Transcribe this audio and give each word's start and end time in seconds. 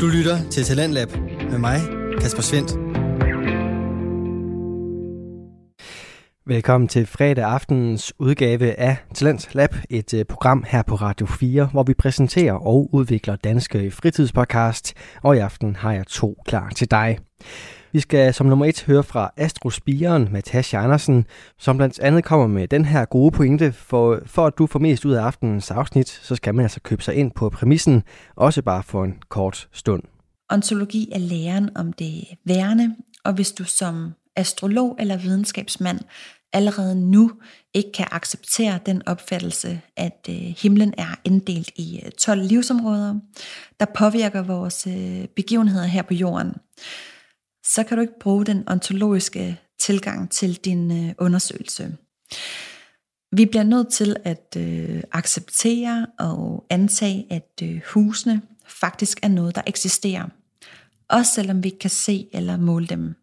Du 0.00 0.06
lytter 0.06 0.50
til 0.50 0.64
Talentlab 0.64 1.08
med 1.50 1.58
mig, 1.58 1.80
Kasper 2.20 2.42
Svendt. 2.42 2.70
Velkommen 6.46 6.88
til 6.88 7.06
fredag 7.06 7.44
aftenens 7.44 8.12
udgave 8.18 8.72
af 8.72 8.96
Talent 9.14 9.48
Lab, 9.52 9.74
et 9.90 10.14
øh, 10.14 10.24
program 10.24 10.64
her 10.68 10.82
på 10.82 10.94
Radio 10.94 11.26
4, 11.26 11.68
hvor 11.72 11.82
vi 11.82 11.94
præsenterer 11.94 12.52
og 12.52 12.88
udvikler 12.92 13.36
danske 13.36 13.90
fritidspodcast, 13.90 14.94
og 15.22 15.36
i 15.36 15.38
aften 15.38 15.76
har 15.76 15.92
jeg 15.92 16.06
to 16.06 16.42
klar 16.46 16.68
til 16.68 16.90
dig. 16.90 17.18
Vi 17.92 18.00
skal 18.00 18.34
som 18.34 18.46
nummer 18.46 18.66
et 18.66 18.82
høre 18.82 19.02
fra 19.02 19.32
Astrospiren 19.36 20.28
med 20.32 20.42
Tasha 20.42 20.76
Andersen, 20.76 21.26
som 21.58 21.76
blandt 21.76 22.00
andet 22.00 22.24
kommer 22.24 22.46
med 22.46 22.68
den 22.68 22.84
her 22.84 23.04
gode 23.04 23.30
pointe, 23.30 23.72
for, 23.72 24.20
for 24.26 24.46
at 24.46 24.58
du 24.58 24.66
får 24.66 24.78
mest 24.78 25.04
ud 25.04 25.12
af 25.12 25.22
aftenens 25.22 25.70
afsnit, 25.70 26.08
så 26.08 26.36
skal 26.36 26.54
man 26.54 26.62
altså 26.62 26.80
købe 26.80 27.02
sig 27.02 27.14
ind 27.14 27.32
på 27.32 27.50
præmissen, 27.50 28.02
også 28.36 28.62
bare 28.62 28.82
for 28.82 29.04
en 29.04 29.14
kort 29.28 29.68
stund. 29.72 30.02
Ontologi 30.50 31.08
er 31.12 31.18
læren 31.18 31.70
om 31.76 31.92
det 31.92 32.24
værende, 32.44 32.96
og 33.24 33.32
hvis 33.32 33.52
du 33.52 33.64
som 33.64 34.12
astrolog 34.36 34.96
eller 34.98 35.16
videnskabsmand 35.16 36.00
allerede 36.52 37.10
nu 37.10 37.32
ikke 37.74 37.92
kan 37.92 38.06
acceptere 38.10 38.78
den 38.86 39.02
opfattelse, 39.08 39.80
at 39.96 40.26
øh, 40.28 40.34
himlen 40.34 40.94
er 40.98 41.14
inddelt 41.24 41.70
i 41.76 42.00
øh, 42.04 42.10
12 42.10 42.42
livsområder, 42.42 43.14
der 43.80 43.86
påvirker 43.94 44.42
vores 44.42 44.86
øh, 44.86 45.28
begivenheder 45.36 45.86
her 45.86 46.02
på 46.02 46.14
jorden, 46.14 46.52
så 47.74 47.84
kan 47.84 47.96
du 47.96 48.00
ikke 48.00 48.18
bruge 48.20 48.44
den 48.44 48.64
ontologiske 48.68 49.60
tilgang 49.78 50.30
til 50.30 50.56
din 50.56 51.06
øh, 51.08 51.14
undersøgelse. 51.18 51.96
Vi 53.32 53.46
bliver 53.46 53.64
nødt 53.64 53.92
til 53.92 54.16
at 54.24 54.56
øh, 54.56 55.02
acceptere 55.12 56.06
og 56.18 56.66
antage, 56.70 57.26
at 57.30 57.62
øh, 57.62 57.80
husene 57.94 58.42
faktisk 58.66 59.18
er 59.22 59.28
noget, 59.28 59.54
der 59.54 59.62
eksisterer, 59.66 60.28
også 61.08 61.32
selvom 61.32 61.62
vi 61.62 61.68
ikke 61.68 61.78
kan 61.78 61.90
se 61.90 62.28
eller 62.32 62.56
måle 62.56 62.86
dem. 62.86 63.14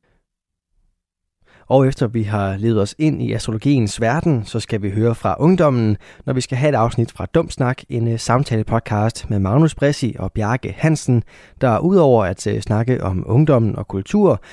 Og 1.74 1.88
efter 1.88 2.08
vi 2.08 2.24
har 2.24 2.58
levet 2.58 2.82
os 2.82 2.96
ind 2.98 3.22
i 3.22 3.34
astrologiens 3.34 4.02
verden, 4.02 4.46
så 4.46 4.60
skal 4.60 4.82
vi 4.82 4.90
høre 4.90 5.16
fra 5.16 5.36
ungdommen, 5.40 5.98
når 6.26 6.34
vi 6.34 6.42
skal 6.42 6.58
have 6.58 6.70
et 6.70 6.76
afsnit 6.76 7.12
fra 7.12 7.26
Dumsnak, 7.26 7.82
en 7.90 8.08
uh, 8.08 8.20
samtale-podcast 8.20 9.30
med 9.30 9.40
Magnus 9.40 9.76
Bressi 9.76 10.16
og 10.20 10.32
Bjarke 10.32 10.76
Hansen, 10.78 11.24
der 11.62 11.80
udover 11.80 12.26
at 12.26 12.48
uh, 12.48 12.60
snakke 12.60 13.04
om 13.04 13.24
ungdommen 13.26 13.76
og 13.76 13.88
kultur, 13.88 14.44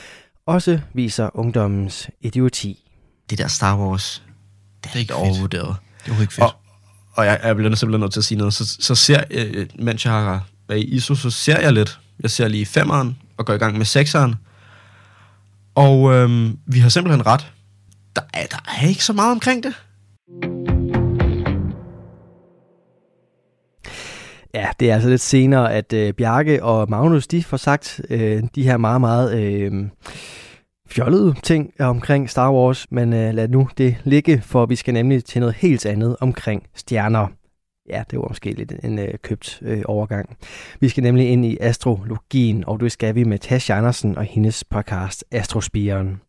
også 0.47 0.81
viser 0.95 1.31
ungdommens 1.35 2.11
idioti. 2.21 2.91
Det 3.31 3.39
der 3.39 3.49
Star 3.49 3.79
Wars, 3.79 4.23
det 4.85 4.95
er 4.95 4.99
ikke 4.99 5.15
overvurderet. 5.15 5.77
Det 6.07 6.17
er 6.17 6.21
ikke 6.21 6.33
fedt. 6.33 6.45
Og, 6.45 6.53
og 7.15 7.27
jeg, 7.27 7.41
jeg 7.45 7.57
bliver 7.57 7.75
simpelthen 7.75 8.01
nødt 8.01 8.13
til 8.13 8.21
at 8.21 8.25
sige 8.25 8.39
noget. 8.39 8.55
Så, 8.55 8.77
så 8.81 8.95
ser 8.95 9.23
jeg, 9.31 9.67
mens 9.79 10.05
jeg 10.05 10.13
har 10.13 10.47
været 10.69 10.81
i 10.81 10.85
ISO, 10.85 11.15
så 11.15 11.31
ser 11.31 11.61
jeg 11.61 11.73
lidt. 11.73 12.01
Jeg 12.21 12.31
ser 12.31 12.49
lige 12.49 12.67
femeren 12.67 13.17
og 13.37 13.47
går 13.47 13.55
i 13.55 13.59
gang 13.59 13.79
med 13.79 13.87
sekseren. 13.87 14.35
Og 15.75 16.13
øhm, 16.13 16.59
vi 16.67 16.79
har 16.79 16.89
simpelthen 16.89 17.27
ret. 17.27 17.53
Der 18.17 18.23
er, 18.35 18.47
der 18.47 18.73
er 18.81 18.89
ikke 18.89 19.05
så 19.05 19.13
meget 19.13 19.33
omkring 19.33 19.63
det. 19.63 19.75
Ja, 24.55 24.69
det 24.81 24.91
er 24.91 24.95
altså 24.95 25.09
lidt 25.09 25.21
senere, 25.21 25.73
at 25.75 25.93
øh, 25.93 26.15
Bjarke 26.15 26.65
og 26.65 26.91
Magnus, 26.91 27.27
de 27.27 27.45
får 27.45 27.57
sagt 27.57 28.01
øh, 28.11 28.43
de 28.55 28.63
her 28.63 28.77
meget, 28.77 29.01
meget 29.01 29.41
øh, 29.41 29.89
fjollede 30.89 31.35
ting 31.43 31.73
omkring 31.81 32.31
Star 32.31 32.53
Wars, 32.53 32.87
men 32.91 33.13
øh, 33.13 33.35
lad 33.35 33.49
nu 33.49 33.69
det 33.79 33.97
ligge, 34.05 34.43
for 34.43 34.67
vi 34.67 34.77
skal 34.77 34.95
nemlig 34.95 35.25
til 35.25 35.41
noget 35.41 35.55
helt 35.55 35.87
andet 35.87 36.17
omkring 36.21 36.63
stjerner. 36.75 37.27
Ja, 37.89 38.03
det 38.11 38.19
var 38.19 38.29
måske 38.29 38.51
lidt 38.51 38.73
en 38.85 38.99
øh, 38.99 39.15
købt 39.23 39.59
øh, 39.63 39.83
overgang. 39.85 40.37
Vi 40.81 40.89
skal 40.89 41.03
nemlig 41.03 41.31
ind 41.31 41.45
i 41.45 41.59
astrologien, 41.61 42.65
og 42.67 42.81
det 42.81 42.93
skal 42.93 43.15
vi 43.15 43.25
med 43.25 43.39
Tasha 43.39 43.75
Andersen 43.75 44.19
og 44.19 44.25
hendes 44.25 44.65
podcast 44.65 45.25
Astrospiren. 45.31 46.21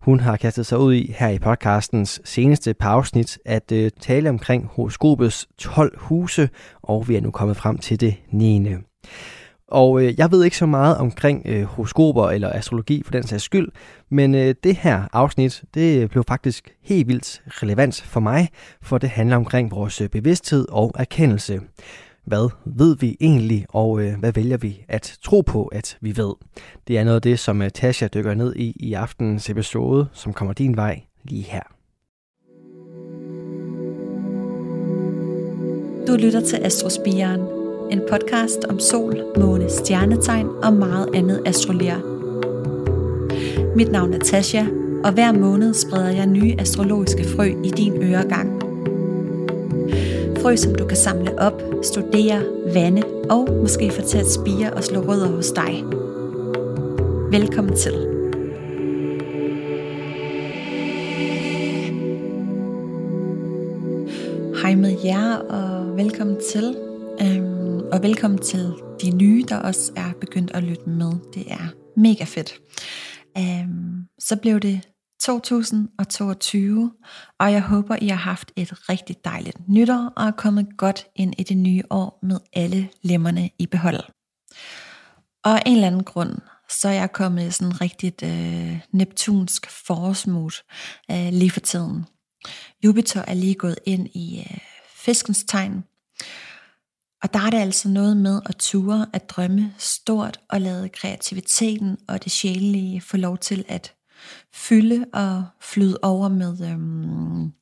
Hun 0.00 0.20
har 0.20 0.36
kastet 0.36 0.66
sig 0.66 0.78
ud 0.78 0.94
i 0.94 1.14
her 1.18 1.28
i 1.28 1.38
podcastens 1.38 2.20
seneste 2.24 2.74
pausnit 2.74 3.38
at 3.44 3.72
øh, 3.72 3.90
tale 4.00 4.28
omkring 4.28 4.66
horoskopets 4.72 5.48
12 5.58 5.98
huse, 5.98 6.48
og 6.82 7.08
vi 7.08 7.16
er 7.16 7.20
nu 7.20 7.30
kommet 7.30 7.56
frem 7.56 7.78
til 7.78 8.00
det 8.00 8.14
9. 8.32 8.66
Og 9.72 10.02
øh, 10.02 10.18
jeg 10.18 10.32
ved 10.32 10.44
ikke 10.44 10.56
så 10.56 10.66
meget 10.66 10.96
omkring 10.96 11.42
øh, 11.46 11.62
horoskoper 11.62 12.28
eller 12.28 12.52
astrologi 12.52 13.02
for 13.04 13.12
den 13.12 13.22
sags 13.22 13.42
skyld, 13.42 13.68
men 14.10 14.34
øh, 14.34 14.54
det 14.64 14.76
her 14.76 15.02
afsnit, 15.12 15.62
det 15.74 16.10
blev 16.10 16.24
faktisk 16.28 16.74
helt 16.82 17.08
vildt 17.08 17.42
relevant 17.46 18.02
for 18.02 18.20
mig, 18.20 18.48
for 18.82 18.98
det 18.98 19.08
handler 19.08 19.36
omkring 19.36 19.70
vores 19.70 20.00
øh, 20.00 20.08
bevidsthed 20.08 20.66
og 20.68 20.92
erkendelse. 20.98 21.60
Hvad 22.24 22.50
ved 22.64 22.96
vi 22.96 23.16
egentlig, 23.20 23.66
og 23.68 24.02
øh, 24.02 24.18
hvad 24.18 24.32
vælger 24.32 24.56
vi 24.56 24.84
at 24.88 25.18
tro 25.24 25.40
på, 25.40 25.64
at 25.64 25.98
vi 26.00 26.16
ved? 26.16 26.34
Det 26.88 26.98
er 26.98 27.04
noget 27.04 27.16
af 27.16 27.22
det, 27.22 27.38
som 27.38 27.62
øh, 27.62 27.70
Tasha 27.70 28.06
dykker 28.06 28.34
ned 28.34 28.56
i 28.56 28.76
i 28.80 28.92
aftenens 28.92 29.50
episode, 29.50 30.06
som 30.12 30.32
kommer 30.32 30.54
din 30.54 30.76
vej 30.76 31.00
lige 31.24 31.42
her. 31.42 31.62
Du 36.06 36.16
lytter 36.16 36.40
til 36.40 36.56
Astrospiren, 36.56 37.61
en 37.92 38.00
podcast 38.10 38.64
om 38.64 38.78
sol, 38.80 39.24
måne, 39.36 39.70
stjernetegn 39.70 40.48
og 40.62 40.72
meget 40.72 41.08
andet 41.14 41.42
astrologi. 41.46 41.92
Mit 43.76 43.92
navn 43.92 44.14
er 44.14 44.18
Tasha, 44.18 44.64
og 45.04 45.12
hver 45.12 45.32
måned 45.32 45.74
spreder 45.74 46.10
jeg 46.10 46.26
nye 46.26 46.54
astrologiske 46.58 47.24
frø 47.24 47.44
i 47.64 47.70
din 47.70 48.02
øregang. 48.02 48.62
Frø, 50.42 50.56
som 50.56 50.74
du 50.74 50.86
kan 50.86 50.96
samle 50.96 51.38
op, 51.38 51.62
studere, 51.82 52.42
vande 52.74 53.02
og 53.30 53.48
måske 53.60 53.90
få 53.90 54.02
til 54.02 54.18
at 54.18 54.30
spire 54.30 54.72
og 54.72 54.84
slå 54.84 55.00
rødder 55.00 55.28
hos 55.28 55.50
dig. 55.50 55.84
Velkommen 57.30 57.76
til. 57.76 57.94
Hej 64.62 64.74
med 64.74 64.96
jer, 65.04 65.36
og 65.36 65.96
velkommen 65.96 66.36
til. 66.52 66.76
Øhm, 67.22 67.51
og 67.92 68.02
velkommen 68.02 68.38
til 68.38 68.74
de 69.02 69.10
nye, 69.10 69.44
der 69.48 69.56
også 69.56 69.92
er 69.96 70.12
begyndt 70.20 70.50
at 70.50 70.62
lytte 70.62 70.88
med. 70.88 71.12
Det 71.34 71.52
er 71.52 71.68
mega 71.96 72.24
fedt. 72.24 72.60
Um, 73.38 74.08
så 74.18 74.36
blev 74.36 74.60
det 74.60 74.88
2022, 75.20 76.92
og 77.40 77.52
jeg 77.52 77.62
håber, 77.62 77.96
I 78.00 78.08
har 78.08 78.16
haft 78.16 78.52
et 78.56 78.88
rigtig 78.88 79.16
dejligt 79.24 79.68
nytår 79.68 80.12
og 80.16 80.26
er 80.26 80.30
kommet 80.30 80.68
godt 80.76 81.06
ind 81.16 81.34
i 81.38 81.42
det 81.42 81.56
nye 81.56 81.82
år 81.90 82.18
med 82.22 82.40
alle 82.52 82.88
lemmerne 83.02 83.50
i 83.58 83.66
behold. 83.66 84.00
Og 85.44 85.52
af 85.52 85.62
en 85.66 85.74
eller 85.74 85.86
anden 85.86 86.04
grund, 86.04 86.38
så 86.68 86.88
er 86.88 86.92
jeg 86.92 87.12
kommet 87.12 87.46
i 87.46 87.50
sådan 87.50 87.80
rigtigt 87.80 88.22
øh, 88.22 88.80
neptunsk 88.92 89.70
forårsmut 89.86 90.62
øh, 91.10 91.28
lige 91.32 91.50
for 91.50 91.60
tiden. 91.60 92.04
Jupiter 92.84 93.24
er 93.26 93.34
lige 93.34 93.54
gået 93.54 93.78
ind 93.86 94.08
i 94.14 94.38
øh, 94.38 94.58
fiskens 94.96 95.44
tegn, 95.48 95.84
og 97.22 97.34
der 97.34 97.40
er 97.40 97.50
det 97.50 97.58
altså 97.58 97.88
noget 97.88 98.16
med 98.16 98.40
at 98.46 98.56
ture 98.56 99.06
at 99.12 99.30
drømme 99.30 99.74
stort 99.78 100.40
og 100.48 100.60
lade 100.60 100.88
kreativiteten 100.88 101.98
og 102.08 102.24
det 102.24 102.32
sjælelige 102.32 103.00
få 103.00 103.16
lov 103.16 103.38
til 103.38 103.64
at 103.68 103.94
fylde 104.54 105.06
og 105.12 105.44
flyde 105.60 105.98
over 106.02 106.28
med 106.28 106.70
øhm, 106.70 107.52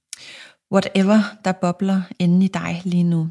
whatever, 0.72 1.22
der 1.44 1.52
bobler 1.52 2.02
inde 2.18 2.44
i 2.44 2.48
dig 2.48 2.82
lige 2.84 3.04
nu. 3.04 3.28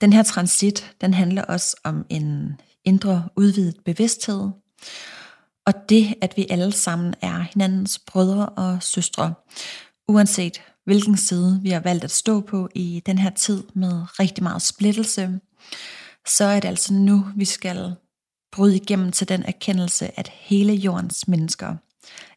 Den 0.00 0.12
her 0.12 0.22
transit, 0.22 0.94
den 1.00 1.14
handler 1.14 1.42
også 1.42 1.76
om 1.84 2.06
en 2.08 2.60
indre 2.84 3.28
udvidet 3.36 3.76
bevidsthed, 3.84 4.50
og 5.66 5.74
det, 5.88 6.14
at 6.20 6.36
vi 6.36 6.46
alle 6.50 6.72
sammen 6.72 7.14
er 7.20 7.38
hinandens 7.38 7.98
brødre 7.98 8.48
og 8.48 8.82
søstre, 8.82 9.34
uanset 10.08 10.62
hvilken 10.90 11.16
side 11.16 11.60
vi 11.62 11.70
har 11.70 11.80
valgt 11.80 12.04
at 12.04 12.10
stå 12.10 12.40
på 12.40 12.68
i 12.74 13.02
den 13.06 13.18
her 13.18 13.30
tid 13.30 13.62
med 13.74 14.20
rigtig 14.20 14.42
meget 14.42 14.62
splittelse, 14.62 15.40
så 16.26 16.44
er 16.44 16.60
det 16.60 16.68
altså 16.68 16.94
nu, 16.94 17.26
vi 17.36 17.44
skal 17.44 17.94
bryde 18.52 18.76
igennem 18.76 19.12
til 19.12 19.28
den 19.28 19.42
erkendelse, 19.42 20.18
at 20.18 20.28
hele 20.28 20.72
jordens 20.72 21.28
mennesker 21.28 21.76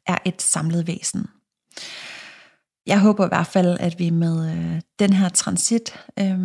er 0.08 0.18
et 0.26 0.42
samlet 0.42 0.88
væsen. 0.88 1.28
Jeg 2.86 3.00
håber 3.00 3.26
i 3.26 3.28
hvert 3.28 3.48
fald, 3.48 3.78
at 3.80 4.00
vi 4.00 4.10
med 4.10 4.52
øh, 4.52 4.82
den 5.00 5.14
her 5.14 5.30
transit, 5.30 6.00
øh, 6.20 6.40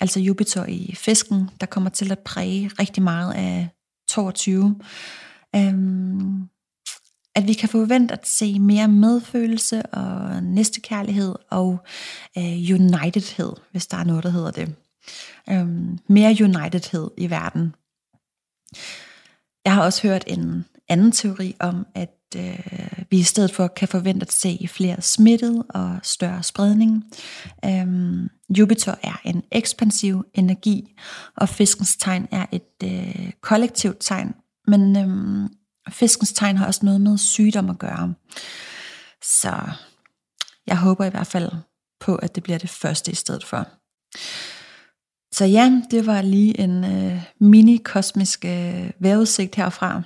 altså 0.00 0.20
Jupiter 0.20 0.66
i 0.66 0.94
fisken, 0.96 1.50
der 1.60 1.66
kommer 1.66 1.90
til 1.90 2.12
at 2.12 2.18
præge 2.18 2.70
rigtig 2.78 3.02
meget 3.02 3.34
af 3.34 3.68
22, 4.08 4.80
øh, 5.56 5.74
at 7.34 7.46
vi 7.46 7.52
kan 7.52 7.68
forvente 7.68 8.14
at 8.14 8.26
se 8.26 8.58
mere 8.58 8.88
medfølelse 8.88 9.82
og 9.82 10.42
næstekærlighed 10.42 11.34
og 11.50 11.78
øh, 12.38 12.74
unitedhed, 12.74 13.52
hvis 13.70 13.86
der 13.86 13.96
er 13.96 14.04
noget, 14.04 14.24
der 14.24 14.30
hedder 14.30 14.50
det. 14.50 14.74
Øhm, 15.50 15.98
mere 16.08 16.36
unitedhed 16.44 17.10
i 17.18 17.30
verden. 17.30 17.74
Jeg 19.64 19.74
har 19.74 19.82
også 19.82 20.08
hørt 20.08 20.24
en 20.26 20.64
anden 20.88 21.12
teori 21.12 21.54
om, 21.60 21.86
at 21.94 22.18
øh, 22.36 23.02
vi 23.10 23.18
i 23.18 23.22
stedet 23.22 23.50
for 23.50 23.66
kan 23.66 23.88
forvente 23.88 24.24
at 24.24 24.32
se 24.32 24.68
flere 24.70 25.02
smittede 25.02 25.64
og 25.68 25.98
større 26.02 26.42
spredning. 26.42 27.04
Øhm, 27.64 28.28
Jupiter 28.58 28.94
er 29.02 29.20
en 29.24 29.42
ekspansiv 29.52 30.24
energi, 30.34 30.94
og 31.36 31.48
fiskens 31.48 31.96
tegn 31.96 32.28
er 32.30 32.46
et 32.52 32.84
øh, 32.84 33.30
kollektivt 33.40 33.96
tegn. 34.00 34.34
Men 34.66 34.96
øhm, 34.96 35.48
fiskens 35.88 36.32
tegn 36.32 36.56
har 36.56 36.66
også 36.66 36.84
noget 36.84 37.00
med 37.00 37.18
sygdom 37.18 37.70
at 37.70 37.78
gøre. 37.78 38.14
Så 39.22 39.60
jeg 40.66 40.78
håber 40.78 41.04
i 41.04 41.10
hvert 41.10 41.26
fald 41.26 41.50
på, 42.00 42.16
at 42.16 42.34
det 42.34 42.42
bliver 42.42 42.58
det 42.58 42.70
første 42.70 43.12
i 43.12 43.14
stedet 43.14 43.44
for. 43.44 43.68
Så 45.34 45.44
ja, 45.44 45.82
det 45.90 46.06
var 46.06 46.22
lige 46.22 46.60
en 46.60 46.84
øh, 46.84 47.22
mini-kosmisk 47.40 48.44
øh, 48.44 48.90
vejrudsigt 48.98 49.54
herfra. 49.54 50.02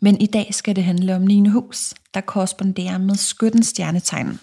Men 0.00 0.20
i 0.20 0.26
dag 0.26 0.54
skal 0.54 0.76
det 0.76 0.84
handle 0.84 1.16
om 1.16 1.22
9. 1.22 1.48
hus, 1.48 1.94
der 2.14 2.20
korresponderer 2.20 2.98
med 2.98 3.14
skyttens 3.14 3.66
stjernetegn, 3.66 4.40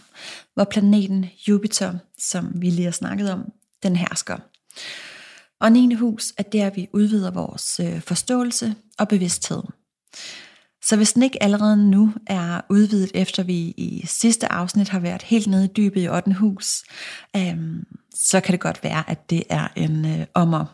hvor 0.54 0.64
planeten 0.64 1.26
Jupiter, 1.48 1.94
som 2.20 2.52
vi 2.56 2.70
lige 2.70 2.86
har 2.86 2.92
snakket 2.92 3.32
om, 3.32 3.52
den 3.84 3.96
hersker. 3.96 4.38
Og 5.60 5.72
9. 5.72 5.94
hus 5.94 6.34
er 6.38 6.44
der, 6.44 6.70
vi 6.70 6.88
udvider 6.94 7.32
vores 7.32 7.80
øh, 7.80 8.02
forståelse 8.02 8.76
og 9.00 9.08
bevidsthed. 9.08 9.64
Så 10.84 10.96
hvis 10.96 11.14
den 11.14 11.24
ikke 11.24 11.44
allerede 11.44 11.90
nu 11.90 12.14
er 12.28 12.62
udvidet, 12.70 13.12
efter 13.14 13.44
vi 13.44 13.58
i 13.78 14.04
sidste 14.06 14.52
afsnit 14.52 14.90
har 14.90 15.00
været 15.00 15.22
helt 15.22 15.48
nede 15.48 15.66
i 15.66 15.74
dybet 15.78 16.04
i 16.04 16.10
8. 16.10 16.34
hus, 16.34 16.84
øhm, 17.36 17.84
så 18.16 18.40
kan 18.40 18.52
det 18.52 18.60
godt 18.60 18.84
være, 18.84 19.10
at 19.10 19.30
det 19.30 19.44
er 19.50 19.68
en 19.76 20.06
øh, 20.06 20.26
ommer. 20.34 20.66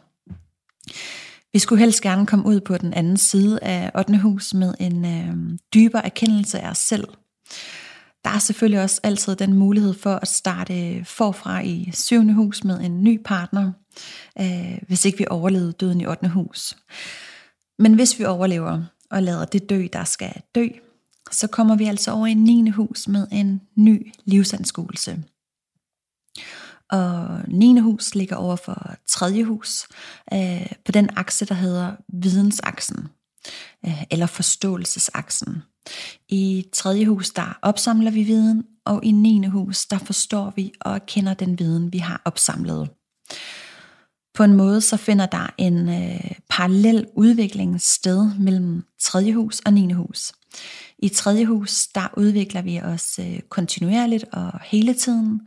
Vi 1.53 1.59
skulle 1.59 1.79
helst 1.79 2.01
gerne 2.01 2.25
komme 2.25 2.45
ud 2.45 2.59
på 2.59 2.77
den 2.77 2.93
anden 2.93 3.17
side 3.17 3.59
af 3.61 3.91
8. 3.95 4.17
hus 4.17 4.53
med 4.53 4.73
en 4.79 5.05
øh, 5.05 5.57
dybere 5.73 6.05
erkendelse 6.05 6.59
af 6.59 6.69
os 6.69 6.77
selv. 6.77 7.07
Der 8.23 8.29
er 8.29 8.39
selvfølgelig 8.39 8.81
også 8.81 8.99
altid 9.03 9.35
den 9.35 9.53
mulighed 9.53 9.93
for 9.93 10.15
at 10.15 10.27
starte 10.27 10.89
øh, 10.89 11.05
forfra 11.05 11.61
i 11.61 11.89
7. 11.93 12.33
hus 12.33 12.63
med 12.63 12.79
en 12.81 13.03
ny 13.03 13.21
partner, 13.25 13.71
øh, 14.39 14.77
hvis 14.87 15.05
ikke 15.05 15.17
vi 15.17 15.25
overlevede 15.29 15.71
døden 15.71 16.01
i 16.01 16.05
8. 16.05 16.27
hus. 16.27 16.77
Men 17.79 17.93
hvis 17.93 18.19
vi 18.19 18.25
overlever 18.25 18.83
og 19.13 19.23
lader 19.23 19.45
det 19.45 19.69
dø, 19.69 19.87
der 19.93 20.03
skal 20.03 20.41
dø, 20.55 20.67
så 21.31 21.47
kommer 21.47 21.75
vi 21.75 21.85
altså 21.85 22.11
over 22.11 22.27
i 22.27 22.33
9. 22.33 22.69
hus 22.69 23.07
med 23.07 23.27
en 23.31 23.61
ny 23.75 24.11
livsanskuelse. 24.25 25.23
Og 26.91 27.41
9. 27.47 27.79
hus 27.79 28.15
ligger 28.15 28.35
over 28.35 28.55
for 28.55 28.95
3. 29.07 29.43
hus 29.43 29.87
øh, 30.33 30.71
på 30.85 30.91
den 30.91 31.09
akse, 31.15 31.45
der 31.45 31.55
hedder 31.55 31.95
vidensaksen, 32.13 33.07
øh, 33.85 34.03
eller 34.11 34.25
forståelsesaksen. 34.25 35.63
I 36.29 36.65
3. 36.73 37.05
hus, 37.05 37.29
der 37.29 37.59
opsamler 37.61 38.11
vi 38.11 38.23
viden, 38.23 38.63
og 38.85 39.05
i 39.05 39.11
9. 39.11 39.45
hus, 39.45 39.85
der 39.85 39.97
forstår 39.97 40.53
vi 40.55 40.73
og 40.81 41.05
kender 41.05 41.33
den 41.33 41.59
viden, 41.59 41.93
vi 41.93 41.97
har 41.97 42.21
opsamlet. 42.25 42.89
På 44.33 44.43
en 44.43 44.53
måde 44.53 44.81
så 44.81 44.97
finder 44.97 45.25
der 45.25 45.53
en 45.57 45.89
øh, 45.89 46.31
parallel 46.49 47.07
udvikling 47.15 47.81
sted 47.81 48.31
mellem 48.39 48.83
3. 49.01 49.33
hus 49.33 49.59
og 49.59 49.73
9. 49.73 49.91
hus. 49.91 50.33
I 50.97 51.09
3. 51.09 51.45
hus, 51.45 51.87
der 51.87 52.07
udvikler 52.17 52.61
vi 52.61 52.81
os 52.81 53.19
øh, 53.19 53.39
kontinuerligt 53.49 54.25
og 54.31 54.51
hele 54.63 54.93
tiden, 54.93 55.41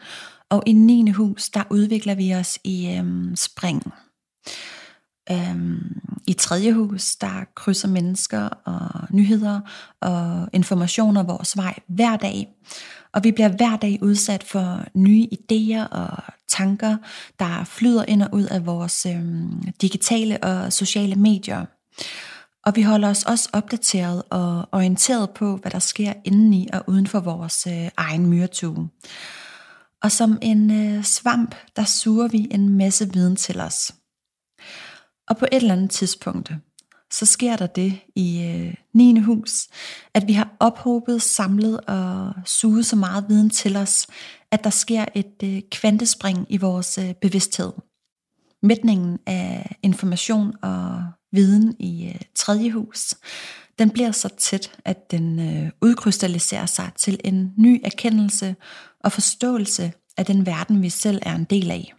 og 0.50 0.62
i 0.66 0.72
9. 0.72 1.10
hus, 1.10 1.48
der 1.48 1.62
udvikler 1.70 2.14
vi 2.14 2.34
os 2.34 2.58
i 2.64 2.96
øh, 2.98 3.36
spring. 3.36 3.92
Øhm, 5.30 6.00
I 6.26 6.32
tredje 6.32 6.72
hus, 6.72 7.16
der 7.16 7.44
krydser 7.54 7.88
mennesker 7.88 8.48
og 8.48 9.06
nyheder 9.10 9.60
og 10.00 10.48
informationer 10.52 11.22
vores 11.22 11.56
vej 11.56 11.78
hver 11.86 12.16
dag. 12.16 12.48
Og 13.12 13.24
vi 13.24 13.32
bliver 13.32 13.48
hver 13.48 13.76
dag 13.76 13.98
udsat 14.02 14.42
for 14.42 14.84
nye 14.94 15.28
idéer 15.32 15.88
og 15.88 16.22
tanker, 16.48 16.96
der 17.38 17.64
flyder 17.64 18.04
ind 18.08 18.22
og 18.22 18.28
ud 18.32 18.44
af 18.44 18.66
vores 18.66 19.06
øh, 19.06 19.22
digitale 19.80 20.42
og 20.42 20.72
sociale 20.72 21.14
medier. 21.14 21.64
Og 22.66 22.76
vi 22.76 22.82
holder 22.82 23.08
os 23.08 23.22
også 23.22 23.48
opdateret 23.52 24.22
og 24.30 24.68
orienteret 24.72 25.30
på, 25.30 25.56
hvad 25.56 25.70
der 25.70 25.78
sker 25.78 26.12
indeni 26.24 26.68
og 26.72 26.84
uden 26.86 27.06
for 27.06 27.20
vores 27.20 27.66
øh, 27.66 27.88
egen 27.96 28.26
myretue. 28.26 28.88
Og 30.02 30.12
som 30.12 30.38
en 30.42 30.70
øh, 30.70 31.04
svamp, 31.04 31.54
der 31.76 31.84
suger 31.84 32.28
vi 32.28 32.48
en 32.50 32.68
masse 32.68 33.12
viden 33.12 33.36
til 33.36 33.60
os. 33.60 33.94
Og 35.28 35.36
på 35.36 35.46
et 35.52 35.56
eller 35.56 35.74
andet 35.74 35.90
tidspunkt, 35.90 36.52
så 37.10 37.26
sker 37.26 37.56
der 37.56 37.66
det 37.66 37.98
i 38.14 38.42
øh, 38.42 38.74
9. 38.94 39.20
hus, 39.20 39.68
at 40.14 40.26
vi 40.26 40.32
har 40.32 40.56
ophobet, 40.60 41.22
samlet 41.22 41.80
og 41.80 42.32
suget 42.44 42.86
så 42.86 42.96
meget 42.96 43.24
viden 43.28 43.50
til 43.50 43.76
os, 43.76 44.06
at 44.52 44.64
der 44.64 44.70
sker 44.70 45.04
et 45.14 45.42
øh, 45.44 45.62
kvantespring 45.70 46.46
i 46.48 46.56
vores 46.56 46.98
øh, 46.98 47.14
bevidsthed. 47.14 47.72
Mætningen 48.62 49.18
af 49.26 49.76
information 49.82 50.54
og 50.62 51.04
viden 51.32 51.76
i 51.80 52.08
øh, 52.08 52.20
tredje 52.34 52.70
hus, 52.70 53.14
den 53.78 53.90
bliver 53.90 54.10
så 54.10 54.28
tæt, 54.38 54.78
at 54.84 55.10
den 55.10 55.38
øh, 55.38 55.70
udkrystalliserer 55.82 56.66
sig 56.66 56.90
til 56.96 57.20
en 57.24 57.52
ny 57.58 57.80
erkendelse 57.84 58.56
og 59.00 59.12
forståelse 59.12 59.92
af 60.16 60.26
den 60.26 60.46
verden, 60.46 60.82
vi 60.82 60.88
selv 60.88 61.18
er 61.22 61.34
en 61.34 61.44
del 61.44 61.70
af. 61.70 61.94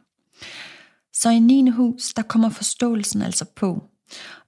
Så 1.13 1.29
i 1.29 1.39
9. 1.39 1.69
hus, 1.69 2.13
der 2.13 2.21
kommer 2.21 2.49
forståelsen 2.49 3.21
altså 3.21 3.45
på. 3.55 3.83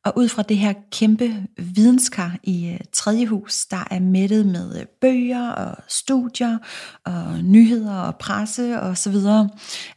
Og 0.06 0.14
ud 0.18 0.30
fra 0.30 0.42
det 0.42 0.58
her 0.58 0.74
kæmpe 0.92 1.48
videnskar 1.58 2.38
i 2.44 2.70
øh, 2.70 2.80
tredje 2.94 3.26
hus, 3.26 3.66
der 3.66 3.84
er 3.92 4.00
mættet 4.00 4.46
med 4.46 4.80
øh, 4.80 4.86
bøger 5.02 5.50
og 5.50 5.84
studier 5.88 6.58
og 7.06 7.44
nyheder 7.44 7.96
og 7.96 8.16
presse 8.16 8.82
og 8.82 8.98
så 8.98 9.10
videre, 9.10 9.50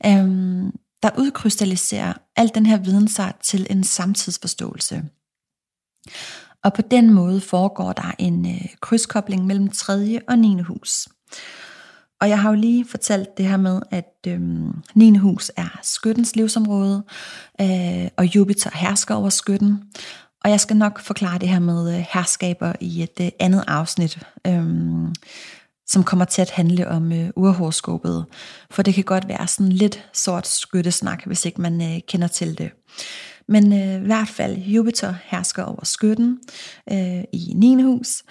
øhm, 0.06 0.70
der 1.03 1.11
udkrystalliserer 1.19 2.12
al 2.37 2.50
den 2.55 2.67
her 2.67 2.79
viden 2.79 3.09
sig 3.09 3.32
til 3.43 3.67
en 3.70 3.85
samtidsforståelse. 3.85 5.05
Og 6.64 6.73
på 6.73 6.82
den 6.82 7.11
måde 7.11 7.41
foregår 7.41 7.93
der 7.93 8.12
en 8.19 8.47
øh, 8.47 8.69
krydskobling 8.81 9.47
mellem 9.47 9.69
tredje 9.69 10.20
og 10.29 10.38
9. 10.38 10.61
hus. 10.61 11.09
Og 12.22 12.28
jeg 12.28 12.40
har 12.40 12.50
jo 12.50 12.56
lige 12.56 12.84
fortalt 12.84 13.38
det 13.38 13.46
her 13.46 13.56
med, 13.56 13.80
at 13.90 14.14
øhm, 14.26 14.72
9. 14.94 15.16
hus 15.16 15.52
er 15.56 15.78
skyttens 15.82 16.36
livsområde, 16.36 17.04
øh, 17.60 18.08
og 18.16 18.36
Jupiter 18.36 18.70
hersker 18.74 19.14
over 19.14 19.28
skytten. 19.28 19.82
Og 20.44 20.50
jeg 20.50 20.60
skal 20.60 20.76
nok 20.76 21.00
forklare 21.00 21.38
det 21.38 21.48
her 21.48 21.58
med 21.58 21.96
øh, 21.96 22.04
herskaber 22.12 22.72
i 22.80 23.02
et 23.02 23.20
øh, 23.20 23.28
andet 23.40 23.64
afsnit, 23.66 24.19
øhm, 24.46 25.14
som 25.86 26.04
kommer 26.04 26.24
til 26.24 26.42
at 26.42 26.50
handle 26.50 26.88
om 26.88 27.12
øh, 27.12 27.30
urhoroskopet. 27.36 28.25
For 28.70 28.82
det 28.82 28.94
kan 28.94 29.04
godt 29.04 29.28
være 29.28 29.46
sådan 29.46 29.72
lidt 29.72 30.08
sort 30.12 30.46
skyttesnak, 30.46 31.26
hvis 31.26 31.44
ikke 31.44 31.60
man 31.60 31.82
øh, 31.82 32.00
kender 32.08 32.28
til 32.28 32.58
det. 32.58 32.70
Men 33.48 33.72
øh, 33.72 34.02
i 34.02 34.06
hvert 34.06 34.28
fald, 34.28 34.56
Jupiter 34.56 35.14
hersker 35.25 35.62
over 35.62 35.85
skytten 35.85 36.38
øh, 36.92 37.25
i 37.32 37.52
9. 37.54 37.82
hus, 37.82 38.23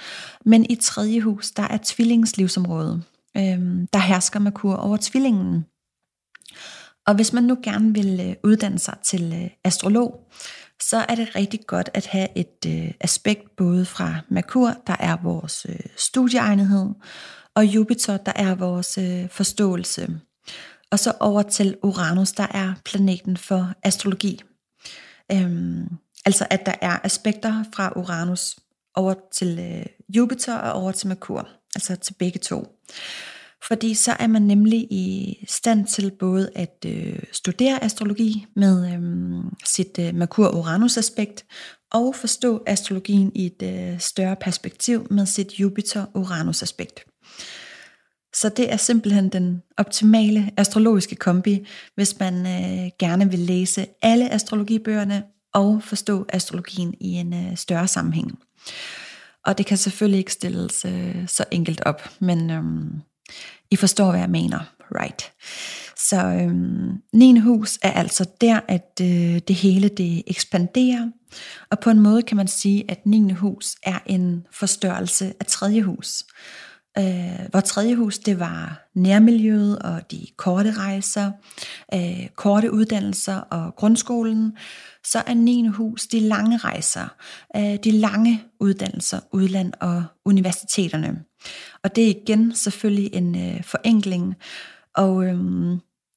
men 0.45 0.65
i 0.69 0.75
3. 0.75 1.21
hus, 1.21 1.51
der 1.51 1.63
er 1.63 1.77
tvillingens 1.83 2.37
livsområde 2.37 3.01
øh, 3.37 3.87
der 3.93 3.99
hersker 3.99 4.39
Merkur 4.39 4.75
over 4.75 4.97
tvillingen. 5.01 5.65
Og 7.07 7.15
hvis 7.15 7.33
man 7.33 7.43
nu 7.43 7.57
gerne 7.63 7.93
vil 7.93 8.19
øh, 8.19 8.35
uddanne 8.43 8.79
sig 8.79 8.97
til 9.03 9.33
øh, 9.43 9.49
astrolog, 9.63 10.27
så 10.81 11.05
er 11.09 11.15
det 11.15 11.35
rigtig 11.35 11.59
godt 11.67 11.89
at 11.93 12.05
have 12.05 12.27
et 12.35 12.65
øh, 12.67 12.91
aspekt 12.99 13.55
både 13.55 13.85
fra 13.85 14.15
Merkur, 14.29 14.73
der 14.87 14.95
er 14.99 15.17
vores 15.23 15.65
øh, 15.69 15.79
studieegnethed, 15.97 16.89
og 17.55 17.65
Jupiter, 17.65 18.17
der 18.17 18.33
er 18.35 18.55
vores 18.55 18.97
øh, 18.97 19.29
forståelse. 19.29 20.19
Og 20.91 20.99
så 20.99 21.13
over 21.19 21.41
til 21.41 21.77
Uranus, 21.83 22.31
der 22.31 22.47
er 22.51 22.73
planeten 22.85 23.37
for 23.37 23.73
astrologi. 23.83 24.41
Øhm, 25.31 25.87
altså 26.25 26.47
at 26.49 26.65
der 26.65 26.73
er 26.81 26.99
aspekter 27.03 27.63
fra 27.73 27.93
Uranus 27.95 28.59
over 28.95 29.13
til 29.33 29.59
øh, 29.59 29.85
Jupiter 30.09 30.57
og 30.57 30.81
over 30.81 30.91
til 30.91 31.07
Merkur, 31.07 31.49
altså 31.75 31.95
til 31.95 32.13
begge 32.13 32.39
to. 32.39 32.67
Fordi 33.67 33.93
så 33.93 34.15
er 34.19 34.27
man 34.27 34.41
nemlig 34.41 34.79
i 34.91 35.37
stand 35.47 35.87
til 35.87 36.11
både 36.19 36.51
at 36.55 36.85
øh, 36.85 37.19
studere 37.31 37.83
astrologi 37.83 38.45
med 38.55 38.93
øh, 38.93 38.99
sit 39.65 39.99
øh, 39.99 40.13
Merkur-Uranus-aspekt, 40.15 41.45
og 41.91 42.15
forstå 42.15 42.63
astrologien 42.67 43.31
i 43.35 43.45
et 43.45 43.63
øh, 43.63 43.99
større 43.99 44.35
perspektiv 44.35 45.07
med 45.09 45.25
sit 45.25 45.47
Jupiter-Uranus-aspekt. 45.47 47.05
Så 48.33 48.49
det 48.49 48.73
er 48.73 48.77
simpelthen 48.77 49.29
den 49.29 49.61
optimale 49.77 50.51
astrologiske 50.57 51.15
kombi, 51.15 51.67
hvis 51.95 52.19
man 52.19 52.33
øh, 52.33 52.89
gerne 52.99 53.29
vil 53.29 53.39
læse 53.39 53.85
alle 54.01 54.33
astrologibøgerne 54.33 55.23
og 55.53 55.83
forstå 55.83 56.25
astrologien 56.29 56.93
i 56.99 57.07
en 57.07 57.33
øh, 57.33 57.57
større 57.57 57.87
sammenhæng. 57.87 58.39
Og 59.45 59.57
det 59.57 59.65
kan 59.65 59.77
selvfølgelig 59.77 60.19
ikke 60.19 60.33
stilles 60.33 60.85
øh, 60.85 61.27
så 61.27 61.45
enkelt 61.51 61.81
op, 61.85 62.09
men 62.19 62.49
øhm, 62.49 63.01
I 63.71 63.75
forstår, 63.75 64.09
hvad 64.09 64.19
jeg 64.19 64.29
mener. 64.29 64.59
right. 64.95 65.31
Så 65.97 66.25
øhm, 66.25 66.97
9. 67.13 67.39
hus 67.39 67.79
er 67.81 67.91
altså 67.91 68.25
der, 68.41 68.59
at 68.67 69.01
øh, 69.01 69.39
det 69.47 69.55
hele 69.55 69.89
det 69.89 70.23
ekspanderer, 70.27 71.11
og 71.71 71.79
på 71.79 71.89
en 71.89 71.99
måde 71.99 72.21
kan 72.21 72.37
man 72.37 72.47
sige, 72.47 72.85
at 72.89 73.05
9. 73.05 73.31
hus 73.31 73.75
er 73.83 73.99
en 74.05 74.47
forstørrelse 74.51 75.33
af 75.39 75.45
tredje 75.45 75.81
hus. 75.81 76.23
Øh, 76.97 77.49
hvor 77.49 77.59
tredje 77.59 77.95
hus, 77.95 78.19
det 78.19 78.39
var 78.39 78.89
nærmiljøet 78.95 79.79
og 79.79 80.11
de 80.11 80.27
korte 80.37 80.71
rejser, 80.71 81.31
øh, 81.93 82.27
korte 82.35 82.73
uddannelser 82.73 83.35
og 83.35 83.75
grundskolen, 83.75 84.57
så 85.05 85.23
er 85.27 85.33
9. 85.33 85.67
hus 85.67 86.07
de 86.07 86.19
lange 86.19 86.57
rejser, 86.57 87.07
øh, 87.55 87.77
de 87.83 87.91
lange 87.91 88.43
uddannelser, 88.59 89.19
udland 89.31 89.73
og 89.79 90.03
universiteterne. 90.25 91.23
Og 91.83 91.95
det 91.95 92.03
er 92.03 92.15
igen 92.21 92.55
selvfølgelig 92.55 93.13
en 93.13 93.35
øh, 93.35 93.63
forenkling, 93.63 94.35
og 94.95 95.25
øh, 95.25 95.37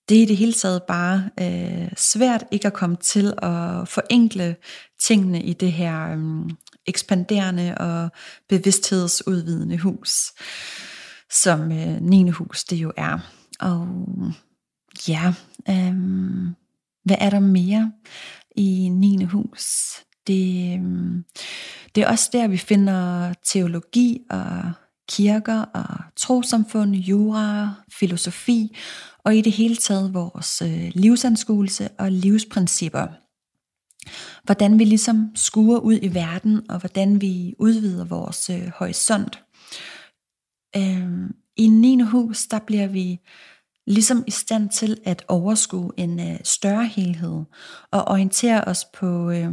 det 0.09 0.19
er 0.19 0.23
i 0.23 0.25
det 0.25 0.37
hele 0.37 0.53
taget 0.53 0.83
bare 0.83 1.31
øh, 1.41 1.89
svært 1.97 2.45
ikke 2.51 2.67
at 2.67 2.73
komme 2.73 2.97
til 2.97 3.35
at 3.43 3.89
forenkle 3.89 4.57
tingene 5.01 5.43
i 5.43 5.53
det 5.53 5.73
her 5.73 6.17
øh, 6.17 6.51
ekspanderende 6.87 7.75
og 7.79 8.11
bevidsthedsudvidende 8.49 9.79
hus, 9.79 10.33
som 11.31 11.73
øh, 11.73 12.01
9. 12.01 12.31
hus 12.31 12.65
det 12.65 12.77
jo 12.77 12.93
er. 12.97 13.19
Og 13.61 13.89
ja, 15.09 15.35
øh, 15.69 15.95
hvad 17.05 17.17
er 17.21 17.31
der 17.31 17.41
mere 17.41 17.93
i 18.55 18.89
9. 18.89 19.25
hus? 19.25 19.65
Det, 20.27 20.75
øhm, 20.75 21.25
det 21.95 22.03
er 22.03 22.09
også 22.09 22.31
der, 22.33 22.49
vi 22.49 22.57
finder 22.57 23.33
teologi 23.45 24.21
og 24.31 24.73
kirker 25.09 25.61
og 25.63 25.87
trosamfund, 26.17 26.95
jura, 26.95 27.75
filosofi 27.93 28.77
og 29.25 29.37
i 29.37 29.41
det 29.41 29.53
hele 29.53 29.77
taget 29.77 30.15
vores 30.15 30.63
øh, 30.63 30.91
livsanskuelse 30.95 31.89
og 31.99 32.13
livsprincipper. 32.13 33.07
Hvordan 34.45 34.79
vi 34.79 34.85
ligesom 34.85 35.31
skuer 35.35 35.79
ud 35.79 35.99
i 36.03 36.15
verden, 36.15 36.71
og 36.71 36.79
hvordan 36.79 37.21
vi 37.21 37.55
udvider 37.59 38.05
vores 38.05 38.51
øh, 38.51 38.71
horisont. 38.77 39.43
Øh, 40.77 41.31
I 41.57 41.67
9. 41.67 42.01
hus, 42.01 42.47
der 42.47 42.59
bliver 42.59 42.87
vi 42.87 43.21
ligesom 43.87 44.25
i 44.27 44.31
stand 44.31 44.71
til 44.71 45.01
at 45.05 45.25
overskue 45.29 45.91
en 45.97 46.21
øh, 46.21 46.37
større 46.45 46.87
helhed, 46.87 47.43
og 47.91 48.09
orientere 48.09 48.65
os 48.65 48.85
på, 48.85 49.31
øh, 49.31 49.53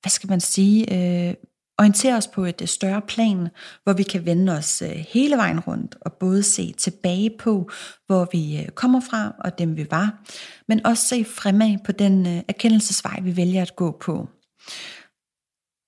hvad 0.00 0.10
skal 0.10 0.30
man 0.30 0.40
sige, 0.40 0.80
øh, 0.92 1.34
orientere 1.78 2.16
os 2.16 2.26
på 2.26 2.44
et 2.44 2.62
øh, 2.62 2.68
større 2.68 3.02
plan, 3.02 3.48
hvor 3.84 3.92
vi 3.92 4.02
kan 4.02 4.26
vende 4.26 4.52
os 4.52 4.82
øh, 4.82 4.88
hele 4.88 5.36
vejen 5.36 5.60
rundt 5.60 5.96
og 6.00 6.12
både 6.12 6.42
se 6.42 6.72
tilbage 6.72 7.30
på, 7.38 7.70
hvor 8.06 8.28
vi 8.32 8.58
øh, 8.58 8.68
kommer 8.68 9.00
fra 9.00 9.34
og 9.38 9.58
dem 9.58 9.76
vi 9.76 9.86
var, 9.90 10.22
men 10.68 10.86
også 10.86 11.08
se 11.08 11.24
fremad 11.24 11.78
på 11.84 11.92
den 11.92 12.26
øh, 12.26 12.42
erkendelsesvej, 12.48 13.20
vi 13.22 13.36
vælger 13.36 13.62
at 13.62 13.76
gå 13.76 13.98
på. 14.00 14.28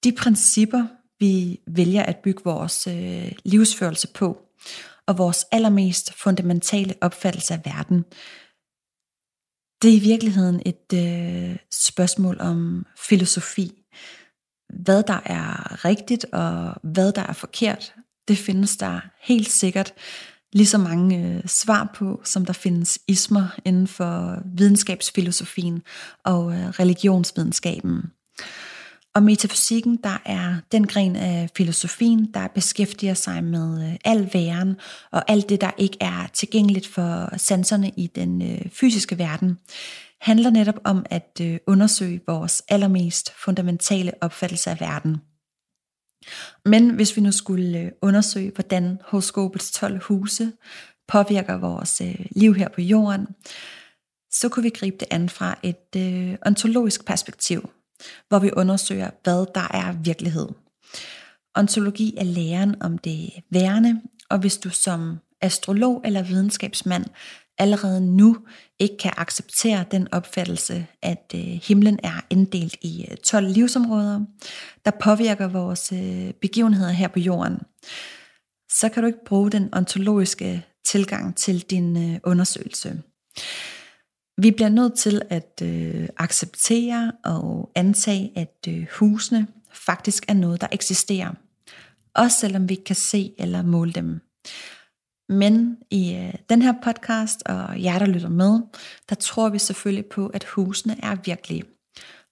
De 0.04 0.12
principper, 0.12 0.86
vi 1.20 1.60
vælger 1.66 2.02
at 2.02 2.16
bygge 2.16 2.42
vores 2.44 2.86
øh, 2.86 3.32
livsførelse 3.44 4.08
på, 4.08 4.38
og 5.06 5.18
vores 5.18 5.44
allermest 5.52 6.14
fundamentale 6.14 6.94
opfattelse 7.00 7.54
af 7.54 7.60
verden, 7.64 8.04
det 9.82 9.90
er 9.90 9.96
i 9.96 10.08
virkeligheden 10.10 10.62
et 10.66 10.92
øh, 10.94 11.56
spørgsmål 11.72 12.36
om 12.40 12.86
filosofi, 12.98 13.72
hvad 14.82 15.02
der 15.02 15.20
er 15.24 15.84
rigtigt 15.84 16.24
og 16.32 16.74
hvad 16.82 17.12
der 17.12 17.22
er 17.22 17.32
forkert, 17.32 17.94
det 18.28 18.38
findes 18.38 18.76
der 18.76 19.00
helt 19.20 19.50
sikkert 19.50 19.94
lige 20.52 20.66
så 20.66 20.78
mange 20.78 21.18
øh, 21.18 21.42
svar 21.46 21.92
på, 21.94 22.20
som 22.24 22.44
der 22.44 22.52
findes 22.52 22.98
ismer 23.08 23.58
inden 23.64 23.86
for 23.86 24.42
videnskabsfilosofien 24.56 25.82
og 26.24 26.52
øh, 26.52 26.68
religionsvidenskaben. 26.68 28.02
Og 29.14 29.22
metafysikken, 29.22 29.96
der 30.04 30.22
er 30.24 30.56
den 30.72 30.86
gren 30.86 31.16
af 31.16 31.50
filosofien, 31.56 32.30
der 32.34 32.48
beskæftiger 32.48 33.14
sig 33.14 33.44
med 33.44 33.88
øh, 33.88 33.96
al 34.04 34.30
væren 34.34 34.76
og 35.12 35.30
alt 35.30 35.48
det, 35.48 35.60
der 35.60 35.70
ikke 35.78 35.96
er 36.00 36.26
tilgængeligt 36.32 36.86
for 36.86 37.36
sanserne 37.36 37.90
i 37.96 38.06
den 38.06 38.42
øh, 38.42 38.70
fysiske 38.70 39.18
verden 39.18 39.58
handler 40.20 40.50
netop 40.50 40.78
om 40.84 41.06
at 41.10 41.40
øh, 41.40 41.58
undersøge 41.66 42.20
vores 42.26 42.62
allermest 42.68 43.32
fundamentale 43.44 44.12
opfattelse 44.20 44.70
af 44.70 44.80
verden. 44.80 45.16
Men 46.64 46.90
hvis 46.90 47.16
vi 47.16 47.20
nu 47.20 47.32
skulle 47.32 47.92
undersøge, 48.02 48.52
hvordan 48.54 48.98
horoskopets 49.04 49.72
12 49.72 50.02
huse 50.02 50.52
påvirker 51.08 51.56
vores 51.56 52.02
liv 52.30 52.54
her 52.54 52.68
på 52.68 52.80
jorden, 52.80 53.26
så 54.30 54.48
kunne 54.48 54.62
vi 54.62 54.70
gribe 54.70 54.96
det 55.00 55.08
an 55.10 55.28
fra 55.28 55.58
et 55.62 55.96
øh, 55.96 56.36
ontologisk 56.46 57.04
perspektiv, 57.04 57.70
hvor 58.28 58.38
vi 58.38 58.50
undersøger, 58.56 59.10
hvad 59.24 59.46
der 59.54 59.68
er 59.76 59.92
virkelighed. 59.92 60.48
Ontologi 61.54 62.14
er 62.16 62.24
læren 62.24 62.82
om 62.82 62.98
det 62.98 63.30
værende, 63.50 64.00
og 64.30 64.38
hvis 64.38 64.56
du 64.56 64.70
som 64.70 65.18
astrolog 65.40 66.02
eller 66.04 66.22
videnskabsmand 66.22 67.04
allerede 67.58 68.00
nu 68.00 68.36
ikke 68.78 68.96
kan 68.96 69.12
acceptere 69.16 69.84
den 69.90 70.08
opfattelse, 70.12 70.86
at 71.02 71.32
øh, 71.34 71.40
himlen 71.40 71.98
er 72.02 72.20
inddelt 72.30 72.76
i 72.82 73.06
øh, 73.10 73.16
12 73.16 73.48
livsområder, 73.48 74.20
der 74.84 74.90
påvirker 75.00 75.48
vores 75.48 75.92
øh, 75.92 76.32
begivenheder 76.40 76.90
her 76.90 77.08
på 77.08 77.18
jorden, 77.18 77.58
så 78.70 78.88
kan 78.88 79.02
du 79.02 79.06
ikke 79.06 79.24
bruge 79.26 79.50
den 79.50 79.74
ontologiske 79.74 80.66
tilgang 80.84 81.36
til 81.36 81.60
din 81.60 82.12
øh, 82.12 82.20
undersøgelse. 82.24 83.02
Vi 84.36 84.50
bliver 84.50 84.68
nødt 84.68 84.98
til 84.98 85.22
at 85.30 85.62
øh, 85.62 86.08
acceptere 86.16 87.12
og 87.24 87.70
antage, 87.74 88.32
at 88.36 88.66
øh, 88.68 88.86
husene 88.98 89.46
faktisk 89.72 90.24
er 90.28 90.34
noget, 90.34 90.60
der 90.60 90.66
eksisterer, 90.72 91.34
også 92.14 92.38
selvom 92.38 92.68
vi 92.68 92.74
ikke 92.74 92.84
kan 92.84 92.96
se 92.96 93.34
eller 93.38 93.62
måle 93.62 93.92
dem. 93.92 94.20
Men 95.28 95.76
i 95.90 96.14
øh, 96.14 96.34
den 96.48 96.62
her 96.62 96.74
podcast, 96.82 97.42
og 97.46 97.82
jer 97.82 97.98
der 97.98 98.06
lytter 98.06 98.28
med, 98.28 98.60
der 99.08 99.14
tror 99.14 99.48
vi 99.48 99.58
selvfølgelig 99.58 100.06
på, 100.06 100.26
at 100.26 100.44
husene 100.44 100.96
er 101.02 101.16
virkelige. 101.24 101.64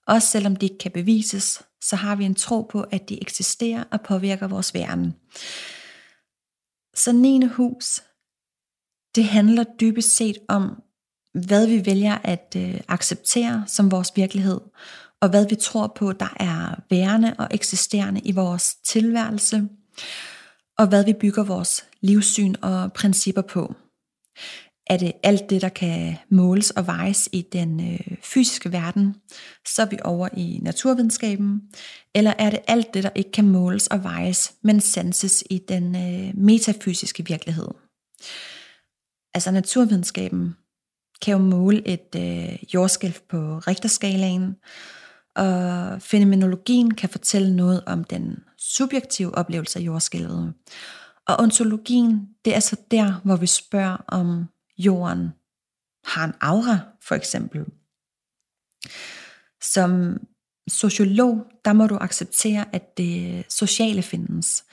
Også 0.06 0.28
selvom 0.28 0.56
de 0.56 0.66
ikke 0.66 0.78
kan 0.78 0.90
bevises, 0.90 1.62
så 1.82 1.96
har 1.96 2.16
vi 2.16 2.24
en 2.24 2.34
tro 2.34 2.62
på, 2.62 2.82
at 2.82 3.08
de 3.08 3.22
eksisterer 3.22 3.84
og 3.90 4.00
påvirker 4.00 4.48
vores 4.48 4.74
verden. 4.74 5.14
Så 6.94 7.12
9. 7.12 7.46
hus, 7.46 8.02
det 9.14 9.24
handler 9.24 9.64
dybest 9.80 10.16
set 10.16 10.38
om, 10.48 10.82
hvad 11.34 11.66
vi 11.66 11.86
vælger 11.86 12.18
at 12.24 12.56
øh, 12.56 12.80
acceptere 12.88 13.64
som 13.66 13.90
vores 13.90 14.12
virkelighed, 14.16 14.60
og 15.20 15.28
hvad 15.28 15.48
vi 15.48 15.54
tror 15.54 15.92
på, 15.96 16.12
der 16.12 16.36
er 16.40 16.80
værende 16.90 17.34
og 17.38 17.48
eksisterende 17.50 18.20
i 18.20 18.32
vores 18.32 18.74
tilværelse 18.74 19.68
og 20.78 20.88
hvad 20.88 21.04
vi 21.04 21.12
bygger 21.12 21.44
vores 21.44 21.84
livssyn 22.00 22.54
og 22.62 22.92
principper 22.92 23.42
på. 23.42 23.74
Er 24.86 24.96
det 24.96 25.12
alt 25.22 25.50
det, 25.50 25.62
der 25.62 25.68
kan 25.68 26.16
måles 26.30 26.70
og 26.70 26.86
vejes 26.86 27.28
i 27.32 27.42
den 27.52 27.92
øh, 27.92 28.16
fysiske 28.22 28.72
verden, 28.72 29.16
så 29.66 29.82
er 29.82 29.86
vi 29.86 29.98
over 30.04 30.28
i 30.36 30.58
naturvidenskaben, 30.62 31.62
eller 32.14 32.34
er 32.38 32.50
det 32.50 32.60
alt 32.68 32.94
det, 32.94 33.04
der 33.04 33.10
ikke 33.14 33.32
kan 33.32 33.48
måles 33.48 33.86
og 33.86 34.04
vejes, 34.04 34.54
men 34.62 34.80
sanses 34.80 35.44
i 35.50 35.58
den 35.68 35.96
øh, 35.96 36.36
metafysiske 36.36 37.26
virkelighed? 37.26 37.68
Altså 39.34 39.50
naturvidenskaben 39.50 40.56
kan 41.22 41.32
jo 41.32 41.38
måle 41.38 41.88
et 41.88 42.14
øh, 42.16 42.74
jordskælv 42.74 43.14
på 43.28 43.58
Richterskalaen, 43.58 44.56
og 45.36 46.02
fænomenologien 46.02 46.94
kan 46.94 47.08
fortælle 47.08 47.56
noget 47.56 47.84
om 47.86 48.04
den 48.04 48.38
subjektive 48.58 49.34
oplevelse 49.34 49.78
af 49.78 49.82
jordskælvet. 49.82 50.54
Og 51.28 51.40
ontologien, 51.40 52.28
det 52.44 52.56
er 52.56 52.60
så 52.60 52.76
der, 52.90 53.20
hvor 53.24 53.36
vi 53.36 53.46
spørger 53.46 53.96
om 54.08 54.44
jorden 54.78 55.28
har 56.04 56.24
en 56.24 56.34
aura, 56.40 56.78
for 57.02 57.14
eksempel. 57.14 57.64
Som 59.60 60.18
sociolog, 60.68 61.46
der 61.64 61.72
må 61.72 61.86
du 61.86 61.98
acceptere, 62.00 62.64
at 62.74 62.96
det 62.96 63.44
sociale 63.48 64.02
findes. 64.02 64.64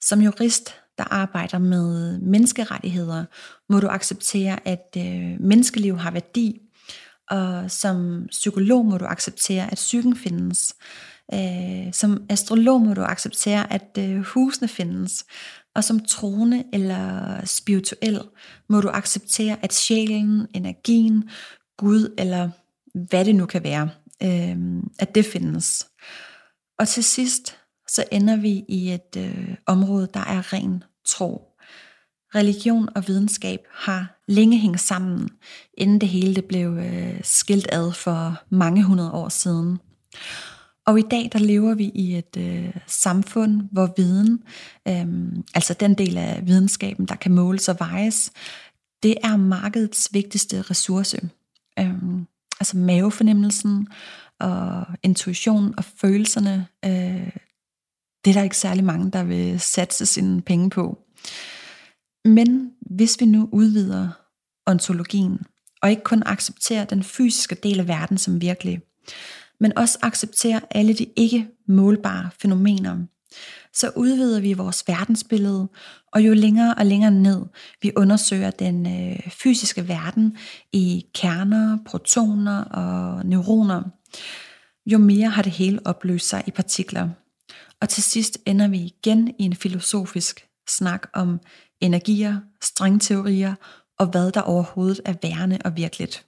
Som 0.00 0.20
jurist, 0.20 0.74
der 0.98 1.04
arbejder 1.12 1.58
med 1.58 2.18
menneskerettigheder, 2.20 3.24
må 3.68 3.80
du 3.80 3.88
acceptere, 3.88 4.68
at 4.68 4.96
øh, 4.96 5.40
menneskeliv 5.40 5.98
har 5.98 6.10
værdi, 6.10 6.60
og 7.30 7.70
som 7.70 8.26
psykolog 8.30 8.86
må 8.86 8.98
du 8.98 9.04
acceptere, 9.04 9.70
at 9.70 9.74
psyken 9.74 10.16
findes. 10.16 10.74
Øh, 11.34 11.92
som 11.92 12.22
astrolog 12.28 12.80
må 12.80 12.94
du 12.94 13.02
acceptere, 13.02 13.72
at 13.72 13.98
øh, 13.98 14.20
husene 14.20 14.68
findes. 14.68 15.24
Og 15.74 15.84
som 15.84 16.00
troende 16.00 16.64
eller 16.72 17.44
spirituel 17.44 18.20
må 18.68 18.80
du 18.80 18.88
acceptere, 18.88 19.56
at 19.62 19.74
sjælen, 19.74 20.46
energien, 20.54 21.28
Gud 21.76 22.14
eller 22.18 22.50
hvad 22.94 23.24
det 23.24 23.34
nu 23.34 23.46
kan 23.46 23.62
være, 23.62 23.90
øh, 24.22 24.82
at 24.98 25.14
det 25.14 25.24
findes. 25.24 25.86
Og 26.78 26.88
til 26.88 27.04
sidst, 27.04 27.57
så 27.88 28.04
ender 28.12 28.36
vi 28.36 28.64
i 28.68 28.92
et 28.92 29.16
øh, 29.16 29.54
område, 29.66 30.08
der 30.14 30.20
er 30.20 30.52
ren 30.52 30.84
tro. 31.06 31.44
religion 32.34 32.88
og 32.94 33.08
videnskab 33.08 33.60
har 33.72 34.20
længe 34.28 34.58
hængt 34.58 34.80
sammen, 34.80 35.28
inden 35.74 36.00
det 36.00 36.08
hele 36.08 36.34
det 36.34 36.44
blev 36.44 36.78
øh, 36.78 37.20
skilt 37.22 37.68
ad 37.72 37.92
for 37.92 38.42
mange 38.50 38.82
hundrede 38.82 39.12
år 39.12 39.28
siden. 39.28 39.78
Og 40.86 40.98
i 40.98 41.02
dag 41.10 41.30
der 41.32 41.38
lever 41.38 41.74
vi 41.74 41.84
i 41.84 42.16
et 42.16 42.36
øh, 42.38 42.76
samfund, 42.86 43.62
hvor 43.72 43.94
viden, 43.96 44.42
øh, 44.88 45.42
altså 45.54 45.74
den 45.74 45.94
del 45.94 46.18
af 46.18 46.46
videnskaben, 46.46 47.06
der 47.06 47.14
kan 47.14 47.32
måles 47.32 47.68
og 47.68 47.76
vejes, 47.78 48.32
det 49.02 49.14
er 49.24 49.36
markedets 49.36 50.08
vigtigste 50.12 50.62
ressource. 50.62 51.30
Øh, 51.78 51.94
altså 52.60 52.76
mavefornemmelsen 52.76 53.88
og 54.40 54.86
intuition 55.02 55.74
og 55.76 55.84
følelserne, 55.84 56.66
øh, 56.84 57.30
det 58.24 58.30
er 58.30 58.34
der 58.34 58.42
ikke 58.42 58.56
særlig 58.56 58.84
mange, 58.84 59.10
der 59.10 59.24
vil 59.24 59.60
satse 59.60 60.06
sine 60.06 60.42
penge 60.42 60.70
på. 60.70 60.98
Men 62.24 62.70
hvis 62.80 63.20
vi 63.20 63.26
nu 63.26 63.48
udvider 63.52 64.08
ontologien, 64.66 65.38
og 65.82 65.90
ikke 65.90 66.02
kun 66.02 66.22
accepterer 66.26 66.84
den 66.84 67.02
fysiske 67.02 67.54
del 67.54 67.80
af 67.80 67.88
verden 67.88 68.18
som 68.18 68.40
virkelig, 68.40 68.80
men 69.60 69.78
også 69.78 69.98
accepterer 70.02 70.60
alle 70.70 70.92
de 70.92 71.06
ikke 71.16 71.48
målbare 71.68 72.30
fænomener, 72.42 72.98
så 73.72 73.90
udvider 73.96 74.40
vi 74.40 74.52
vores 74.52 74.84
verdensbillede, 74.88 75.68
og 76.12 76.20
jo 76.20 76.34
længere 76.34 76.74
og 76.74 76.86
længere 76.86 77.10
ned 77.10 77.46
vi 77.82 77.92
undersøger 77.96 78.50
den 78.50 78.86
øh, 78.86 79.30
fysiske 79.30 79.88
verden 79.88 80.36
i 80.72 81.06
kerner, 81.14 81.78
protoner 81.86 82.64
og 82.64 83.26
neuroner, 83.26 83.82
jo 84.86 84.98
mere 84.98 85.28
har 85.28 85.42
det 85.42 85.52
hele 85.52 85.80
opløst 85.84 86.28
sig 86.28 86.42
i 86.46 86.50
partikler. 86.50 87.08
Og 87.80 87.88
til 87.88 88.02
sidst 88.02 88.38
ender 88.46 88.68
vi 88.68 88.78
igen 88.78 89.28
i 89.38 89.42
en 89.42 89.56
filosofisk 89.56 90.46
snak 90.68 91.06
om 91.14 91.40
energier, 91.80 92.40
strengteorier 92.62 93.54
og 93.98 94.06
hvad 94.06 94.32
der 94.32 94.40
overhovedet 94.40 95.00
er 95.04 95.14
værende 95.22 95.58
og 95.64 95.76
virkeligt. 95.76 96.26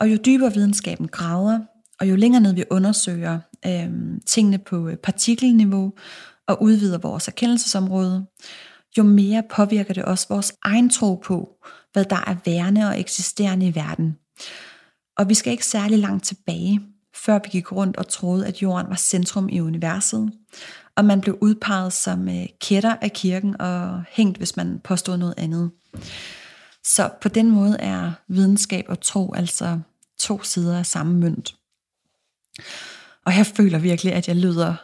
Og 0.00 0.10
jo 0.12 0.16
dybere 0.26 0.54
videnskaben 0.54 1.08
graver, 1.08 1.60
og 2.00 2.10
jo 2.10 2.16
længere 2.16 2.42
ned 2.42 2.54
vi 2.54 2.64
undersøger 2.70 3.40
øh, 3.66 3.90
tingene 4.26 4.58
på 4.58 4.88
øh, 4.88 4.96
partikelniveau 4.96 5.92
og 6.48 6.62
udvider 6.62 6.98
vores 6.98 7.28
erkendelsesområde, 7.28 8.26
jo 8.98 9.02
mere 9.02 9.42
påvirker 9.50 9.94
det 9.94 10.04
også 10.04 10.26
vores 10.28 10.52
egen 10.62 10.90
tro 10.90 11.14
på, 11.14 11.48
hvad 11.92 12.04
der 12.04 12.24
er 12.26 12.36
værende 12.44 12.88
og 12.88 13.00
eksisterende 13.00 13.66
i 13.66 13.74
verden. 13.74 14.16
Og 15.16 15.28
vi 15.28 15.34
skal 15.34 15.50
ikke 15.50 15.66
særlig 15.66 15.98
langt 15.98 16.24
tilbage, 16.24 16.80
før 17.14 17.38
vi 17.38 17.48
gik 17.50 17.72
rundt 17.72 17.96
og 17.96 18.08
troede, 18.08 18.46
at 18.46 18.62
jorden 18.62 18.90
var 18.90 18.96
centrum 18.96 19.48
i 19.48 19.60
universet, 19.60 20.32
og 20.96 21.04
man 21.04 21.20
blev 21.20 21.38
udpeget 21.40 21.92
som 21.92 22.28
øh, 22.28 22.46
kætter 22.60 22.96
af 23.00 23.12
kirken 23.12 23.60
og 23.60 24.04
hængt, 24.10 24.38
hvis 24.38 24.56
man 24.56 24.80
påstod 24.84 25.16
noget 25.16 25.34
andet. 25.36 25.70
Så 26.84 27.10
på 27.20 27.28
den 27.28 27.50
måde 27.50 27.76
er 27.78 28.12
videnskab 28.28 28.84
og 28.88 29.00
tro 29.00 29.34
altså 29.34 29.80
to 30.18 30.42
sider 30.42 30.78
af 30.78 30.86
samme 30.86 31.14
mønt. 31.14 31.54
Og 33.24 33.36
jeg 33.36 33.46
føler 33.46 33.78
virkelig, 33.78 34.12
at 34.12 34.28
jeg 34.28 34.36
lyder 34.36 34.74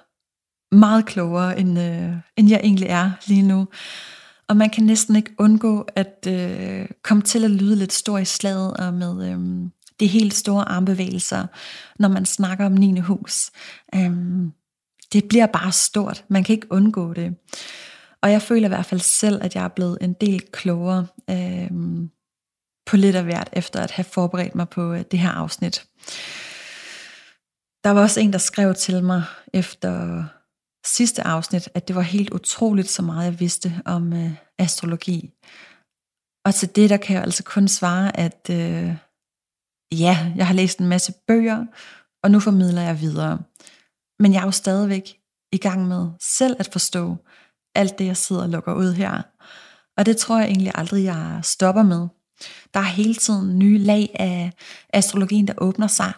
meget 0.74 1.06
klogere, 1.06 1.58
end, 1.58 1.78
øh, 1.78 2.12
end 2.36 2.48
jeg 2.48 2.60
egentlig 2.62 2.88
er 2.88 3.10
lige 3.26 3.42
nu. 3.42 3.68
Og 4.48 4.56
man 4.56 4.70
kan 4.70 4.84
næsten 4.84 5.16
ikke 5.16 5.34
undgå 5.38 5.86
at 5.94 6.26
øh, 6.28 6.88
komme 7.02 7.22
til 7.22 7.44
at 7.44 7.50
lyde 7.50 7.76
lidt 7.76 7.92
stor 7.92 8.18
i 8.18 8.24
slaget 8.24 8.76
og 8.76 8.94
med 8.94 9.32
øh, 9.32 9.70
de 10.00 10.06
helt 10.06 10.34
store 10.34 10.68
armbevægelser, 10.68 11.46
når 11.98 12.08
man 12.08 12.26
snakker 12.26 12.66
om 12.66 12.72
9. 12.72 12.98
hus. 12.98 13.50
Øhm, 13.94 14.52
det 15.12 15.28
bliver 15.28 15.46
bare 15.46 15.72
stort. 15.72 16.24
Man 16.28 16.44
kan 16.44 16.54
ikke 16.54 16.72
undgå 16.72 17.12
det. 17.12 17.36
Og 18.22 18.32
jeg 18.32 18.42
føler 18.42 18.66
i 18.66 18.68
hvert 18.68 18.86
fald 18.86 19.00
selv, 19.00 19.42
at 19.42 19.54
jeg 19.54 19.64
er 19.64 19.68
blevet 19.68 19.98
en 20.00 20.12
del 20.12 20.40
klogere 20.52 21.06
øhm, 21.30 22.10
på 22.86 22.96
lidt 22.96 23.16
af 23.16 23.24
hvert, 23.24 23.48
efter 23.52 23.80
at 23.80 23.90
have 23.90 24.04
forberedt 24.04 24.54
mig 24.54 24.68
på 24.68 24.92
øh, 24.92 25.04
det 25.10 25.18
her 25.18 25.30
afsnit. 25.30 25.86
Der 27.84 27.90
var 27.90 28.02
også 28.02 28.20
en, 28.20 28.32
der 28.32 28.38
skrev 28.38 28.74
til 28.74 29.04
mig 29.04 29.22
efter 29.54 30.24
sidste 30.86 31.26
afsnit, 31.26 31.68
at 31.74 31.88
det 31.88 31.96
var 31.96 32.02
helt 32.02 32.30
utroligt, 32.30 32.88
så 32.88 33.02
meget 33.02 33.24
jeg 33.24 33.40
vidste 33.40 33.80
om 33.84 34.12
øh, 34.12 34.30
astrologi. 34.58 35.30
Og 36.44 36.54
til 36.54 36.76
det, 36.76 36.90
der 36.90 36.96
kan 36.96 37.14
jeg 37.14 37.22
altså 37.22 37.44
kun 37.44 37.68
svare, 37.68 38.16
at 38.16 38.50
øh, 38.50 38.94
ja, 39.92 40.32
jeg 40.36 40.46
har 40.46 40.54
læst 40.54 40.78
en 40.78 40.86
masse 40.86 41.12
bøger, 41.26 41.66
og 42.22 42.30
nu 42.30 42.40
formidler 42.40 42.82
jeg 42.82 43.00
videre. 43.00 43.38
Men 44.18 44.32
jeg 44.32 44.40
er 44.40 44.44
jo 44.44 44.50
stadigvæk 44.50 45.16
i 45.52 45.56
gang 45.56 45.88
med 45.88 46.08
selv 46.38 46.56
at 46.58 46.68
forstå 46.72 47.16
alt 47.74 47.98
det, 47.98 48.06
jeg 48.06 48.16
sidder 48.16 48.42
og 48.42 48.48
lukker 48.48 48.74
ud 48.74 48.92
her. 48.92 49.22
Og 49.96 50.06
det 50.06 50.16
tror 50.16 50.38
jeg 50.38 50.48
egentlig 50.48 50.72
aldrig, 50.74 51.04
jeg 51.04 51.40
stopper 51.42 51.82
med. 51.82 52.08
Der 52.74 52.80
er 52.80 52.84
hele 52.84 53.14
tiden 53.14 53.58
nye 53.58 53.78
lag 53.78 54.16
af 54.18 54.52
astrologien, 54.92 55.48
der 55.48 55.54
åbner 55.58 55.86
sig. 55.86 56.12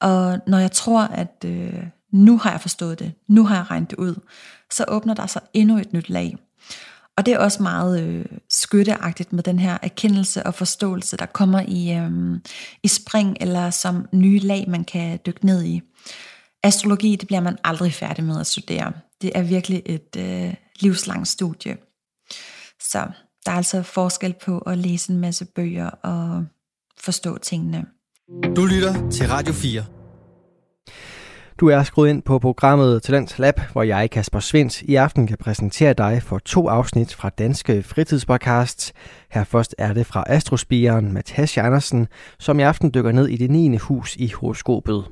Og 0.00 0.38
når 0.46 0.58
jeg 0.58 0.72
tror, 0.72 1.02
at 1.02 1.44
øh, 1.44 1.86
nu 2.12 2.38
har 2.38 2.50
jeg 2.50 2.60
forstået 2.60 2.98
det, 2.98 3.12
nu 3.28 3.44
har 3.46 3.56
jeg 3.56 3.70
regnet 3.70 3.90
det 3.90 3.98
ud, 3.98 4.14
så 4.72 4.84
åbner 4.88 5.14
der 5.14 5.26
sig 5.26 5.42
endnu 5.54 5.78
et 5.78 5.92
nyt 5.92 6.08
lag. 6.08 6.36
Og 7.16 7.26
det 7.26 7.34
er 7.34 7.38
også 7.38 7.62
meget 7.62 8.02
øh, 8.02 8.24
skytteagtigt 8.50 9.32
med 9.32 9.42
den 9.42 9.58
her 9.58 9.78
erkendelse 9.82 10.46
og 10.46 10.54
forståelse, 10.54 11.16
der 11.16 11.26
kommer 11.26 11.60
i, 11.68 11.92
øh, 11.92 12.40
i 12.82 12.88
spring 12.88 13.36
eller 13.40 13.70
som 13.70 14.06
nye 14.12 14.38
lag, 14.38 14.64
man 14.68 14.84
kan 14.84 15.18
dykke 15.26 15.46
ned 15.46 15.64
i. 15.64 15.80
Astrologi, 16.62 17.16
det 17.16 17.26
bliver 17.26 17.40
man 17.40 17.58
aldrig 17.64 17.92
færdig 17.92 18.24
med 18.24 18.40
at 18.40 18.46
studere. 18.46 18.92
Det 19.22 19.32
er 19.34 19.42
virkelig 19.42 19.82
et 19.86 20.16
øh, 20.18 20.54
livslangt 20.80 21.28
studie. 21.28 21.76
Så 22.80 23.08
der 23.46 23.52
er 23.52 23.56
altså 23.56 23.82
forskel 23.82 24.34
på 24.44 24.58
at 24.58 24.78
læse 24.78 25.12
en 25.12 25.18
masse 25.18 25.44
bøger 25.44 25.90
og 25.90 26.44
forstå 27.00 27.38
tingene. 27.38 27.86
Du 28.56 28.66
lytter 28.66 29.10
til 29.10 29.28
Radio 29.28 29.52
4. 29.52 29.99
Du 31.60 31.66
er 31.66 31.82
skruet 31.82 32.10
ind 32.10 32.22
på 32.22 32.38
programmet 32.38 33.02
Talent 33.02 33.38
Lab, 33.38 33.60
hvor 33.72 33.82
jeg, 33.82 34.10
Kasper 34.10 34.40
Svendt, 34.40 34.82
i 34.82 34.94
aften 34.94 35.26
kan 35.26 35.36
præsentere 35.38 35.92
dig 35.92 36.22
for 36.22 36.38
to 36.38 36.68
afsnit 36.68 37.14
fra 37.14 37.28
Danske 37.28 37.82
Fritidspodcasts. 37.82 38.92
Her 39.30 39.44
først 39.44 39.74
er 39.78 39.92
det 39.92 40.06
fra 40.06 40.24
Astrospiren 40.26 41.12
med 41.12 41.22
Tasha 41.22 41.60
Andersen, 41.60 42.06
som 42.38 42.60
i 42.60 42.62
aften 42.62 42.94
dykker 42.94 43.12
ned 43.12 43.28
i 43.28 43.36
det 43.36 43.50
9. 43.50 43.76
hus 43.76 44.16
i 44.16 44.28
horoskopet. 44.28 45.04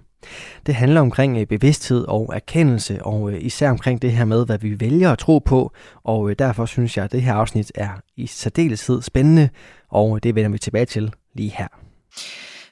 Det 0.67 0.75
handler 0.75 1.01
omkring 1.01 1.39
øh, 1.39 1.47
bevidsthed 1.47 2.05
og 2.09 2.31
erkendelse, 2.35 3.05
og 3.05 3.33
øh, 3.33 3.39
især 3.45 3.71
omkring 3.71 4.03
det 4.03 4.13
her 4.13 4.25
med, 4.25 4.47
hvad 4.47 4.59
vi 4.59 4.81
vælger 4.81 5.13
at 5.13 5.19
tro 5.19 5.39
på, 5.39 5.73
og 6.05 6.31
øh, 6.31 6.37
derfor 6.39 6.67
synes 6.67 6.97
jeg, 6.97 7.05
at 7.05 7.13
det 7.13 7.23
her 7.23 7.35
afsnit 7.35 7.73
er 7.75 7.91
i 8.17 8.27
særdeleshed 8.27 9.03
spændende, 9.03 9.49
og 9.89 10.23
det 10.23 10.35
vender 10.35 10.51
vi 10.51 10.59
tilbage 10.59 10.87
til 10.87 11.13
lige 11.35 11.55
her. 11.59 11.69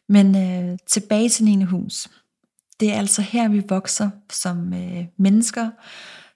Men 0.09 0.37
øh, 0.37 0.79
tilbage 0.89 1.29
til 1.29 1.45
9. 1.45 1.63
hus. 1.63 2.09
Det 2.81 2.93
er 2.93 2.99
altså 2.99 3.23
her, 3.23 3.49
vi 3.49 3.63
vokser 3.69 4.11
som 4.33 4.73
øh, 4.73 5.05
mennesker. 5.19 5.71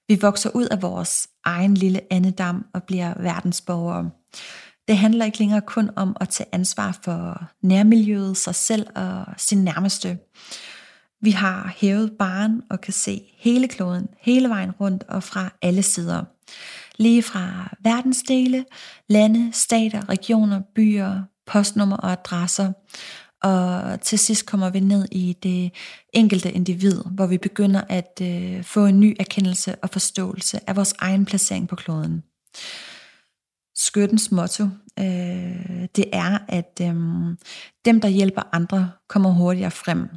Vi 0.08 0.18
vokser 0.20 0.50
ud 0.54 0.66
af 0.66 0.82
vores 0.82 1.28
egen 1.44 1.74
lille 1.74 2.00
andedam 2.10 2.66
og 2.74 2.82
bliver 2.82 3.22
verdensborgere. 3.22 4.10
Det 4.88 4.98
handler 4.98 5.24
ikke 5.24 5.38
længere 5.38 5.60
kun 5.60 5.90
om 5.96 6.16
at 6.20 6.28
tage 6.28 6.48
ansvar 6.52 6.98
for 7.04 7.42
nærmiljøet, 7.62 8.36
sig 8.36 8.54
selv 8.54 8.86
og 8.96 9.24
sin 9.36 9.64
nærmeste. 9.64 10.18
Vi 11.22 11.30
har 11.30 11.74
hævet 11.76 12.12
barn 12.18 12.62
og 12.70 12.80
kan 12.80 12.92
se 12.92 13.22
hele 13.38 13.68
kloden, 13.68 14.08
hele 14.20 14.48
vejen 14.48 14.70
rundt 14.70 15.04
og 15.08 15.22
fra 15.22 15.50
alle 15.62 15.82
sider. 15.82 16.24
Lige 16.96 17.22
fra 17.22 17.76
verdensdele, 17.84 18.64
lande, 19.08 19.52
stater, 19.52 20.08
regioner, 20.08 20.60
byer, 20.74 21.22
postnummer 21.46 21.96
og 21.96 22.12
adresser. 22.12 22.72
Og 23.42 24.00
til 24.00 24.18
sidst 24.18 24.46
kommer 24.46 24.70
vi 24.70 24.80
ned 24.80 25.06
i 25.12 25.36
det 25.42 25.72
enkelte 26.12 26.52
individ, 26.52 27.02
hvor 27.10 27.26
vi 27.26 27.38
begynder 27.38 27.82
at 27.88 28.20
øh, 28.22 28.64
få 28.64 28.86
en 28.86 29.00
ny 29.00 29.16
erkendelse 29.20 29.74
og 29.82 29.90
forståelse 29.90 30.60
af 30.66 30.76
vores 30.76 30.94
egen 30.98 31.24
placering 31.24 31.68
på 31.68 31.76
kloden. 31.76 32.22
Skyttens 33.76 34.32
motto, 34.32 34.64
øh, 34.98 35.88
det 35.96 36.04
er, 36.12 36.38
at 36.48 36.80
øh, 36.82 36.94
dem, 37.84 38.00
der 38.00 38.08
hjælper 38.08 38.42
andre, 38.52 38.90
kommer 39.08 39.30
hurtigere 39.30 39.70
frem. 39.70 40.08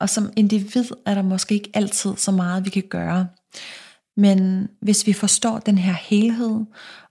Og 0.00 0.10
som 0.10 0.30
individ 0.36 0.84
er 1.06 1.14
der 1.14 1.22
måske 1.22 1.54
ikke 1.54 1.70
altid 1.74 2.16
så 2.16 2.30
meget, 2.30 2.64
vi 2.64 2.70
kan 2.70 2.84
gøre. 2.90 3.28
Men 4.16 4.68
hvis 4.82 5.06
vi 5.06 5.12
forstår 5.12 5.58
den 5.58 5.78
her 5.78 5.92
helhed, 5.92 6.60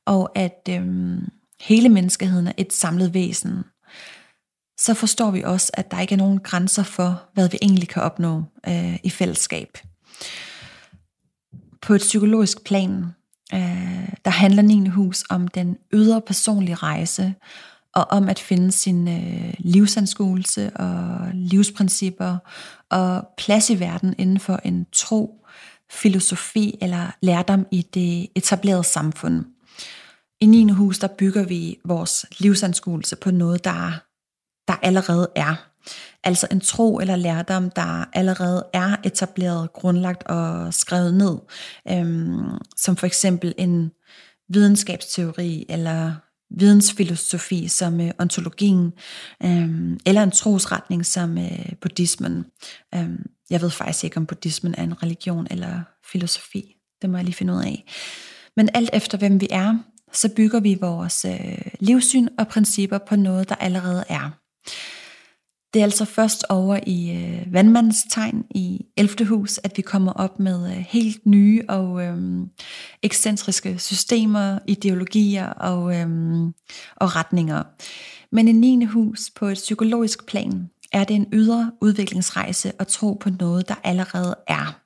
og 0.06 0.38
at 0.38 0.69
øh, 0.69 1.17
hele 1.62 1.89
menneskeheden 1.89 2.48
er 2.48 2.54
et 2.58 2.74
samlet 2.74 3.13
væsen, 3.13 3.63
så 4.86 4.93
forstår 4.93 5.32
vi 5.32 5.41
også, 5.41 5.71
at 5.74 5.91
der 5.91 6.00
ikke 6.00 6.13
er 6.13 6.17
nogen 6.17 6.39
grænser 6.39 6.84
for, 6.84 7.24
hvad 7.34 7.50
vi 7.50 7.58
egentlig 7.62 7.89
kan 7.89 8.02
opnå 8.02 8.43
øh, 8.67 9.00
i 9.04 9.10
fællesskab. 9.10 9.78
På 11.82 11.93
et 11.93 12.02
psykologisk 12.02 12.63
plan, 12.63 13.06
øh, 13.54 14.10
der 14.26 14.30
handler 14.30 14.62
9. 14.62 14.88
hus 14.88 15.24
om 15.30 15.48
den 15.48 15.78
ydre 15.93 16.21
personlige 16.21 16.76
rejse, 16.76 17.34
og 17.95 18.06
om 18.10 18.30
at 18.30 18.39
finde 18.39 18.71
sin 18.71 19.08
øh, 19.08 19.54
livsanskuelse 19.60 20.71
og 20.76 21.30
livsprincipper 21.34 22.38
og 22.89 23.28
plads 23.38 23.69
i 23.69 23.80
verden 23.80 24.15
inden 24.17 24.39
for 24.39 24.60
en 24.63 24.86
tro, 24.93 25.45
filosofi 25.91 26.78
eller 26.82 27.15
lærdom 27.21 27.67
i 27.71 27.82
det 27.82 28.28
etablerede 28.36 28.84
samfund. 28.84 29.45
I 30.41 30.45
9. 30.45 30.69
hus, 30.69 31.00
der 31.00 31.08
bygger 31.08 31.43
vi 31.43 31.78
vores 31.86 32.26
livsanskuelse 32.39 33.15
på 33.15 33.32
noget, 33.32 33.63
der, 33.63 34.05
der 34.67 34.75
allerede 34.82 35.28
er. 35.36 35.56
Altså 36.23 36.47
en 36.51 36.60
tro 36.60 36.99
eller 36.99 37.15
lærdom, 37.15 37.69
der 37.69 38.06
allerede 38.13 38.65
er 38.73 38.95
etableret, 39.04 39.73
grundlagt 39.73 40.23
og 40.23 40.73
skrevet 40.73 41.13
ned. 41.13 41.38
Øhm, 41.91 42.58
som 42.78 42.95
for 42.95 43.06
eksempel 43.06 43.54
en 43.58 43.91
videnskabsteori 44.49 45.65
eller 45.69 46.13
vidensfilosofi 46.60 47.67
som 47.67 48.01
øh, 48.01 48.12
ontologien, 48.19 48.93
øh, 49.43 49.97
eller 50.06 50.23
en 50.23 50.32
trosretning 50.32 51.06
som 51.06 51.38
øh, 51.38 51.73
buddhismen. 51.82 52.45
Øh, 52.95 53.10
jeg 53.49 53.62
ved 53.62 53.69
faktisk 53.69 54.04
ikke, 54.04 54.17
om 54.17 54.25
buddhismen 54.25 54.75
er 54.78 54.84
en 54.84 55.04
religion 55.04 55.47
eller 55.51 55.82
filosofi. 56.12 56.75
Det 57.01 57.10
må 57.10 57.17
jeg 57.17 57.25
lige 57.25 57.36
finde 57.36 57.54
ud 57.54 57.62
af. 57.62 57.86
Men 58.56 58.69
alt 58.73 58.89
efter 58.93 59.17
hvem 59.17 59.41
vi 59.41 59.47
er, 59.51 59.78
så 60.13 60.30
bygger 60.36 60.60
vi 60.60 60.78
vores 60.82 61.25
øh, 61.25 61.71
livssyn 61.80 62.28
og 62.38 62.47
principper 62.47 62.97
på 62.97 63.15
noget, 63.15 63.49
der 63.49 63.56
allerede 63.56 64.04
er. 64.10 64.44
Det 65.73 65.80
er 65.80 65.84
altså 65.84 66.06
først 66.06 66.45
over 66.49 66.80
i 66.88 67.12
øh, 67.12 67.54
vandmandstegn 67.54 68.45
i 68.51 68.86
11. 68.97 69.25
hus, 69.25 69.60
at 69.63 69.78
vi 69.78 69.82
kommer 69.82 70.12
op 70.13 70.39
med 70.39 70.65
øh, 70.71 70.78
helt 70.78 71.25
nye 71.25 71.63
og 71.69 72.04
øh, 72.04 72.17
ekscentriske 73.04 73.80
systemer, 73.80 74.60
ideologier 74.67 75.47
og, 75.47 75.95
øh, 75.95 76.08
og 76.95 77.15
retninger. 77.15 77.63
Men 78.32 78.47
i 78.47 78.51
9. 78.51 78.86
hus 78.86 79.32
på 79.36 79.45
et 79.45 79.56
psykologisk 79.56 80.25
plan 80.25 80.69
er 80.91 81.04
det 81.04 81.15
en 81.15 81.28
ydre 81.34 81.71
udviklingsrejse 81.82 82.71
at 82.80 82.88
tro 82.88 83.13
på 83.13 83.30
noget, 83.30 83.67
der 83.67 83.75
allerede 83.84 84.36
er. 84.47 84.80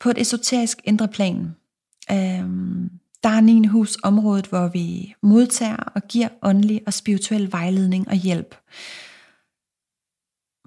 På 0.00 0.10
et 0.10 0.20
esoterisk 0.20 0.80
indre 0.84 1.08
plan, 1.08 1.54
øh, 2.10 2.44
der 3.22 3.28
er 3.28 3.40
9. 3.40 3.66
hus 3.66 3.98
området, 4.02 4.46
hvor 4.46 4.68
vi 4.68 5.14
modtager 5.22 5.76
og 5.76 6.02
giver 6.08 6.28
åndelig 6.42 6.82
og 6.86 6.92
spirituel 6.92 7.52
vejledning 7.52 8.08
og 8.08 8.14
hjælp. 8.14 8.56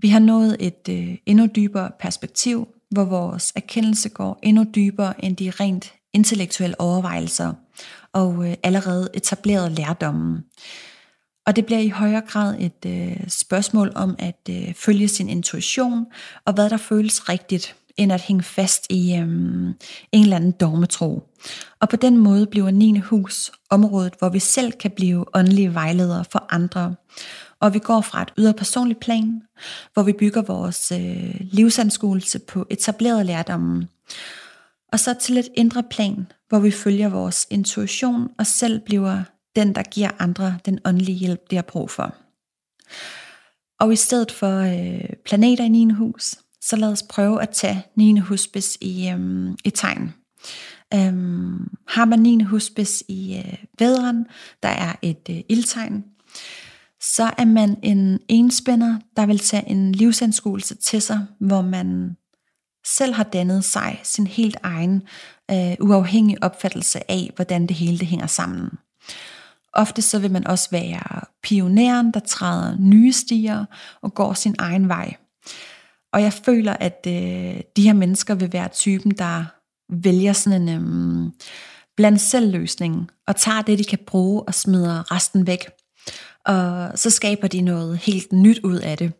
Vi 0.01 0.09
har 0.09 0.19
nået 0.19 0.57
et 0.59 0.89
øh, 0.89 1.17
endnu 1.25 1.45
dybere 1.55 1.91
perspektiv, 1.99 2.67
hvor 2.91 3.03
vores 3.03 3.53
erkendelse 3.55 4.09
går 4.09 4.39
endnu 4.43 4.65
dybere 4.75 5.25
end 5.25 5.37
de 5.37 5.49
rent 5.49 5.93
intellektuelle 6.13 6.81
overvejelser 6.81 7.53
og 8.13 8.47
øh, 8.47 8.55
allerede 8.63 9.09
etablerede 9.13 9.69
lærdommen. 9.69 10.43
Og 11.45 11.55
det 11.55 11.65
bliver 11.65 11.79
i 11.79 11.89
højere 11.89 12.21
grad 12.21 12.55
et 12.59 12.85
øh, 12.85 13.29
spørgsmål 13.29 13.91
om 13.95 14.15
at 14.19 14.49
øh, 14.49 14.73
følge 14.73 15.07
sin 15.07 15.29
intuition 15.29 16.05
og 16.45 16.53
hvad 16.53 16.69
der 16.69 16.77
føles 16.77 17.29
rigtigt, 17.29 17.75
end 17.97 18.11
at 18.13 18.21
hænge 18.21 18.43
fast 18.43 18.85
i 18.89 19.15
øhm, 19.15 19.67
en 20.11 20.23
eller 20.23 20.35
anden 20.35 20.51
dogmetro. 20.51 21.23
Og 21.79 21.89
på 21.89 21.95
den 21.95 22.17
måde 22.17 22.47
bliver 22.47 22.71
9. 22.71 22.99
hus 22.99 23.51
området, 23.69 24.13
hvor 24.19 24.29
vi 24.29 24.39
selv 24.39 24.71
kan 24.71 24.91
blive 24.91 25.25
åndelige 25.33 25.73
vejledere 25.73 26.25
for 26.31 26.45
andre 26.49 26.95
og 27.59 27.73
vi 27.73 27.79
går 27.79 28.01
fra 28.01 28.21
et 28.21 28.33
ydre 28.37 28.53
personligt 28.53 28.99
plan, 28.99 29.41
hvor 29.93 30.03
vi 30.03 30.13
bygger 30.13 30.41
vores 30.41 30.91
øh, 30.91 31.35
livsanskuelse 31.39 32.39
på 32.39 32.65
etableret 32.69 33.25
lærdommen, 33.25 33.89
og 34.91 34.99
så 34.99 35.13
til 35.13 35.37
et 35.37 35.49
indre 35.55 35.83
plan, 35.83 36.27
hvor 36.49 36.59
vi 36.59 36.71
følger 36.71 37.09
vores 37.09 37.47
intuition 37.49 38.29
og 38.39 38.47
selv 38.47 38.79
bliver 38.79 39.23
den, 39.55 39.75
der 39.75 39.83
giver 39.83 40.09
andre 40.19 40.57
den 40.65 40.79
åndelige 40.85 41.17
hjælp, 41.17 41.51
de 41.51 41.55
har 41.55 41.63
brug 41.63 41.89
for. 41.89 42.15
Og 43.79 43.93
i 43.93 43.95
stedet 43.95 44.31
for 44.31 44.59
øh, 44.59 45.09
planeter 45.25 45.63
i 45.63 45.69
9. 45.69 45.89
hus, 45.89 46.35
så 46.69 46.75
lad 46.75 46.91
os 46.91 47.03
prøve 47.03 47.41
at 47.41 47.49
tage 47.49 47.85
9. 47.95 48.19
huspis 48.19 48.77
i, 48.81 49.09
øhm, 49.09 49.55
i 49.63 49.69
tegn. 49.69 50.13
Øhm, 50.93 51.67
har 51.87 52.05
man 52.05 52.19
9. 52.19 52.43
huspis 52.43 53.03
i 53.07 53.37
øh, 53.37 53.57
vædren, 53.79 54.25
der 54.63 54.69
er 54.69 54.93
et 55.01 55.29
øh, 55.29 55.39
ildtegn, 55.49 56.03
så 57.01 57.31
er 57.37 57.45
man 57.45 57.77
en 57.83 58.19
enspænder, 58.27 58.99
der 59.17 59.25
vil 59.25 59.39
tage 59.39 59.69
en 59.69 59.91
livsanskuelse 59.91 60.75
til 60.75 61.01
sig, 61.01 61.25
hvor 61.39 61.61
man 61.61 62.17
selv 62.85 63.13
har 63.13 63.23
dannet 63.23 63.63
sig 63.63 63.99
sin 64.03 64.27
helt 64.27 64.57
egen 64.63 65.01
øh, 65.51 65.75
uafhængige 65.79 66.43
opfattelse 66.43 67.11
af, 67.11 67.31
hvordan 67.35 67.67
det 67.67 67.75
hele 67.75 67.99
det 67.99 68.07
hænger 68.07 68.27
sammen. 68.27 68.69
Ofte 69.73 70.01
så 70.01 70.19
vil 70.19 70.31
man 70.31 70.47
også 70.47 70.69
være 70.71 71.21
pioneren, 71.43 72.11
der 72.11 72.19
træder 72.19 72.77
nye 72.79 73.11
stier 73.13 73.65
og 74.01 74.13
går 74.13 74.33
sin 74.33 74.55
egen 74.59 74.87
vej. 74.87 75.15
Og 76.15 76.21
jeg 76.21 76.33
føler, 76.33 76.73
at 76.79 77.07
øh, 77.07 77.61
de 77.75 77.83
her 77.83 77.93
mennesker 77.93 78.35
vil 78.35 78.53
være 78.53 78.67
typen, 78.67 79.11
der 79.11 79.45
vælger 79.89 80.33
sådan 80.33 80.67
en 80.67 80.79
øh, 81.27 81.31
blandt 81.97 82.21
selv 82.21 82.51
løsning 82.51 83.09
og 83.27 83.35
tager 83.35 83.61
det, 83.61 83.79
de 83.79 83.83
kan 83.83 83.99
bruge 84.07 84.43
og 84.43 84.53
smider 84.53 85.11
resten 85.11 85.47
væk 85.47 85.59
og 86.45 86.91
så 86.95 87.09
skaber 87.09 87.47
de 87.47 87.61
noget 87.61 87.97
helt 87.97 88.33
nyt 88.33 88.59
ud 88.63 88.79
af 88.79 88.97
det. 88.97 89.13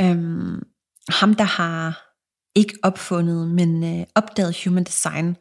Øhm, 0.00 0.62
ham, 1.08 1.34
der 1.34 1.44
har 1.44 2.06
ikke 2.54 2.74
opfundet, 2.82 3.48
men 3.48 3.84
øh, 3.84 4.06
opdaget 4.14 4.64
human 4.64 4.84
design, 4.84 5.36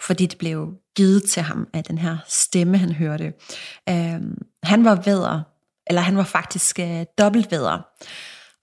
fordi 0.00 0.26
det 0.26 0.38
blev 0.38 0.74
givet 0.96 1.24
til 1.24 1.42
ham 1.42 1.68
af 1.74 1.84
den 1.84 1.98
her 1.98 2.16
stemme, 2.28 2.78
han 2.78 2.92
hørte. 2.92 3.32
Øhm, 3.88 4.38
han 4.62 4.84
var 4.84 5.02
vædder, 5.04 5.42
eller 5.86 6.02
han 6.02 6.16
var 6.16 6.24
faktisk 6.24 6.78
øh, 6.78 7.04
dobbeltvædder. 7.18 7.82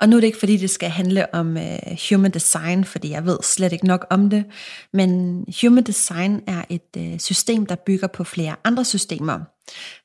Og 0.02 0.10
nu 0.10 0.16
er 0.16 0.20
det 0.20 0.28
ikke, 0.28 0.40
fordi 0.40 0.58
det 0.58 0.70
skal 0.70 0.90
handle 0.90 1.34
om 1.34 1.58
øh, 1.58 1.78
human 2.10 2.32
design, 2.32 2.84
fordi 2.84 3.10
jeg 3.10 3.26
ved 3.26 3.38
slet 3.44 3.74
ikke 3.74 3.88
nok 3.88 4.06
om 4.10 4.30
det, 4.30 4.46
men 4.94 5.40
human 5.62 5.84
design 5.84 6.42
er 6.48 6.64
et 6.70 6.98
øh, 6.98 7.20
system, 7.20 7.66
der 7.66 7.76
bygger 7.86 8.08
på 8.08 8.24
flere 8.24 8.56
andre 8.64 8.86
systemer, 8.86 9.40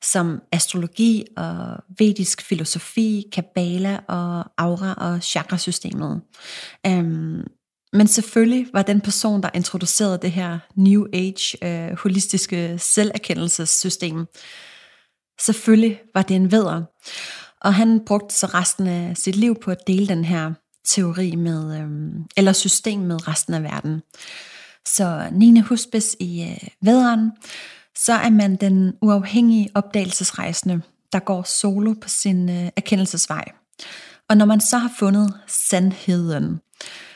som 0.01 0.41
astrologi 0.51 1.25
og 1.37 1.57
vedisk 1.97 2.41
filosofi, 2.41 3.23
kabbala 3.33 3.99
og 4.07 4.45
aura 4.57 4.93
og 4.93 5.23
chakrasystemet. 5.23 6.21
Øhm, 6.87 7.43
men 7.93 8.07
selvfølgelig 8.07 8.67
var 8.73 8.81
den 8.81 9.01
person, 9.01 9.43
der 9.43 9.49
introducerede 9.53 10.19
det 10.21 10.31
her 10.31 10.59
New 10.75 11.05
Age 11.13 11.57
øh, 11.65 11.97
holistiske 11.97 12.77
selverkendelsessystem, 12.79 14.25
selvfølgelig 15.39 15.99
var 16.13 16.21
det 16.21 16.35
en 16.35 16.51
vedder. 16.51 16.83
Og 17.61 17.73
han 17.73 18.01
brugte 18.05 18.35
så 18.35 18.45
resten 18.45 18.87
af 18.87 19.17
sit 19.17 19.35
liv 19.35 19.55
på 19.63 19.71
at 19.71 19.87
dele 19.87 20.07
den 20.07 20.25
her 20.25 20.51
teori 20.85 21.35
med, 21.35 21.79
øhm, 21.79 22.25
eller 22.37 22.53
system 22.53 22.99
med 22.99 23.27
resten 23.27 23.53
af 23.53 23.63
verden. 23.63 24.01
Så 24.87 25.29
9. 25.31 25.59
huspes 25.59 26.15
i 26.19 26.43
øh, 26.43 26.67
væderen, 26.81 27.31
så 27.97 28.13
er 28.13 28.29
man 28.29 28.55
den 28.55 28.93
uafhængige 29.01 29.69
opdagelsesrejsende, 29.75 30.81
der 31.11 31.19
går 31.19 31.43
solo 31.43 31.93
på 32.01 32.09
sin 32.09 32.49
øh, 32.49 32.69
erkendelsesvej. 32.77 33.45
Og 34.29 34.37
når 34.37 34.45
man 34.45 34.61
så 34.61 34.77
har 34.77 34.91
fundet 34.99 35.33
sandheden, 35.47 36.59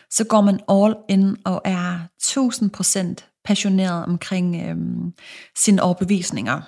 så 0.09 0.23
går 0.23 0.41
man 0.41 0.59
all 0.69 0.95
in 1.09 1.37
og 1.45 1.61
er 1.65 1.99
1000% 2.23 3.41
passioneret 3.45 4.05
omkring 4.05 4.69
øhm, 4.69 5.13
sine 5.57 5.83
overbevisninger. 5.83 6.61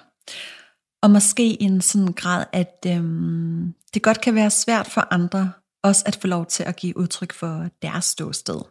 Og 1.07 1.11
måske 1.11 1.47
i 1.47 1.63
en 1.63 1.81
sådan 1.81 2.13
grad, 2.13 2.45
at 2.53 2.85
øhm, 2.87 3.73
det 3.93 4.01
godt 4.03 4.21
kan 4.21 4.35
være 4.35 4.49
svært 4.49 4.87
for 4.87 5.07
andre 5.13 5.51
også 5.83 6.03
at 6.05 6.15
få 6.15 6.27
lov 6.27 6.45
til 6.45 6.63
at 6.63 6.75
give 6.75 6.97
udtryk 6.97 7.33
for 7.33 7.69
deres 7.81 8.05
ståsted. 8.05 8.61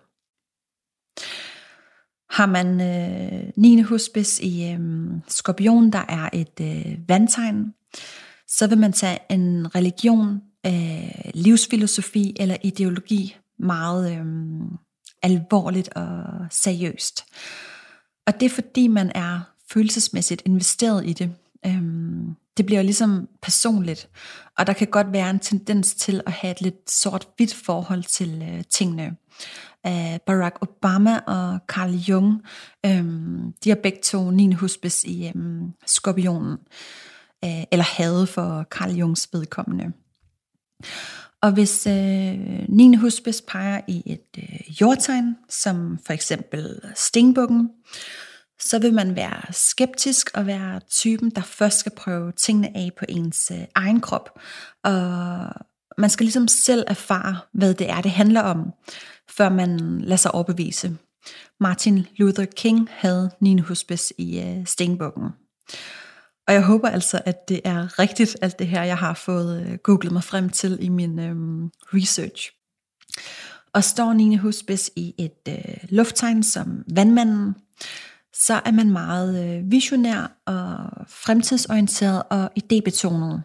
Har 2.30 2.46
man 2.46 2.80
øh, 2.80 3.52
9. 3.56 3.80
huspis 3.80 4.40
i 4.40 4.70
øh, 4.72 4.80
skorpion, 5.28 5.92
der 5.92 6.04
er 6.08 6.28
et 6.32 6.60
øh, 6.60 7.08
vandtegn, 7.08 7.74
så 8.48 8.66
vil 8.66 8.78
man 8.78 8.92
tage 8.92 9.18
en 9.30 9.74
religion, 9.74 10.42
øh, 10.66 11.30
livsfilosofi 11.34 12.36
eller 12.40 12.56
ideologi 12.62 13.36
meget 13.58 14.12
øh, 14.12 14.26
alvorligt 15.22 15.88
og 15.88 16.24
seriøst. 16.50 17.24
Og 18.26 18.40
det 18.40 18.46
er 18.46 18.50
fordi 18.50 18.88
man 18.88 19.12
er 19.14 19.40
følelsesmæssigt 19.72 20.42
investeret 20.44 21.06
i 21.06 21.12
det. 21.12 21.34
Øhm, 21.66 22.36
det 22.56 22.66
bliver 22.66 22.82
ligesom 22.82 23.28
personligt, 23.42 24.08
og 24.58 24.66
der 24.66 24.72
kan 24.72 24.86
godt 24.86 25.12
være 25.12 25.30
en 25.30 25.38
tendens 25.38 25.94
til 25.94 26.20
at 26.26 26.32
have 26.32 26.50
et 26.50 26.60
lidt 26.60 26.90
sort-hvidt 26.90 27.54
forhold 27.54 28.02
til 28.02 28.42
øh, 28.42 28.64
tingene. 28.70 29.16
Øh, 29.86 30.18
Barack 30.26 30.56
Obama 30.60 31.18
og 31.18 31.58
Carl 31.68 31.90
Jung, 31.90 32.42
øhm, 32.86 33.52
de 33.64 33.68
har 33.68 33.76
begge 33.82 33.98
to 34.02 34.30
9. 34.30 34.52
huspes 34.52 35.04
i 35.04 35.28
øhm, 35.28 35.72
skorpionen, 35.86 36.58
øh, 37.44 37.64
eller 37.72 37.84
havde 37.84 38.26
for 38.26 38.66
Carl 38.70 38.90
Jungs 38.90 39.28
vedkommende. 39.32 39.92
Og 41.42 41.52
hvis 41.52 41.86
øh, 41.86 42.68
9. 42.68 42.96
huspes 42.96 43.42
peger 43.48 43.80
i 43.88 44.02
et 44.06 44.38
øh, 44.38 44.80
jordtegn, 44.80 45.36
som 45.48 45.98
for 46.06 46.12
eksempel 46.12 46.80
stingbukken, 46.94 47.70
så 48.60 48.78
vil 48.78 48.94
man 48.94 49.16
være 49.16 49.52
skeptisk 49.52 50.30
og 50.34 50.46
være 50.46 50.80
typen, 50.90 51.30
der 51.30 51.42
først 51.42 51.78
skal 51.78 51.92
prøve 51.96 52.32
tingene 52.32 52.76
af 52.76 52.90
på 52.98 53.04
ens 53.08 53.50
øh, 53.50 53.64
egen 53.74 54.00
krop. 54.00 54.38
Og 54.84 55.48
man 55.98 56.10
skal 56.10 56.24
ligesom 56.24 56.48
selv 56.48 56.84
erfare, 56.86 57.38
hvad 57.52 57.74
det 57.74 57.90
er, 57.90 58.00
det 58.00 58.10
handler 58.10 58.40
om, 58.40 58.72
før 59.30 59.48
man 59.48 60.00
lader 60.00 60.16
sig 60.16 60.34
overbevise. 60.34 60.96
Martin 61.60 62.06
Luther 62.16 62.44
King 62.44 62.88
havde 62.92 63.30
9. 63.40 63.58
hospice 63.58 64.14
i 64.18 64.40
øh, 64.40 64.66
Stenbukken. 64.66 65.24
Og 66.48 66.54
jeg 66.54 66.62
håber 66.62 66.88
altså, 66.88 67.20
at 67.24 67.48
det 67.48 67.60
er 67.64 67.98
rigtigt, 67.98 68.36
alt 68.42 68.58
det 68.58 68.66
her, 68.66 68.82
jeg 68.82 68.98
har 68.98 69.14
fået 69.14 69.66
øh, 69.66 69.78
googlet 69.78 70.12
mig 70.12 70.24
frem 70.24 70.50
til 70.50 70.78
i 70.80 70.88
min 70.88 71.18
øh, 71.18 71.36
research. 71.94 72.52
Og 73.72 73.84
står 73.84 74.12
Nine 74.12 74.38
Hospice 74.38 74.92
i 74.96 75.14
et 75.18 75.48
øh, 75.48 75.76
lufttegn 75.88 76.42
som 76.42 76.84
vandmanden, 76.94 77.54
så 78.38 78.60
er 78.64 78.70
man 78.70 78.90
meget 78.90 79.44
øh, 79.44 79.70
visionær 79.70 80.40
og 80.46 80.90
fremtidsorienteret 81.08 82.22
og 82.30 82.50
idébetonet. 82.58 83.40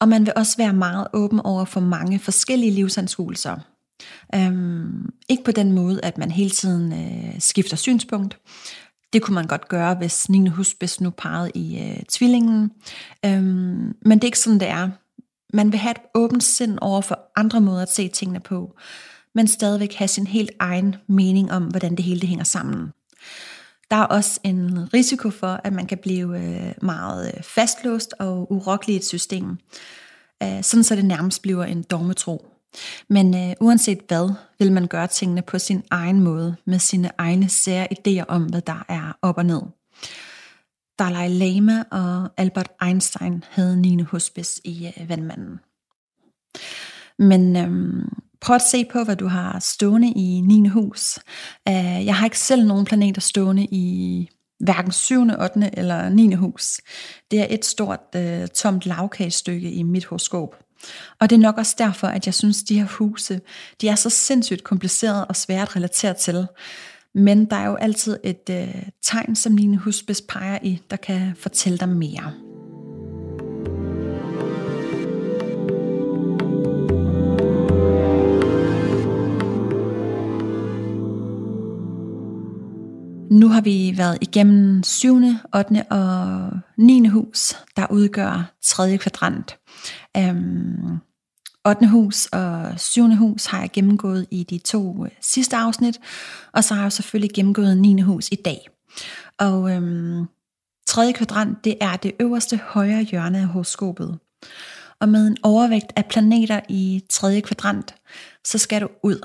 Og 0.00 0.08
man 0.08 0.26
vil 0.26 0.32
også 0.36 0.56
være 0.56 0.72
meget 0.72 1.06
åben 1.12 1.40
over 1.40 1.64
for 1.64 1.80
mange 1.80 2.18
forskellige 2.18 2.72
livsanskuelser. 2.72 3.58
Øhm, 4.34 5.10
ikke 5.28 5.44
på 5.44 5.52
den 5.52 5.72
måde, 5.72 6.00
at 6.04 6.18
man 6.18 6.30
hele 6.30 6.50
tiden 6.50 6.92
øh, 6.92 7.40
skifter 7.40 7.76
synspunkt. 7.76 8.38
Det 9.12 9.22
kunne 9.22 9.34
man 9.34 9.46
godt 9.46 9.68
gøre, 9.68 9.94
hvis 9.94 10.28
Nina 10.28 10.50
Husbis 10.50 11.00
nu 11.00 11.10
pegede 11.10 11.50
i 11.54 11.78
øh, 11.78 12.02
tvillingen. 12.08 12.70
Øhm, 13.24 13.94
men 14.04 14.18
det 14.18 14.24
er 14.24 14.28
ikke 14.28 14.38
sådan, 14.38 14.60
det 14.60 14.68
er. 14.68 14.88
Man 15.56 15.72
vil 15.72 15.80
have 15.80 15.90
et 15.90 16.02
åbent 16.14 16.44
sind 16.44 16.78
over 16.80 17.00
for 17.00 17.18
andre 17.36 17.60
måder 17.60 17.82
at 17.82 17.94
se 17.94 18.08
tingene 18.08 18.40
på, 18.40 18.76
men 19.34 19.48
stadigvæk 19.48 19.94
have 19.94 20.08
sin 20.08 20.26
helt 20.26 20.50
egen 20.58 20.96
mening 21.08 21.52
om, 21.52 21.64
hvordan 21.64 21.96
det 21.96 22.04
hele 22.04 22.20
det 22.20 22.28
hænger 22.28 22.44
sammen. 22.44 22.92
Der 23.92 23.98
er 23.98 24.04
også 24.06 24.40
en 24.44 24.94
risiko 24.94 25.30
for, 25.30 25.60
at 25.64 25.72
man 25.72 25.86
kan 25.86 25.98
blive 25.98 26.38
øh, 26.38 26.74
meget 26.82 27.32
øh, 27.36 27.42
fastlåst 27.42 28.14
og 28.18 28.52
urokkelig 28.52 28.94
i 28.94 28.96
et 28.96 29.04
system, 29.04 29.58
øh, 30.42 30.62
sådan 30.62 30.84
så 30.84 30.96
det 30.96 31.04
nærmest 31.04 31.42
bliver 31.42 31.64
en 31.64 31.82
dogmetro. 31.82 32.46
Men 33.08 33.34
øh, 33.34 33.54
uanset 33.60 33.98
hvad, 34.08 34.34
vil 34.58 34.72
man 34.72 34.86
gøre 34.86 35.06
tingene 35.06 35.42
på 35.42 35.58
sin 35.58 35.82
egen 35.90 36.20
måde, 36.20 36.56
med 36.64 36.78
sine 36.78 37.10
egne 37.18 37.48
sære 37.48 37.88
idéer 37.92 38.24
om, 38.28 38.44
hvad 38.44 38.60
der 38.60 38.84
er 38.88 39.18
op 39.22 39.38
og 39.38 39.46
ned. 39.46 39.62
Dalai 40.98 41.28
Lama 41.28 41.84
og 41.90 42.30
Albert 42.36 42.70
Einstein 42.82 43.44
havde 43.50 43.80
9. 43.80 44.02
Hospice 44.02 44.60
i 44.64 44.86
øh, 44.86 45.08
Vandmanden. 45.08 45.60
Men 47.18 47.56
øhm, 47.56 48.08
prøv 48.42 48.56
at 48.56 48.62
se 48.70 48.84
på, 48.84 49.04
hvad 49.04 49.16
du 49.16 49.26
har 49.26 49.58
stående 49.60 50.08
i 50.08 50.40
9. 50.40 50.68
hus. 50.68 51.18
Øh, 51.68 52.06
jeg 52.06 52.16
har 52.16 52.26
ikke 52.26 52.38
selv 52.38 52.66
nogen 52.66 52.84
planeter 52.84 53.20
stående 53.20 53.64
i 53.64 54.28
hverken 54.60 54.92
7., 54.92 55.22
8. 55.40 55.70
eller 55.72 56.08
9. 56.08 56.34
hus. 56.34 56.80
Det 57.30 57.40
er 57.40 57.46
et 57.50 57.64
stort 57.64 58.00
øh, 58.16 58.48
tomt 58.48 58.86
lavkagestykke 58.86 59.70
i 59.70 59.82
mit 59.82 60.04
horoskop. 60.04 60.56
Og 61.20 61.30
det 61.30 61.36
er 61.36 61.40
nok 61.40 61.58
også 61.58 61.74
derfor, 61.78 62.06
at 62.06 62.26
jeg 62.26 62.34
synes, 62.34 62.62
at 62.62 62.68
de 62.68 62.78
her 62.78 62.86
huse, 62.86 63.40
de 63.80 63.88
er 63.88 63.94
så 63.94 64.10
sindssygt 64.10 64.64
komplicerede 64.64 65.26
og 65.26 65.36
svære 65.36 65.62
at 65.62 65.76
relatere 65.76 66.14
til. 66.14 66.46
Men 67.14 67.44
der 67.44 67.56
er 67.56 67.66
jo 67.66 67.74
altid 67.74 68.18
et 68.24 68.50
øh, 68.50 68.82
tegn, 69.02 69.36
som 69.36 69.52
9. 69.52 69.76
hus 69.76 70.04
peger 70.28 70.58
i, 70.62 70.80
der 70.90 70.96
kan 70.96 71.36
fortælle 71.36 71.78
dig 71.78 71.88
mere. 71.88 72.51
Nu 83.42 83.48
har 83.48 83.60
vi 83.60 83.94
været 83.96 84.18
igennem 84.20 84.82
7., 84.82 85.16
8. 85.54 85.84
og 85.90 86.50
9. 86.78 87.06
hus, 87.06 87.56
der 87.76 87.86
udgør 87.90 88.54
tredje 88.62 88.96
kvadrant. 88.96 89.58
Øhm, 90.16 90.98
8. 91.66 91.88
hus 91.88 92.26
og 92.26 92.80
7. 92.80 93.14
hus 93.14 93.46
har 93.46 93.60
jeg 93.60 93.70
gennemgået 93.72 94.26
i 94.30 94.42
de 94.42 94.58
to 94.58 95.04
øh, 95.04 95.10
sidste 95.20 95.56
afsnit, 95.56 96.00
og 96.52 96.64
så 96.64 96.74
har 96.74 96.82
jeg 96.82 96.92
selvfølgelig 96.92 97.34
gennemgået 97.34 97.76
9. 97.76 98.00
hus 98.00 98.28
i 98.32 98.34
dag. 98.34 98.68
Og 99.38 99.70
øhm, 99.70 100.26
tredje 100.86 101.12
kvadrant, 101.12 101.64
det 101.64 101.76
er 101.80 101.96
det 101.96 102.12
øverste 102.20 102.56
højre 102.56 103.02
hjørne 103.02 103.38
af 103.38 103.46
horoskopet. 103.46 104.18
Og 105.00 105.08
med 105.08 105.26
en 105.26 105.36
overvægt 105.42 105.92
af 105.96 106.06
planeter 106.06 106.60
i 106.68 107.02
tredje 107.10 107.40
kvadrant, 107.40 107.94
så 108.44 108.58
skal 108.58 108.80
du 108.80 108.88
ud. 109.02 109.20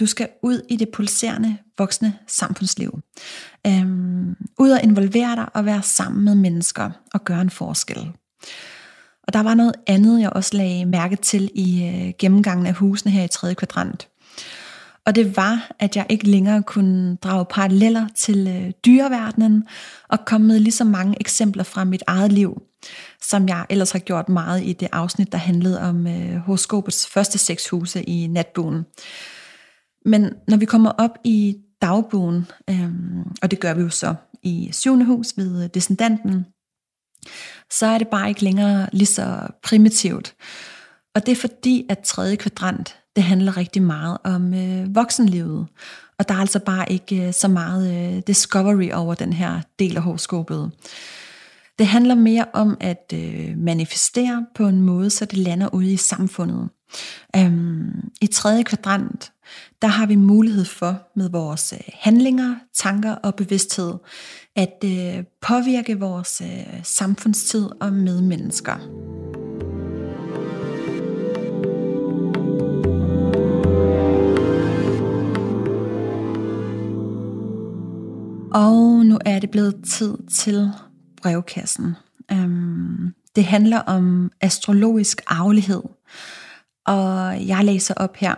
Du 0.00 0.06
skal 0.06 0.28
ud 0.42 0.62
i 0.68 0.76
det 0.76 0.88
pulserende, 0.88 1.56
voksne 1.78 2.14
samfundsliv. 2.26 3.00
Øhm, 3.66 4.36
ud 4.58 4.70
og 4.70 4.82
involvere 4.82 5.36
dig 5.36 5.46
og 5.54 5.64
være 5.64 5.82
sammen 5.82 6.24
med 6.24 6.34
mennesker 6.34 6.90
og 7.14 7.24
gøre 7.24 7.40
en 7.40 7.50
forskel. 7.50 8.12
Og 9.22 9.32
der 9.32 9.42
var 9.42 9.54
noget 9.54 9.74
andet, 9.86 10.20
jeg 10.20 10.30
også 10.30 10.56
lagde 10.56 10.84
mærke 10.84 11.16
til 11.16 11.50
i 11.54 11.84
øh, 11.84 12.12
gennemgangen 12.18 12.66
af 12.66 12.74
husene 12.74 13.12
her 13.12 13.24
i 13.24 13.28
tredje 13.28 13.54
kvadrant. 13.54 14.08
Og 15.06 15.14
det 15.14 15.36
var, 15.36 15.70
at 15.78 15.96
jeg 15.96 16.06
ikke 16.08 16.30
længere 16.30 16.62
kunne 16.62 17.16
drage 17.16 17.44
paralleller 17.50 18.08
til 18.16 18.48
øh, 18.48 18.72
dyreverdenen 18.86 19.64
og 20.08 20.18
komme 20.26 20.46
med 20.46 20.60
lige 20.60 20.72
så 20.72 20.84
mange 20.84 21.16
eksempler 21.20 21.64
fra 21.64 21.84
mit 21.84 22.02
eget 22.06 22.32
liv, 22.32 22.62
som 23.22 23.48
jeg 23.48 23.66
ellers 23.70 23.90
har 23.90 23.98
gjort 23.98 24.28
meget 24.28 24.62
i 24.62 24.72
det 24.72 24.88
afsnit, 24.92 25.32
der 25.32 25.38
handlede 25.38 25.80
om 25.80 26.06
øh, 26.06 26.36
horoskopets 26.36 27.06
første 27.06 27.38
seks 27.38 27.68
huse 27.68 28.02
i 28.02 28.26
natbogen. 28.26 28.84
Men 30.08 30.32
når 30.48 30.56
vi 30.56 30.64
kommer 30.64 30.90
op 30.90 31.18
i 31.24 31.56
dagbogen, 31.82 32.46
øhm, 32.70 33.22
og 33.42 33.50
det 33.50 33.60
gør 33.60 33.74
vi 33.74 33.82
jo 33.82 33.88
så 33.88 34.14
i 34.42 34.68
syvende 34.72 35.04
hus 35.04 35.36
ved 35.36 35.68
descendanten, 35.68 36.46
så 37.70 37.86
er 37.86 37.98
det 37.98 38.08
bare 38.08 38.28
ikke 38.28 38.44
længere 38.44 38.88
lige 38.92 39.06
så 39.06 39.46
primitivt. 39.62 40.34
Og 41.14 41.26
det 41.26 41.32
er 41.32 41.36
fordi, 41.36 41.86
at 41.88 41.98
tredje 41.98 42.36
kvadrant, 42.36 42.96
det 43.16 43.24
handler 43.24 43.56
rigtig 43.56 43.82
meget 43.82 44.18
om 44.24 44.54
øh, 44.54 44.94
voksenlivet. 44.94 45.66
Og 46.18 46.28
der 46.28 46.34
er 46.34 46.38
altså 46.38 46.58
bare 46.58 46.92
ikke 46.92 47.26
øh, 47.26 47.32
så 47.32 47.48
meget 47.48 48.14
øh, 48.16 48.22
discovery 48.26 48.90
over 48.92 49.14
den 49.14 49.32
her 49.32 49.60
del 49.78 49.96
af 49.96 50.02
horoskopet. 50.02 50.70
Det 51.78 51.86
handler 51.86 52.14
mere 52.14 52.44
om 52.52 52.76
at 52.80 53.12
øh, 53.14 53.56
manifestere 53.56 54.46
på 54.54 54.66
en 54.66 54.80
måde, 54.80 55.10
så 55.10 55.24
det 55.24 55.38
lander 55.38 55.74
ude 55.74 55.92
i 55.92 55.96
samfundet. 55.96 56.68
Øhm, 57.36 58.10
I 58.20 58.26
tredje 58.26 58.62
kvadrant, 58.62 59.32
der 59.82 59.88
har 59.88 60.06
vi 60.06 60.14
mulighed 60.14 60.64
for 60.64 61.08
med 61.16 61.30
vores 61.30 61.72
øh, 61.72 61.80
handlinger, 61.94 62.54
tanker 62.74 63.12
og 63.12 63.34
bevidsthed 63.34 63.94
at 64.56 64.84
øh, 64.84 65.24
påvirke 65.40 65.98
vores 65.98 66.42
øh, 66.44 66.84
samfundstid 66.84 67.68
og 67.80 67.92
medmennesker. 67.92 68.78
Og 78.52 79.06
nu 79.06 79.18
er 79.24 79.38
det 79.38 79.50
blevet 79.50 79.74
tid 79.84 80.14
til 80.30 80.70
brevkassen. 81.22 81.94
Øhm, 82.32 83.14
det 83.36 83.44
handler 83.44 83.78
om 83.78 84.30
astrologisk 84.40 85.22
arvelighed, 85.26 85.82
og 86.88 87.46
jeg 87.46 87.64
læser 87.64 87.94
op 87.94 88.16
her. 88.16 88.34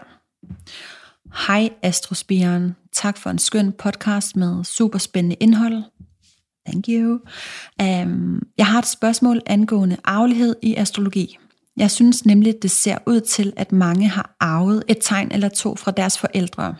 Hej 1.46 1.70
Astrospiren, 1.82 2.76
tak 2.92 3.18
for 3.18 3.30
en 3.30 3.38
skøn 3.38 3.72
podcast 3.72 4.36
med 4.36 4.64
super 4.64 4.98
spændende 4.98 5.36
indhold. 5.40 5.82
Thank 6.66 6.84
you. 6.88 7.18
Um, 7.82 8.42
jeg 8.58 8.66
har 8.66 8.78
et 8.78 8.86
spørgsmål 8.86 9.40
angående 9.46 9.96
arvelighed 10.04 10.56
i 10.62 10.74
astrologi. 10.74 11.38
Jeg 11.76 11.90
synes 11.90 12.26
nemlig, 12.26 12.54
det 12.62 12.70
ser 12.70 12.98
ud 13.06 13.20
til, 13.20 13.52
at 13.56 13.72
mange 13.72 14.08
har 14.08 14.36
arvet 14.40 14.84
et 14.88 14.98
tegn 15.00 15.32
eller 15.32 15.48
to 15.48 15.76
fra 15.76 15.90
deres 15.90 16.18
forældre. 16.18 16.74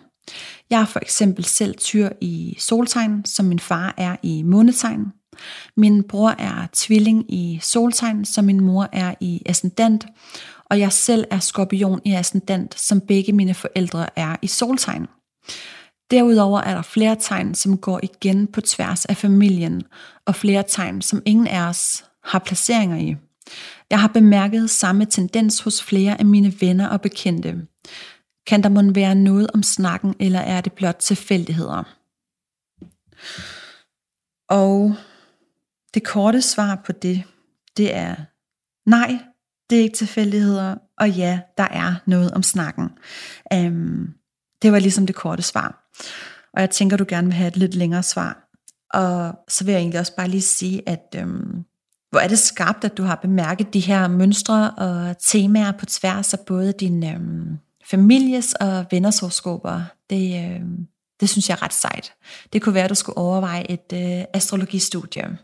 Jeg 0.71 0.81
er 0.81 0.87
for 0.87 1.01
eksempel 1.01 1.45
selv 1.45 1.75
tyr 1.75 2.09
i 2.21 2.57
soltegn, 2.59 3.25
som 3.25 3.47
min 3.47 3.59
far 3.59 3.95
er 3.97 4.17
i 4.23 4.43
månetegn. 4.43 5.07
Min 5.77 6.03
bror 6.03 6.31
er 6.31 6.67
tvilling 6.73 7.35
i 7.35 7.59
soltegn, 7.63 8.25
som 8.25 8.45
min 8.45 8.61
mor 8.61 8.89
er 8.93 9.15
i 9.21 9.43
ascendant, 9.47 10.07
og 10.71 10.79
jeg 10.79 10.93
selv 10.93 11.25
er 11.31 11.39
skorpion 11.39 12.01
i 12.05 12.15
ascendant, 12.15 12.81
som 12.81 13.01
begge 13.01 13.33
mine 13.33 13.55
forældre 13.55 14.19
er 14.19 14.37
i 14.43 14.47
soltegn. 14.47 15.07
Derudover 16.11 16.61
er 16.61 16.75
der 16.75 16.83
flere 16.83 17.17
tegn, 17.21 17.55
som 17.55 17.79
går 17.79 18.01
igen 18.03 18.47
på 18.47 18.61
tværs 18.61 19.05
af 19.05 19.17
familien, 19.17 19.83
og 20.27 20.35
flere 20.35 20.65
tegn, 20.69 21.03
som 21.03 21.23
ingen 21.27 21.47
af 21.47 21.69
os 21.69 22.05
har 22.25 22.39
placeringer 22.39 22.97
i. 22.97 23.17
Jeg 23.91 24.01
har 24.01 24.09
bemærket 24.09 24.71
samme 24.71 25.05
tendens 25.05 25.61
hos 25.61 25.83
flere 25.83 26.19
af 26.19 26.27
mine 26.27 26.61
venner 26.61 26.89
og 26.89 27.01
bekendte. 27.01 27.67
Kan 28.47 28.63
der 28.63 28.69
måske 28.69 28.95
være 28.95 29.15
noget 29.15 29.51
om 29.55 29.63
snakken, 29.63 30.15
eller 30.21 30.41
er 30.41 30.61
det 30.61 30.73
blot 30.73 30.97
tilfældigheder? 30.97 31.83
Og 34.49 34.95
det 35.95 36.05
korte 36.05 36.43
svar 36.43 36.83
på 36.87 36.93
det, 36.93 37.23
det 37.77 37.95
er 37.95 38.15
nej, 38.87 39.19
det 39.71 39.79
er 39.79 39.83
ikke 39.83 39.97
tilfældigheder, 39.97 40.75
og 40.99 41.11
ja, 41.11 41.41
der 41.59 41.69
er 41.71 41.95
noget 42.07 42.31
om 42.31 42.43
snakken. 42.43 42.91
Øhm, 43.53 44.15
det 44.63 44.73
var 44.73 44.79
ligesom 44.79 45.07
det 45.07 45.15
korte 45.15 45.43
svar. 45.43 45.91
Og 46.55 46.61
jeg 46.61 46.71
tænker, 46.71 46.97
du 46.97 47.05
gerne 47.09 47.27
vil 47.27 47.35
have 47.35 47.49
et 47.49 47.57
lidt 47.57 47.75
længere 47.75 48.03
svar. 48.03 48.49
Og 48.95 49.35
så 49.49 49.65
vil 49.65 49.73
jeg 49.73 49.81
egentlig 49.81 50.01
også 50.01 50.17
bare 50.17 50.29
lige 50.29 50.43
sige, 50.43 50.83
at 50.89 51.15
øhm, 51.17 51.65
hvor 52.11 52.21
er 52.21 52.29
det 52.29 52.39
skarpt, 52.39 52.85
at 52.85 52.97
du 52.97 53.03
har 53.03 53.15
bemærket 53.15 53.75
de 53.75 53.81
her 53.81 54.09
mønstre 54.09 54.71
og 54.71 55.19
temaer 55.19 55.73
på 55.73 55.87
tværs 55.87 56.35
af 56.35 56.41
både 56.41 56.73
din 56.73 57.05
øhm, 57.05 57.59
families 57.91 58.55
og 58.55 58.87
venners 58.91 59.19
horoskoper. 59.19 59.83
Det, 60.11 60.45
øhm, 60.45 60.87
det 61.21 61.29
synes 61.29 61.49
jeg 61.49 61.55
er 61.55 61.63
ret 61.63 61.75
sejt. 61.75 62.13
Det 62.53 62.63
kunne 62.63 62.75
være, 62.75 62.85
at 62.85 62.91
du 62.91 62.95
skulle 62.95 63.17
overveje 63.17 63.71
et 63.71 63.93
øh, 63.93 64.25
astrologistudie. 64.35 65.39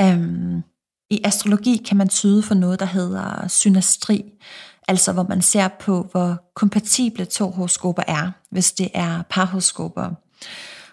Øhm, 0.00 0.62
i 1.10 1.20
astrologi 1.24 1.76
kan 1.76 1.96
man 1.96 2.08
tyde 2.08 2.42
for 2.42 2.54
noget, 2.54 2.80
der 2.80 2.86
hedder 2.86 3.48
synastri, 3.48 4.24
altså 4.88 5.12
hvor 5.12 5.26
man 5.28 5.42
ser 5.42 5.68
på, 5.68 6.08
hvor 6.10 6.50
kompatible 6.54 7.24
to 7.24 7.50
horoskoper 7.50 8.02
er, 8.06 8.30
hvis 8.50 8.72
det 8.72 8.88
er 8.94 9.22
parhoroskoper. 9.30 10.10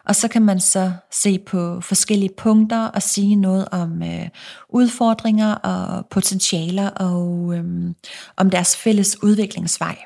Og 0.06 0.16
så 0.16 0.28
kan 0.28 0.42
man 0.42 0.60
så 0.60 0.92
se 1.12 1.40
på 1.40 1.82
forskellige 1.82 2.34
punkter 2.38 2.88
og 2.88 3.02
sige 3.02 3.36
noget 3.36 3.68
om 3.72 4.04
øh, 4.04 4.28
udfordringer 4.70 5.56
og 5.56 6.06
potentialer 6.12 6.90
og 6.90 7.54
øh, 7.58 7.94
om 8.38 8.50
deres 8.50 8.78
fælles 8.78 9.24
udviklingsvej. 9.24 9.98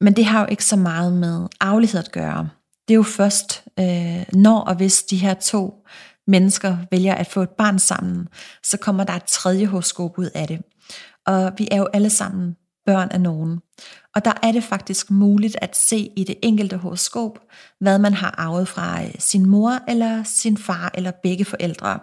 Men 0.00 0.16
det 0.16 0.24
har 0.24 0.40
jo 0.40 0.46
ikke 0.50 0.64
så 0.64 0.76
meget 0.76 1.12
med 1.12 1.46
aflighed 1.60 2.00
at 2.00 2.12
gøre. 2.12 2.48
Det 2.88 2.94
er 2.94 2.96
jo 2.96 3.02
først, 3.02 3.64
øh, 3.80 4.24
når 4.32 4.60
og 4.60 4.74
hvis 4.74 5.02
de 5.02 5.16
her 5.16 5.34
to 5.34 5.74
mennesker 6.26 6.76
vælger 6.90 7.14
at 7.14 7.26
få 7.26 7.42
et 7.42 7.50
barn 7.50 7.78
sammen, 7.78 8.28
så 8.62 8.76
kommer 8.78 9.04
der 9.04 9.12
et 9.12 9.24
tredje 9.24 9.66
horoskop 9.66 10.18
ud 10.18 10.30
af 10.34 10.48
det. 10.48 10.60
Og 11.26 11.52
vi 11.58 11.68
er 11.70 11.76
jo 11.76 11.88
alle 11.92 12.10
sammen 12.10 12.56
børn 12.86 13.08
af 13.10 13.20
nogen. 13.20 13.60
Og 14.14 14.24
der 14.24 14.32
er 14.42 14.52
det 14.52 14.64
faktisk 14.64 15.10
muligt 15.10 15.56
at 15.62 15.76
se 15.76 16.10
i 16.16 16.24
det 16.24 16.36
enkelte 16.42 16.76
horoskop, 16.76 17.38
hvad 17.80 17.98
man 17.98 18.14
har 18.14 18.34
arvet 18.38 18.68
fra 18.68 19.02
øh, 19.02 19.14
sin 19.18 19.46
mor 19.46 19.78
eller 19.88 20.22
sin 20.22 20.56
far 20.56 20.90
eller 20.94 21.10
begge 21.22 21.44
forældre. 21.44 21.98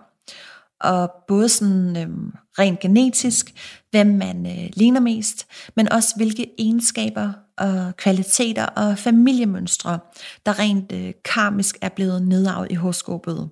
Og 0.82 1.12
både 1.28 1.50
sådan 1.50 1.98
øhm, 1.98 2.32
rent 2.60 2.80
genetisk, 2.80 3.54
hvem 3.92 4.08
man 4.08 4.46
øh, 4.46 4.70
ligner 4.74 5.00
mest, 5.00 5.48
men 5.76 5.92
også 5.92 6.14
hvilke 6.16 6.52
egenskaber 6.60 7.34
og 7.58 7.96
kvaliteter 7.98 8.66
og 8.66 8.98
familiemønstre, 8.98 10.00
der 10.46 10.60
rent 10.60 10.92
øh, 10.92 11.14
karmisk 11.26 11.78
er 11.82 11.90
blevet 11.90 12.28
nedarvet 12.28 12.72
i 12.72 12.76
horoskopet. 12.76 13.50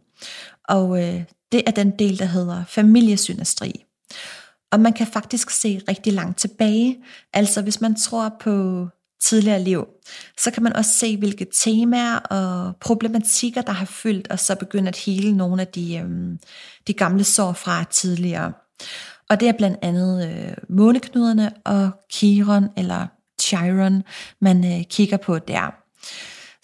Og 0.68 1.04
øh, 1.04 1.24
det 1.52 1.64
er 1.68 1.72
den 1.72 1.92
del, 2.00 2.20
der 2.20 2.26
hedder 2.26 2.64
familiesynastri. 2.68 3.86
Og 4.72 4.80
man 4.80 4.94
kan 4.94 5.08
faktisk 5.08 5.50
se 5.50 5.82
rigtig 5.90 6.14
langt 6.14 6.38
tilbage. 6.38 6.98
Altså 7.34 7.62
hvis 7.62 7.82
man 7.82 7.96
tror 7.96 8.36
på 8.40 8.88
tidligere 9.22 9.62
liv, 9.62 9.86
så 10.38 10.52
kan 10.52 10.64
man 10.64 10.76
også 10.76 10.92
se, 10.92 11.18
hvilke 11.18 11.48
temaer 11.54 12.18
og 12.18 12.76
problematikker, 12.76 13.62
der 13.62 13.72
har 13.72 13.86
fyldt, 13.86 14.28
og 14.28 14.40
så 14.40 14.56
begynde 14.56 14.88
at 14.88 14.98
hele 14.98 15.38
nogle 15.38 15.62
af 15.62 15.68
de, 15.68 15.98
øh, 15.98 16.38
de 16.88 16.94
gamle 16.94 17.24
sår 17.24 17.54
fra 17.54 17.84
tidligere. 17.84 18.54
Og 19.30 19.40
det 19.40 19.48
er 19.48 19.54
blandt 19.58 19.78
andet 19.82 20.30
øh, 20.30 20.54
måneknuderne 20.70 21.52
og 21.64 21.90
Chiron 22.12 22.70
eller 22.78 23.08
Chiron, 23.42 24.04
man 24.42 24.66
øh, 24.66 24.84
kigger 24.84 25.18
på 25.18 25.40
der. 25.40 25.76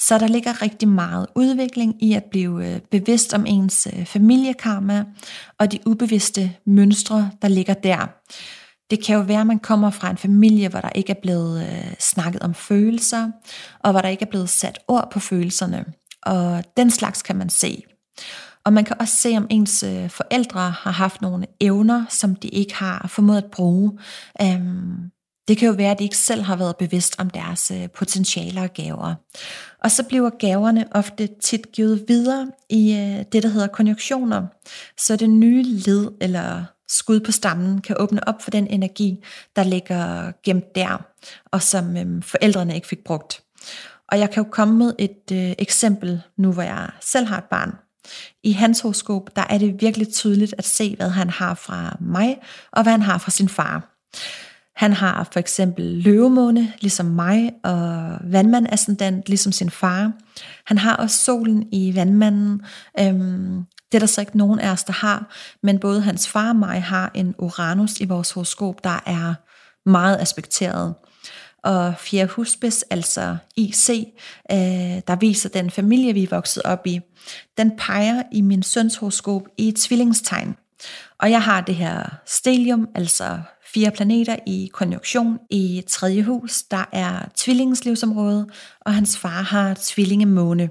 Så 0.07 0.17
der 0.17 0.27
ligger 0.27 0.61
rigtig 0.61 0.87
meget 0.87 1.27
udvikling 1.35 2.03
i 2.03 2.13
at 2.13 2.23
blive 2.23 2.67
øh, 2.67 2.79
bevidst 2.91 3.33
om 3.33 3.45
ens 3.47 3.87
øh, 3.93 4.05
familiekarma 4.05 5.05
og 5.59 5.71
de 5.71 5.79
ubevidste 5.85 6.55
mønstre, 6.65 7.31
der 7.41 7.47
ligger 7.47 7.73
der. 7.73 8.07
Det 8.89 9.05
kan 9.05 9.15
jo 9.15 9.21
være, 9.21 9.41
at 9.41 9.47
man 9.47 9.59
kommer 9.59 9.89
fra 9.89 10.09
en 10.09 10.17
familie, 10.17 10.69
hvor 10.69 10.79
der 10.79 10.89
ikke 10.89 11.11
er 11.11 11.21
blevet 11.21 11.61
øh, 11.61 11.93
snakket 11.99 12.41
om 12.41 12.53
følelser, 12.53 13.31
og 13.79 13.91
hvor 13.91 14.01
der 14.01 14.09
ikke 14.09 14.25
er 14.25 14.29
blevet 14.29 14.49
sat 14.49 14.79
ord 14.87 15.11
på 15.11 15.19
følelserne. 15.19 15.85
Og 16.23 16.63
den 16.77 16.91
slags 16.91 17.21
kan 17.21 17.35
man 17.35 17.49
se. 17.49 17.83
Og 18.65 18.73
man 18.73 18.85
kan 18.85 18.95
også 18.99 19.15
se, 19.15 19.37
om 19.37 19.47
ens 19.49 19.85
forældre 20.09 20.61
har 20.61 20.91
haft 20.91 21.21
nogle 21.21 21.45
evner, 21.59 22.05
som 22.09 22.35
de 22.35 22.47
ikke 22.47 22.75
har 22.75 23.05
formået 23.09 23.37
at 23.37 23.51
bruge. 23.51 23.99
Øhm, 24.41 25.11
det 25.47 25.57
kan 25.57 25.67
jo 25.67 25.73
være, 25.73 25.91
at 25.91 25.99
de 25.99 26.03
ikke 26.03 26.17
selv 26.17 26.41
har 26.41 26.55
været 26.55 26.77
bevidst 26.77 27.15
om 27.19 27.29
deres 27.29 27.71
øh, 27.71 27.89
potentialer 27.89 28.61
og 28.63 28.73
gaver. 28.73 29.15
Og 29.83 29.91
så 29.91 30.03
bliver 30.03 30.29
gaverne 30.29 30.85
ofte 30.91 31.29
tit 31.41 31.71
givet 31.71 32.05
videre 32.07 32.51
i 32.69 32.93
øh, 32.93 33.25
det, 33.31 33.43
der 33.43 33.49
hedder 33.49 33.67
konjunktioner. 33.67 34.47
Så 34.97 35.15
det 35.15 35.29
nye 35.29 35.63
led 35.63 36.11
eller 36.21 36.63
skud 36.89 37.19
på 37.19 37.31
stammen 37.31 37.81
kan 37.81 37.95
åbne 37.99 38.27
op 38.27 38.41
for 38.41 38.51
den 38.51 38.67
energi, 38.67 39.23
der 39.55 39.63
ligger 39.63 40.31
gemt 40.43 40.75
der, 40.75 41.05
og 41.45 41.61
som 41.61 41.97
øhm, 41.97 42.21
forældrene 42.21 42.75
ikke 42.75 42.87
fik 42.87 43.03
brugt. 43.05 43.43
Og 44.07 44.19
jeg 44.19 44.29
kan 44.29 44.43
jo 44.43 44.49
komme 44.51 44.77
med 44.77 44.93
et 44.99 45.31
øh, 45.31 45.53
eksempel 45.59 46.21
nu, 46.37 46.51
hvor 46.51 46.63
jeg 46.63 46.89
selv 47.01 47.25
har 47.25 47.37
et 47.37 47.43
barn. 47.43 47.71
I 48.43 48.51
hans 48.51 48.79
horoskop, 48.79 49.35
der 49.35 49.43
er 49.49 49.57
det 49.57 49.81
virkelig 49.81 50.13
tydeligt 50.13 50.55
at 50.57 50.65
se, 50.65 50.95
hvad 50.95 51.09
han 51.09 51.29
har 51.29 51.53
fra 51.53 51.97
mig, 51.99 52.37
og 52.71 52.83
hvad 52.83 52.91
han 52.91 53.01
har 53.01 53.17
fra 53.17 53.31
sin 53.31 53.49
far. 53.49 53.87
Han 54.81 54.93
har 54.93 55.29
for 55.31 55.39
eksempel 55.39 55.85
løvemåne, 55.85 56.73
ligesom 56.79 57.05
mig, 57.05 57.51
og 57.63 58.17
vandmand 58.23 58.67
ascendant, 58.69 59.29
ligesom 59.29 59.51
sin 59.51 59.69
far. 59.69 60.11
Han 60.65 60.77
har 60.77 60.95
også 60.95 61.17
solen 61.17 61.67
i 61.71 61.95
vandmanden. 61.95 62.61
Øhm, 62.99 63.65
det 63.91 63.97
er 63.97 63.99
der 63.99 64.05
så 64.05 64.21
ikke 64.21 64.37
nogen 64.37 64.59
af 64.59 64.71
os, 64.71 64.83
der 64.83 64.93
har, 64.93 65.33
men 65.63 65.79
både 65.79 66.01
hans 66.01 66.27
far 66.27 66.49
og 66.49 66.55
mig 66.55 66.83
har 66.83 67.11
en 67.13 67.35
Uranus 67.37 67.99
i 67.99 68.05
vores 68.05 68.31
horoskop, 68.31 68.83
der 68.83 68.99
er 69.05 69.33
meget 69.89 70.21
aspekteret. 70.21 70.93
Og 71.63 71.93
fjerde 71.97 72.31
husbis, 72.31 72.83
altså 72.89 73.37
IC, 73.55 73.89
øh, 74.51 74.57
der 75.07 75.15
viser 75.15 75.49
den 75.49 75.71
familie, 75.71 76.13
vi 76.13 76.23
er 76.23 76.29
vokset 76.29 76.63
op 76.63 76.87
i, 76.87 76.99
den 77.57 77.71
peger 77.77 78.23
i 78.31 78.41
min 78.41 78.63
søns 78.63 78.95
horoskop 78.95 79.41
i 79.57 79.67
et 79.67 79.75
tvillingstegn. 79.75 80.55
Og 81.19 81.31
jeg 81.31 81.43
har 81.43 81.61
det 81.61 81.75
her 81.75 82.15
stelium, 82.25 82.87
altså 82.95 83.39
fire 83.73 83.91
planeter 83.91 84.35
i 84.47 84.69
konjunktion 84.73 85.39
i 85.49 85.83
tredje 85.87 86.23
hus. 86.23 86.63
Der 86.63 86.85
er 86.91 87.29
tvillingens 87.35 87.85
livsområde, 87.85 88.47
og 88.81 88.93
hans 88.93 89.17
far 89.17 89.41
har 89.41 89.77
tvillingemåne. 89.81 90.69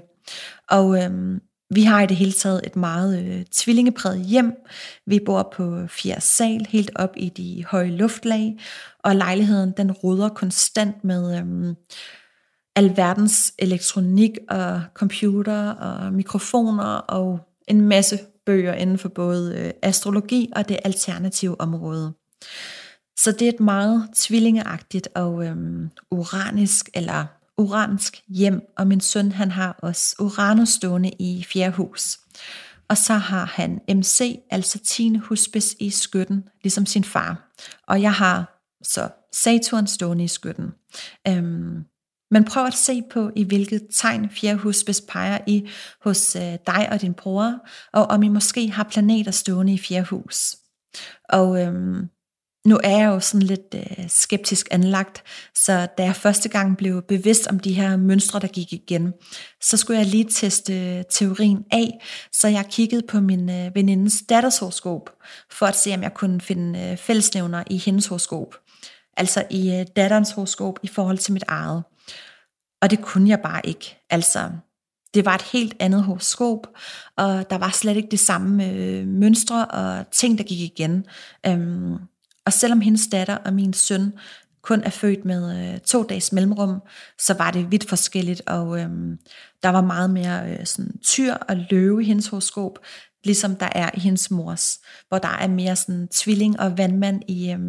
Og 0.69 1.03
øhm, 1.03 1.39
vi 1.73 1.83
har 1.83 2.01
i 2.01 2.07
det 2.07 2.17
hele 2.17 2.31
taget 2.31 2.61
et 2.63 2.75
meget 2.75 3.23
øh, 3.23 3.45
tvillingepræget 3.51 4.25
hjem. 4.25 4.53
Vi 5.05 5.19
bor 5.25 5.51
på 5.55 5.87
fjerde 5.87 6.21
sal, 6.21 6.67
helt 6.69 6.91
op 6.95 7.13
i 7.17 7.29
de 7.29 7.65
høje 7.67 7.91
luftlag, 7.91 8.59
og 9.03 9.15
lejligheden 9.15 9.73
den 9.77 9.91
ruder 9.91 10.29
konstant 10.29 11.03
med 11.03 11.37
øhm, 11.37 11.75
alverdens 12.75 13.53
elektronik 13.59 14.31
og 14.49 14.81
computer 14.93 15.69
og 15.69 16.13
mikrofoner 16.13 16.93
og 16.93 17.39
en 17.67 17.81
masse 17.81 18.19
bøger 18.45 18.73
inden 18.73 18.97
for 18.97 19.09
både 19.09 19.55
øh, 19.57 19.71
astrologi 19.81 20.49
og 20.55 20.69
det 20.69 20.79
alternative 20.83 21.61
område. 21.61 22.13
Så 23.23 23.31
det 23.31 23.41
er 23.41 23.49
et 23.49 23.59
meget 23.59 24.09
tvillingeagtigt 24.15 25.07
og 25.15 25.45
øhm, 25.45 25.89
uranisk 26.11 26.89
eller 26.93 27.25
uransk 27.57 28.21
hjem, 28.27 28.61
og 28.77 28.87
min 28.87 29.01
søn 29.01 29.31
han 29.31 29.51
har 29.51 29.79
også 29.79 30.15
Uranus 30.19 30.69
stående 30.69 31.11
i 31.19 31.45
fjerde 31.47 31.75
hus. 31.75 32.19
Og 32.87 32.97
så 32.97 33.13
har 33.13 33.45
han 33.45 33.81
MC, 33.89 34.39
altså 34.49 34.79
10. 34.79 35.15
husbes 35.15 35.75
i 35.79 35.89
skytten, 35.89 36.43
ligesom 36.63 36.85
sin 36.85 37.03
far. 37.03 37.51
Og 37.87 38.01
jeg 38.01 38.13
har 38.13 38.61
så 38.83 39.09
Saturn 39.33 39.87
stående 39.87 40.23
i 40.23 40.27
skytten. 40.27 40.71
Øhm, 41.27 41.83
men 42.31 42.45
prøv 42.45 42.65
at 42.65 42.73
se 42.73 43.01
på, 43.11 43.31
i 43.35 43.43
hvilket 43.43 43.87
tegn 43.93 44.29
fjerde 44.29 44.57
husbes 44.59 45.01
peger 45.01 45.37
i 45.47 45.69
hos 46.01 46.35
øh, 46.35 46.57
dig 46.67 46.89
og 46.91 47.01
din 47.01 47.13
bror, 47.13 47.59
og 47.93 48.05
om 48.05 48.23
I 48.23 48.27
måske 48.27 48.71
har 48.71 48.83
planeter 48.83 49.31
stående 49.31 49.73
i 49.73 49.77
fjerde 49.77 50.07
hus. 50.07 50.55
Og 51.29 51.61
øhm, 51.61 52.09
nu 52.65 52.79
er 52.83 52.97
jeg 52.97 53.05
jo 53.05 53.19
sådan 53.19 53.47
lidt 53.47 53.75
øh, 53.75 54.09
skeptisk 54.09 54.67
anlagt, 54.71 55.23
så 55.55 55.87
da 55.97 56.03
jeg 56.03 56.15
første 56.15 56.49
gang 56.49 56.77
blev 56.77 57.01
bevidst 57.01 57.47
om 57.47 57.59
de 57.59 57.73
her 57.73 57.95
mønstre, 57.97 58.39
der 58.39 58.47
gik 58.47 58.73
igen, 58.73 59.13
så 59.61 59.77
skulle 59.77 59.99
jeg 59.99 60.07
lige 60.07 60.29
teste 60.29 60.73
øh, 60.73 61.03
teorien 61.09 61.65
af, 61.71 61.99
så 62.31 62.47
jeg 62.47 62.65
kiggede 62.69 63.07
på 63.07 63.19
min 63.19 63.49
øh, 63.49 63.75
venindes 63.75 64.23
datters 64.29 64.57
horoskop, 64.57 65.09
for 65.51 65.65
at 65.65 65.75
se, 65.75 65.93
om 65.93 66.03
jeg 66.03 66.13
kunne 66.13 66.41
finde 66.41 66.79
øh, 66.79 66.97
fællesnævner 66.97 67.63
i 67.69 67.77
hendes 67.77 68.07
horoskop. 68.07 68.55
Altså 69.17 69.43
i 69.49 69.71
øh, 69.71 69.85
datterens 69.95 70.31
horoskop 70.31 70.79
i 70.83 70.87
forhold 70.87 71.17
til 71.17 71.33
mit 71.33 71.43
eget. 71.47 71.83
Og 72.81 72.91
det 72.91 73.01
kunne 73.01 73.29
jeg 73.29 73.39
bare 73.39 73.61
ikke. 73.63 73.97
Altså, 74.09 74.49
det 75.13 75.25
var 75.25 75.35
et 75.35 75.41
helt 75.41 75.75
andet 75.79 76.03
horoskop, 76.03 76.67
og 77.17 77.49
der 77.49 77.57
var 77.57 77.69
slet 77.69 77.97
ikke 77.97 78.11
det 78.11 78.19
samme 78.19 78.69
øh, 78.69 79.07
mønstre 79.07 79.65
og 79.65 80.11
ting, 80.11 80.37
der 80.37 80.43
gik 80.43 80.59
igen. 80.59 81.05
Øhm, 81.45 81.97
og 82.45 82.53
selvom 82.53 82.81
hendes 82.81 83.07
datter 83.11 83.35
og 83.35 83.53
min 83.53 83.73
søn 83.73 84.13
kun 84.61 84.83
er 84.83 84.89
født 84.89 85.25
med 85.25 85.73
øh, 85.73 85.79
to 85.79 86.03
dages 86.03 86.31
mellemrum, 86.31 86.81
så 87.19 87.33
var 87.33 87.51
det 87.51 87.71
vidt 87.71 87.89
forskelligt, 87.89 88.41
og 88.45 88.79
øh, 88.79 88.89
der 89.63 89.69
var 89.69 89.81
meget 89.81 90.09
mere 90.09 90.51
øh, 90.51 90.65
sådan 90.65 90.97
tyr 91.03 91.33
og 91.33 91.57
løve 91.69 92.01
i 92.01 92.05
hendes 92.05 92.27
horoskop, 92.27 92.79
ligesom 93.23 93.55
der 93.55 93.69
er 93.71 93.89
i 93.93 93.99
hendes 93.99 94.31
mors, 94.31 94.79
hvor 95.07 95.17
der 95.17 95.29
er 95.29 95.47
mere 95.47 95.75
sådan 95.75 96.07
tvilling 96.07 96.59
og 96.59 96.77
vandmand 96.77 97.21
i 97.27 97.51
øh, 97.51 97.59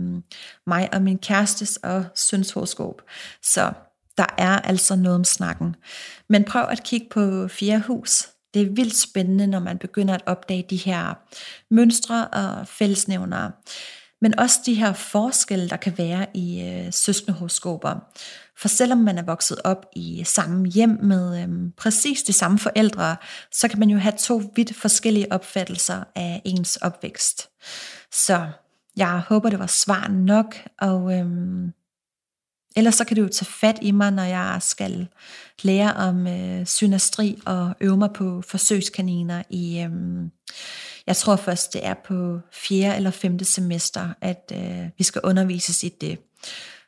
mig 0.67 0.89
og 0.93 1.03
min 1.03 1.19
kærestes 1.19 1.77
og 1.77 2.05
søns 2.15 2.51
horoskop. 2.51 3.03
Så 3.43 3.73
der 4.19 4.27
er 4.39 4.59
altså 4.59 4.97
noget 4.97 5.17
om 5.17 5.25
snakken. 5.25 5.77
Men 6.29 6.45
prøv 6.45 6.63
at 6.63 6.83
kigge 6.83 7.07
på 7.11 7.49
fjerde 7.49 7.83
hus. 7.87 8.29
Det 8.55 8.63
er 8.63 8.71
vildt 8.71 8.97
spændende, 8.97 9.47
når 9.47 9.61
man 9.61 9.79
begynder 9.79 10.15
at 10.15 10.23
opdage 10.27 10.67
de 10.71 10.77
her 10.77 11.15
mønstre 11.71 12.29
og 12.29 12.69
fællesnævnere 12.69 13.53
men 14.23 14.39
også 14.39 14.59
de 14.67 14.75
her 14.75 14.93
forskelle, 14.93 15.69
der 15.69 15.77
kan 15.77 15.99
være 15.99 16.27
i 16.35 16.63
øh, 16.63 16.93
søskendehoroskoper. 16.93 17.95
For 18.59 18.69
selvom 18.69 18.99
man 18.99 19.19
er 19.19 19.23
vokset 19.23 19.59
op 19.65 19.87
i 19.97 20.23
samme 20.25 20.67
hjem 20.67 20.99
med 21.03 21.43
øh, 21.43 21.49
præcis 21.77 22.23
de 22.23 22.33
samme 22.33 22.59
forældre, 22.59 23.17
så 23.53 23.69
kan 23.69 23.79
man 23.79 23.91
jo 23.91 23.99
have 23.99 24.15
to 24.19 24.43
vidt 24.57 24.77
forskellige 24.77 25.33
opfattelser 25.33 26.05
af 26.15 26.43
ens 26.45 26.77
opvækst. 26.77 27.51
Så 28.13 28.47
jeg 28.97 29.23
håber, 29.29 29.51
det 29.51 29.59
var 29.59 29.67
svar 29.67 30.09
nok, 30.09 30.57
og 30.81 31.19
øh, 31.19 31.27
ellers 32.77 32.95
så 32.95 33.05
kan 33.05 33.17
du 33.17 33.23
jo 33.23 33.29
tage 33.29 33.51
fat 33.61 33.79
i 33.83 33.91
mig, 33.91 34.11
når 34.11 34.23
jeg 34.23 34.59
skal 34.61 35.09
lære 35.63 35.95
om 35.95 36.27
øh, 36.27 36.67
synastri 36.67 37.39
og 37.47 37.75
øve 37.81 37.97
mig 37.97 38.11
på 38.15 38.43
forsøgskaniner 38.43 39.43
i, 39.51 39.81
Øh, 39.81 39.91
jeg 41.07 41.17
tror 41.17 41.37
først 41.37 41.73
det 41.73 41.87
er 41.87 41.95
på 42.05 42.39
fjerde 42.53 42.97
eller 42.97 43.11
femte 43.11 43.45
semester, 43.45 44.09
at 44.21 44.53
øh, 44.55 44.89
vi 44.99 45.05
skal 45.05 45.21
undervises 45.25 45.85
i 45.85 45.89
det. 46.01 46.19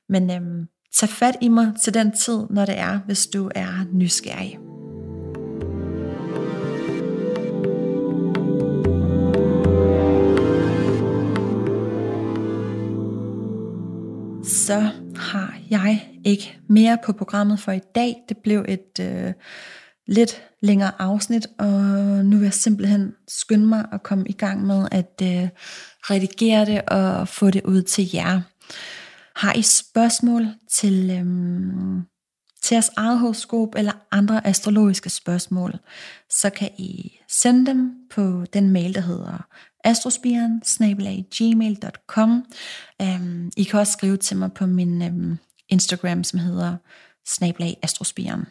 Men 0.09 0.31
øh, 0.31 0.67
tag 0.95 1.09
fat 1.09 1.37
i 1.41 1.49
mig 1.49 1.73
til 1.83 1.95
den 1.95 2.13
tid, 2.13 2.47
når 2.51 2.65
det 2.65 2.79
er, 2.79 3.01
hvis 3.07 3.27
du 3.27 3.51
er 3.55 3.87
nysgerrig. 3.93 4.59
så 14.67 14.89
har 15.17 15.57
jeg 15.71 16.09
ikke 16.25 16.59
mere 16.69 16.99
på 17.05 17.13
programmet 17.13 17.61
for 17.61 17.73
i 17.73 17.81
dag. 17.95 18.17
Det 18.29 18.37
blev 18.37 18.65
et 18.69 19.01
øh, 19.01 19.33
lidt 20.07 20.43
længere 20.63 20.93
afsnit, 20.99 21.47
og 21.59 21.71
nu 22.25 22.37
vil 22.37 22.45
jeg 22.45 22.55
simpelthen 22.55 23.13
skynde 23.29 23.67
mig 23.67 23.87
at 23.93 24.03
komme 24.03 24.25
i 24.29 24.33
gang 24.33 24.67
med 24.67 24.89
at 24.93 25.21
øh, 25.23 25.49
redigere 26.11 26.65
det 26.65 26.83
og 26.83 27.29
få 27.29 27.51
det 27.51 27.63
ud 27.65 27.83
til 27.83 28.11
jer. 28.15 28.41
Har 29.37 29.53
I 29.53 29.63
spørgsmål 29.63 30.47
til, 30.79 31.11
øhm, 31.11 32.03
til 32.63 32.75
jeres 32.75 32.91
eget 32.97 33.19
horoskop 33.19 33.69
eller 33.77 33.93
andre 34.11 34.47
astrologiske 34.47 35.11
spørgsmål, 35.11 35.79
så 36.31 36.51
kan 36.51 36.71
I 36.79 37.19
sende 37.41 37.67
dem 37.67 37.93
på 38.11 38.45
den 38.53 38.71
mail, 38.71 38.95
der 38.95 39.01
hedder 39.01 39.47
astrospiren 39.85 40.61
gmail.com. 41.35 42.45
Øhm, 43.03 43.51
I 43.57 43.65
kan 43.65 43.81
også 43.81 43.93
skrive 43.93 44.17
til 44.17 44.37
mig 44.37 44.53
på 44.53 44.67
min 44.67 45.03
øhm, 45.03 45.39
Instagram, 45.69 46.25
som 46.25 46.39
hedder 46.39 46.77
snablag 47.27 47.79
astrospiren. 47.83 48.47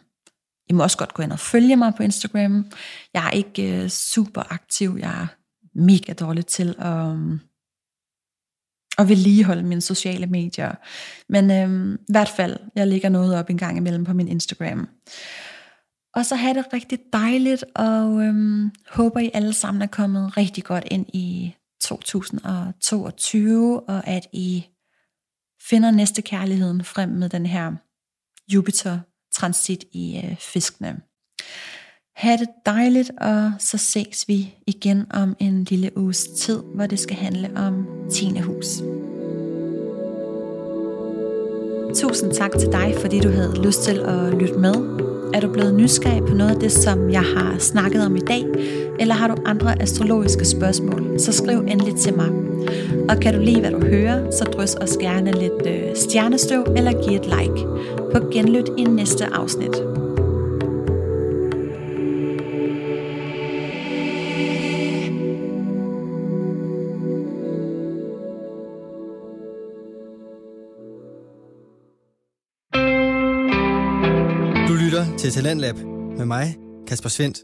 I 0.70 0.74
må 0.74 0.84
også 0.84 0.98
godt 0.98 1.14
gå 1.14 1.24
ind 1.24 1.32
og 1.32 1.40
følge 1.40 1.76
mig 1.76 1.94
på 1.98 2.04
Instagram. 2.04 2.66
Jeg 3.14 3.28
er 3.28 3.32
ikke 3.32 3.84
øh, 3.84 3.90
super 3.90 4.54
aktiv. 4.54 4.98
Jeg 5.00 5.22
er 5.22 5.28
mega 5.76 6.14
dårlig 6.14 6.46
til 6.46 6.76
at, 6.80 7.16
øh, 7.16 7.40
at 8.98 9.10
vedligeholde 9.10 9.64
mine 9.64 9.82
sociale 9.82 10.26
medier. 10.26 10.72
Men 11.30 11.52
øh, 11.52 11.94
i 11.94 12.12
hvert 12.12 12.30
fald, 12.30 12.60
jeg 12.76 12.88
lægger 12.88 13.10
noget 13.10 13.36
op 13.36 13.50
en 13.50 13.58
gang 13.58 13.78
imellem 13.78 14.06
på 14.06 14.14
min 14.14 14.28
Instagram. 14.28 14.90
Og 16.16 16.26
så 16.26 16.36
have 16.36 16.54
det 16.54 16.74
rigtig 16.74 17.00
dejligt, 17.14 17.66
og 17.76 18.24
øhm, 18.24 18.72
håber 18.90 19.20
I 19.20 19.32
alle 19.34 19.54
sammen 19.54 19.82
er 19.82 19.88
kommet 19.88 20.38
rigtig 20.38 20.64
godt 20.64 20.84
ind 20.92 21.06
i 21.14 21.56
2022, 21.84 23.90
og 23.90 24.08
at 24.08 24.28
I 24.34 24.66
finder 25.70 25.92
næste 25.92 26.22
kærligheden 26.22 26.84
frem 26.84 27.10
med 27.10 27.30
den 27.30 27.46
her 27.46 27.72
Jupiter 28.54 29.00
transit 29.34 29.84
i 29.92 30.22
øh, 30.24 30.38
fiskene. 30.40 31.02
Ha' 32.16 32.36
det 32.36 32.48
dejligt, 32.66 33.12
og 33.22 33.52
så 33.60 33.78
ses 33.78 34.28
vi 34.28 34.56
igen 34.68 35.06
om 35.12 35.36
en 35.40 35.64
lille 35.64 35.98
uges 35.98 36.28
tid, 36.28 36.60
hvor 36.76 36.86
det 36.86 37.00
skal 37.00 37.16
handle 37.16 37.52
om 37.56 37.88
10. 38.12 38.40
hus. 38.40 38.68
Tusind 41.96 42.32
tak 42.34 42.52
til 42.60 42.72
dig, 42.72 42.96
fordi 43.00 43.20
du 43.20 43.30
havde 43.30 43.62
lyst 43.66 43.84
til 43.84 44.00
at 44.00 44.34
lytte 44.34 44.60
med. 44.60 45.13
Er 45.34 45.40
du 45.40 45.54
blevet 45.54 45.74
nysgerrig 45.74 46.24
på 46.26 46.34
noget 46.34 46.52
af 46.52 46.60
det, 46.60 46.72
som 46.72 47.10
jeg 47.10 47.22
har 47.22 47.56
snakket 47.60 48.06
om 48.06 48.16
i 48.16 48.20
dag? 48.20 48.46
Eller 49.00 49.16
har 49.16 49.28
du 49.28 49.36
andre 49.46 49.82
astrologiske 49.82 50.46
spørgsmål? 50.46 51.20
Så 51.20 51.32
skriv 51.32 51.60
endelig 51.60 51.96
til 51.96 52.16
mig. 52.16 52.30
Og 53.10 53.20
kan 53.22 53.34
du 53.34 53.40
lide, 53.42 53.60
hvad 53.60 53.72
du 53.72 53.86
hører, 53.86 54.32
så 54.32 54.44
drys 54.44 54.76
os 54.76 54.98
gerne 54.98 55.32
lidt 55.32 55.68
øh, 55.68 55.96
stjernestøv 55.96 56.64
eller 56.78 56.92
giv 56.92 57.18
et 57.18 57.26
like. 57.26 57.68
På 58.14 58.30
genlyt 58.32 58.70
i 58.78 58.84
næste 58.84 59.26
afsnit. 59.26 60.03
Til 75.24 75.32
Talentlab 75.32 75.76
med 76.18 76.26
mig, 76.26 76.56
Kasper 76.88 77.10
Svendt. 77.10 77.38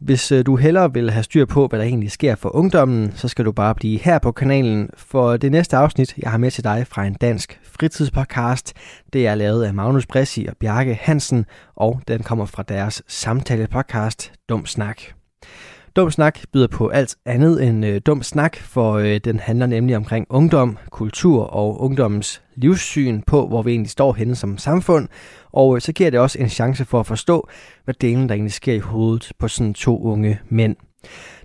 Hvis 0.00 0.32
øh, 0.32 0.46
du 0.46 0.56
hellere 0.56 0.92
vil 0.92 1.10
have 1.10 1.22
styr 1.22 1.44
på, 1.44 1.66
hvad 1.66 1.78
der 1.78 1.84
egentlig 1.84 2.10
sker 2.10 2.34
for 2.34 2.56
ungdommen, 2.56 3.12
så 3.14 3.28
skal 3.28 3.44
du 3.44 3.52
bare 3.52 3.74
blive 3.74 3.98
her 3.98 4.18
på 4.18 4.32
kanalen, 4.32 4.90
for 4.96 5.36
det 5.36 5.52
næste 5.52 5.76
afsnit, 5.76 6.14
jeg 6.18 6.30
har 6.30 6.38
med 6.38 6.50
til 6.50 6.64
dig 6.64 6.86
fra 6.86 7.06
en 7.06 7.14
dansk 7.14 7.60
fritidspodcast, 7.62 8.72
det 9.12 9.26
er 9.26 9.34
lavet 9.34 9.64
af 9.64 9.74
Magnus 9.74 10.06
Bressi 10.06 10.46
og 10.48 10.56
Bjarke 10.56 10.94
Hansen, 10.94 11.46
og 11.76 12.00
den 12.08 12.22
kommer 12.22 12.46
fra 12.46 12.62
deres 12.62 13.02
samtale-podcast 13.08 14.32
Dum 14.48 14.66
Snak. 14.66 15.02
Dum 15.96 16.10
Snak 16.10 16.38
byder 16.52 16.66
på 16.66 16.88
alt 16.88 17.16
andet 17.26 17.64
end 17.64 17.86
øh, 17.86 18.00
dum 18.06 18.22
snak, 18.22 18.56
for 18.56 18.92
øh, 18.92 19.20
den 19.24 19.38
handler 19.38 19.66
nemlig 19.66 19.96
omkring 19.96 20.26
ungdom, 20.30 20.78
kultur 20.90 21.44
og 21.44 21.80
ungdommens 21.80 22.42
livssyn 22.54 23.22
på, 23.26 23.46
hvor 23.46 23.62
vi 23.62 23.70
egentlig 23.70 23.90
står 23.90 24.12
henne 24.12 24.36
som 24.36 24.58
samfund. 24.58 25.08
Og 25.52 25.76
øh, 25.76 25.80
så 25.80 25.92
giver 25.92 26.10
det 26.10 26.20
også 26.20 26.38
en 26.38 26.48
chance 26.48 26.84
for 26.84 27.00
at 27.00 27.06
forstå, 27.06 27.48
hvad 27.84 27.94
delen 27.94 28.28
der 28.28 28.34
egentlig 28.34 28.52
sker 28.52 28.74
i 28.74 28.78
hovedet 28.78 29.32
på 29.38 29.48
sådan 29.48 29.74
to 29.74 30.02
unge 30.02 30.40
mænd. 30.48 30.76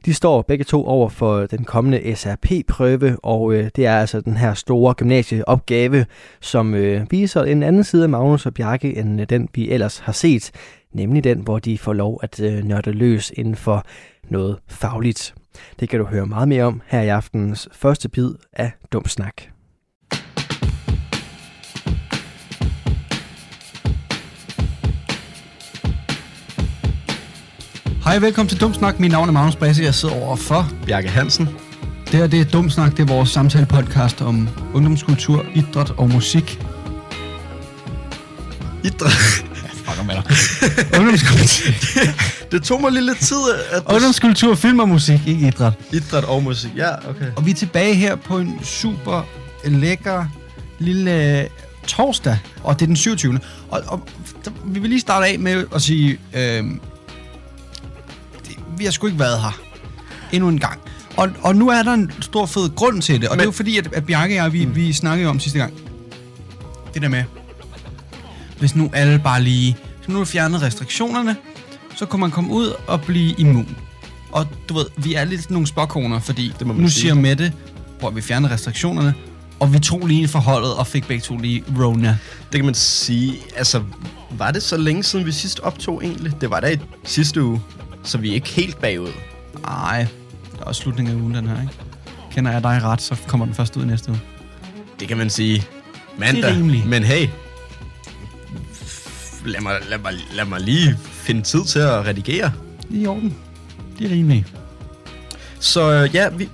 De 0.05 0.13
står 0.13 0.41
begge 0.41 0.63
to 0.63 0.85
over 0.85 1.09
for 1.09 1.45
den 1.45 1.63
kommende 1.63 2.15
SRP-prøve, 2.15 3.17
og 3.23 3.53
øh, 3.53 3.69
det 3.75 3.85
er 3.85 3.99
altså 3.99 4.21
den 4.21 4.37
her 4.37 4.53
store 4.53 4.93
gymnasieopgave, 4.93 6.05
som 6.41 6.75
øh, 6.75 7.11
viser 7.11 7.43
en 7.43 7.63
anden 7.63 7.83
side 7.83 8.03
af 8.03 8.09
Magnus 8.09 8.45
og 8.45 8.53
Bjarke, 8.53 8.97
end 8.97 9.21
øh, 9.21 9.29
den 9.29 9.49
vi 9.53 9.71
ellers 9.71 9.97
har 9.97 10.11
set, 10.11 10.51
nemlig 10.93 11.23
den, 11.23 11.39
hvor 11.39 11.59
de 11.59 11.77
får 11.77 11.93
lov 11.93 12.19
at 12.23 12.39
øh, 12.39 12.63
nørde 12.63 12.91
løs 12.91 13.31
inden 13.35 13.55
for 13.55 13.85
noget 14.29 14.57
fagligt. 14.67 15.35
Det 15.79 15.89
kan 15.89 15.99
du 15.99 16.05
høre 16.05 16.25
meget 16.25 16.47
mere 16.47 16.63
om 16.63 16.81
her 16.85 17.01
i 17.01 17.07
aftenens 17.07 17.69
første 17.71 18.09
bid 18.09 18.29
af 18.53 18.71
Dumsnak. 18.91 19.54
Hej, 28.15 28.21
velkommen 28.21 28.49
til 28.49 28.61
Dumsnak. 28.61 28.99
Mit 28.99 29.11
navn 29.11 29.29
er 29.29 29.33
Magnus 29.33 29.55
Brasse. 29.55 29.83
Jeg 29.83 29.95
sidder 29.95 30.15
over 30.15 30.35
for 30.35 30.69
Bjarke 30.85 31.09
Hansen. 31.09 31.49
Det 32.11 32.19
her 32.19 32.27
det 32.27 32.41
er 32.41 32.45
Dumsnak. 32.45 32.91
Det 32.91 32.99
er 32.99 33.13
vores 33.13 33.29
samtale-podcast 33.37 34.21
om 34.21 34.49
ungdomskultur, 34.73 35.45
idræt 35.55 35.91
og 35.97 36.09
musik. 36.09 36.59
Idræt? 38.83 39.11
Fuck 39.11 39.99
om 39.99 40.09
Ungdomskultur. 40.99 41.71
det 42.51 42.63
tog 42.63 42.81
mig 42.81 42.91
lidt 42.91 43.19
tid 43.19 43.37
at... 43.71 43.83
Ungdomskultur, 43.93 44.55
film 44.55 44.79
og 44.79 44.89
musik, 44.89 45.19
ikke 45.27 45.47
idræt. 45.47 45.73
Idræt 45.91 46.23
og 46.23 46.43
musik, 46.43 46.71
ja, 46.75 47.09
okay. 47.09 47.31
Og 47.35 47.45
vi 47.45 47.51
er 47.51 47.55
tilbage 47.55 47.95
her 47.95 48.15
på 48.15 48.37
en 48.37 48.59
super 48.63 49.27
lækker 49.65 50.25
lille 50.79 51.39
øh, 51.41 51.47
torsdag, 51.87 52.37
og 52.63 52.79
det 52.79 52.81
er 52.81 52.87
den 52.87 52.95
27. 52.95 53.39
Og, 53.69 53.81
og 53.87 54.07
vi 54.65 54.79
vil 54.79 54.89
lige 54.89 54.99
starte 54.99 55.25
af 55.25 55.39
med 55.39 55.65
at 55.75 55.81
sige, 55.81 56.19
øh, 56.33 56.63
vi 58.77 58.83
har 58.83 58.91
sgu 58.91 59.07
ikke 59.07 59.19
været 59.19 59.41
her 59.41 59.59
endnu 60.31 60.49
en 60.49 60.59
gang. 60.59 60.79
Og, 61.17 61.29
og 61.41 61.55
nu 61.55 61.69
er 61.69 61.83
der 61.83 61.93
en 61.93 62.11
stor 62.21 62.45
fed 62.45 62.75
grund 62.75 63.01
til 63.01 63.21
det, 63.21 63.29
og 63.29 63.35
Men, 63.35 63.39
det 63.39 63.43
er 63.43 63.47
jo 63.47 63.51
fordi, 63.51 63.77
at, 63.77 63.93
at 63.93 64.05
Bjarke 64.05 64.33
og 64.33 64.35
jeg, 64.35 64.53
vi, 64.53 64.65
mm. 64.65 64.75
vi 64.75 64.93
snakkede 64.93 65.29
om 65.29 65.39
sidste 65.39 65.59
gang, 65.59 65.73
det 66.93 67.01
der 67.01 67.09
med, 67.09 67.23
hvis 68.59 68.75
nu 68.75 68.89
alle 68.93 69.19
bare 69.19 69.43
lige, 69.43 69.77
hvis 69.97 70.09
nu 70.09 70.25
fjernet 70.25 70.61
restriktionerne, 70.61 71.35
så 71.95 72.05
kunne 72.05 72.19
man 72.19 72.31
komme 72.31 72.51
ud 72.51 72.73
og 72.87 73.01
blive 73.01 73.35
immun. 73.37 73.77
Og 74.31 74.47
du 74.69 74.73
ved, 74.73 74.85
vi 74.97 75.13
er 75.13 75.23
lidt 75.23 75.51
nogle 75.51 75.67
spokkoner, 75.67 76.19
fordi 76.19 76.53
det 76.59 76.67
må 76.67 76.73
nu 76.73 76.79
sige. 76.79 77.01
siger 77.01 77.13
Mette, 77.13 77.53
hvor 77.99 78.09
vi 78.09 78.21
fjerner 78.21 78.51
restriktionerne, 78.51 79.13
og 79.59 79.73
vi 79.73 79.79
tog 79.79 80.07
lige 80.07 80.27
forholdet 80.27 80.73
og 80.73 80.87
fik 80.87 81.07
begge 81.07 81.21
to 81.21 81.37
lige 81.37 81.63
Rona. 81.79 82.17
Det 82.51 82.55
kan 82.55 82.65
man 82.65 82.73
sige. 82.73 83.35
Altså, 83.55 83.83
var 84.31 84.51
det 84.51 84.63
så 84.63 84.77
længe 84.77 85.03
siden 85.03 85.25
vi 85.25 85.31
sidst 85.31 85.59
optog 85.59 86.03
egentlig? 86.03 86.41
Det 86.41 86.49
var 86.49 86.59
da 86.59 86.71
i 86.71 86.77
sidste 87.03 87.43
uge, 87.43 87.61
så 88.05 88.17
vi 88.17 88.29
er 88.29 88.33
ikke 88.33 88.49
helt 88.49 88.81
bagud. 88.81 89.11
Nej, 89.61 90.07
det 90.51 90.59
er 90.61 90.65
også 90.65 90.81
slutningen 90.81 91.15
af 91.15 91.21
ugen, 91.21 91.35
den 91.35 91.47
her, 91.47 91.61
ikke? 91.61 91.73
Kender 92.31 92.51
jeg 92.51 92.63
dig 92.63 92.79
ret, 92.83 93.01
så 93.01 93.15
kommer 93.27 93.45
den 93.45 93.55
først 93.55 93.77
ud 93.77 93.85
næste 93.85 94.11
uge. 94.11 94.21
Det 94.99 95.07
kan 95.07 95.17
man 95.17 95.29
sige. 95.29 95.63
Mandag. 96.17 96.43
Det 96.43 96.49
er 96.49 96.55
rimeligt. 96.55 96.85
Men 96.85 97.03
hey, 97.03 97.27
lad 99.45 99.61
mig, 99.61 99.73
lad, 99.89 99.97
mig, 99.97 100.13
lad 100.33 100.45
mig 100.45 100.61
lige 100.61 100.97
finde 101.01 101.41
tid 101.41 101.65
til 101.65 101.79
at 101.79 102.05
redigere. 102.05 102.51
Det 102.89 102.97
er 102.97 103.01
i 103.01 103.07
orden. 103.07 103.35
Det 103.99 104.05
er 104.05 104.11
rimeligt. 104.11 104.53
Så 105.59 105.91
øh, 105.93 106.15
ja, 106.15 106.29
vi, 106.29 106.49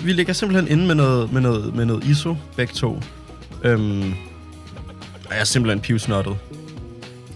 vi 0.00 0.12
ligger 0.12 0.32
simpelthen 0.32 0.68
inde 0.68 0.86
med 0.86 0.94
noget, 0.94 1.32
med 1.32 1.40
noget, 1.40 1.74
med 1.74 1.84
noget 1.84 2.04
ISO, 2.04 2.36
begge 2.56 2.74
to. 2.74 3.02
Øhm, 3.64 4.14
og 5.24 5.30
jeg 5.30 5.40
er 5.40 5.44
simpelthen 5.44 5.80
pivsnottet. 5.80 6.36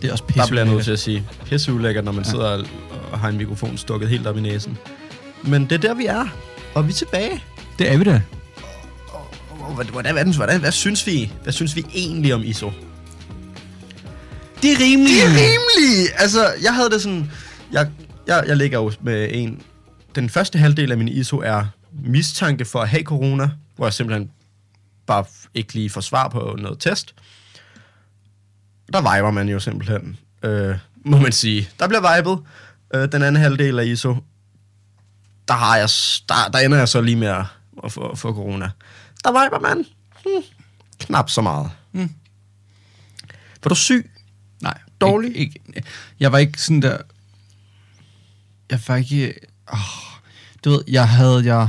Det 0.03 0.09
er 0.09 0.13
også 0.13 0.25
pisse 0.25 0.41
Der 0.41 0.47
bliver 0.47 0.65
jeg 0.65 0.73
nødt 0.73 0.85
til 0.85 0.93
at 0.93 0.99
sige. 0.99 1.25
Pisse 1.45 1.73
ulækkert, 1.73 2.05
når 2.05 2.13
man 2.13 2.25
ja. 2.25 2.31
sidder 2.31 2.47
og, 2.47 2.65
og 3.13 3.19
har 3.19 3.29
en 3.29 3.37
mikrofon 3.37 3.79
stukket 3.79 4.09
helt 4.09 4.27
op 4.27 4.37
i 4.37 4.41
næsen. 4.41 4.79
Men 5.45 5.63
det 5.63 5.73
er 5.73 5.79
der, 5.79 5.95
vi 5.95 6.07
er. 6.07 6.27
Og 6.75 6.87
vi 6.87 6.91
er 6.91 6.95
tilbage. 6.95 7.45
Det 7.79 7.93
er 7.93 7.99
vi 7.99 8.05
da. 8.05 8.23
Hvordan, 9.75 9.93
hvordan, 9.93 10.15
hvordan, 10.15 10.35
hvordan, 10.35 10.61
hvad, 10.61 10.73
synes 10.73 11.07
vi, 11.07 11.33
hvad 11.43 11.53
synes 11.53 11.77
vi 11.77 11.85
egentlig 11.95 12.35
om 12.35 12.43
ISO? 12.43 12.73
Det 14.63 14.73
er 14.73 14.81
rimeligt. 14.81 15.17
Det 15.17 15.25
er 15.25 15.29
rimeligt! 15.29 16.13
Altså, 16.17 16.53
jeg 16.63 16.75
havde 16.75 16.91
det 16.91 17.03
sådan... 17.03 17.31
Jeg, 17.73 17.91
jeg, 18.27 18.45
jeg 18.47 18.57
ligger 18.57 18.79
jo 18.79 18.93
med 19.01 19.29
en... 19.33 19.63
Den 20.15 20.31
første 20.31 20.59
halvdel 20.59 20.93
af 20.93 20.99
min 20.99 21.09
ISO 21.09 21.39
er 21.39 21.65
mistanke 22.05 22.65
for 22.65 22.81
at 22.81 22.89
have 22.89 23.03
corona, 23.03 23.51
hvor 23.77 23.87
jeg 23.87 23.93
simpelthen 23.93 24.31
bare 25.07 25.25
ikke 25.55 25.75
lige 25.75 25.91
får 25.91 26.01
svar 26.01 26.29
på 26.29 26.57
noget 26.59 26.79
test. 26.79 27.15
Der 28.93 29.01
viber 29.01 29.31
man 29.31 29.49
jo 29.49 29.61
simpelthen, 29.61 30.17
øh, 30.43 30.77
må 31.05 31.19
man 31.19 31.33
sige. 31.33 31.69
Der 31.79 31.89
bliver 31.89 32.17
vibet. 32.17 32.39
Øh, 32.95 33.13
den 33.13 33.23
anden 33.23 33.43
halvdel 33.43 33.79
af 33.79 33.85
ISO, 33.87 34.17
der, 35.49 35.55
har 35.55 35.77
jeg, 35.77 35.89
der, 36.29 36.51
der 36.53 36.59
ender 36.59 36.79
jeg 36.79 36.89
så 36.89 37.01
lige 37.01 37.17
med 37.17 37.29
at, 37.29 37.45
at 37.85 37.93
få, 37.93 38.15
få 38.17 38.35
corona. 38.35 38.71
Der 39.25 39.31
viber 39.45 39.59
man 39.61 39.85
hmm, 40.25 40.43
knap 40.99 41.31
så 41.31 41.41
meget. 41.41 41.71
Hmm. 41.93 42.11
Var 43.65 43.69
du 43.69 43.75
syg? 43.75 44.11
Nej. 44.61 44.79
Dårlig? 45.01 45.37
Ikke, 45.37 45.61
ikke. 45.77 45.89
Jeg 46.21 46.33
var 46.33 46.39
ikke 46.39 46.61
sådan 46.63 46.83
der... 46.83 46.99
Jeg 48.71 48.81
var 48.89 48.97
ikke... 48.97 49.35
Oh, 49.73 49.79
du 50.65 50.71
ved, 50.71 50.85
jeg 50.89 51.09
havde... 51.09 51.43
Jeg, 51.45 51.69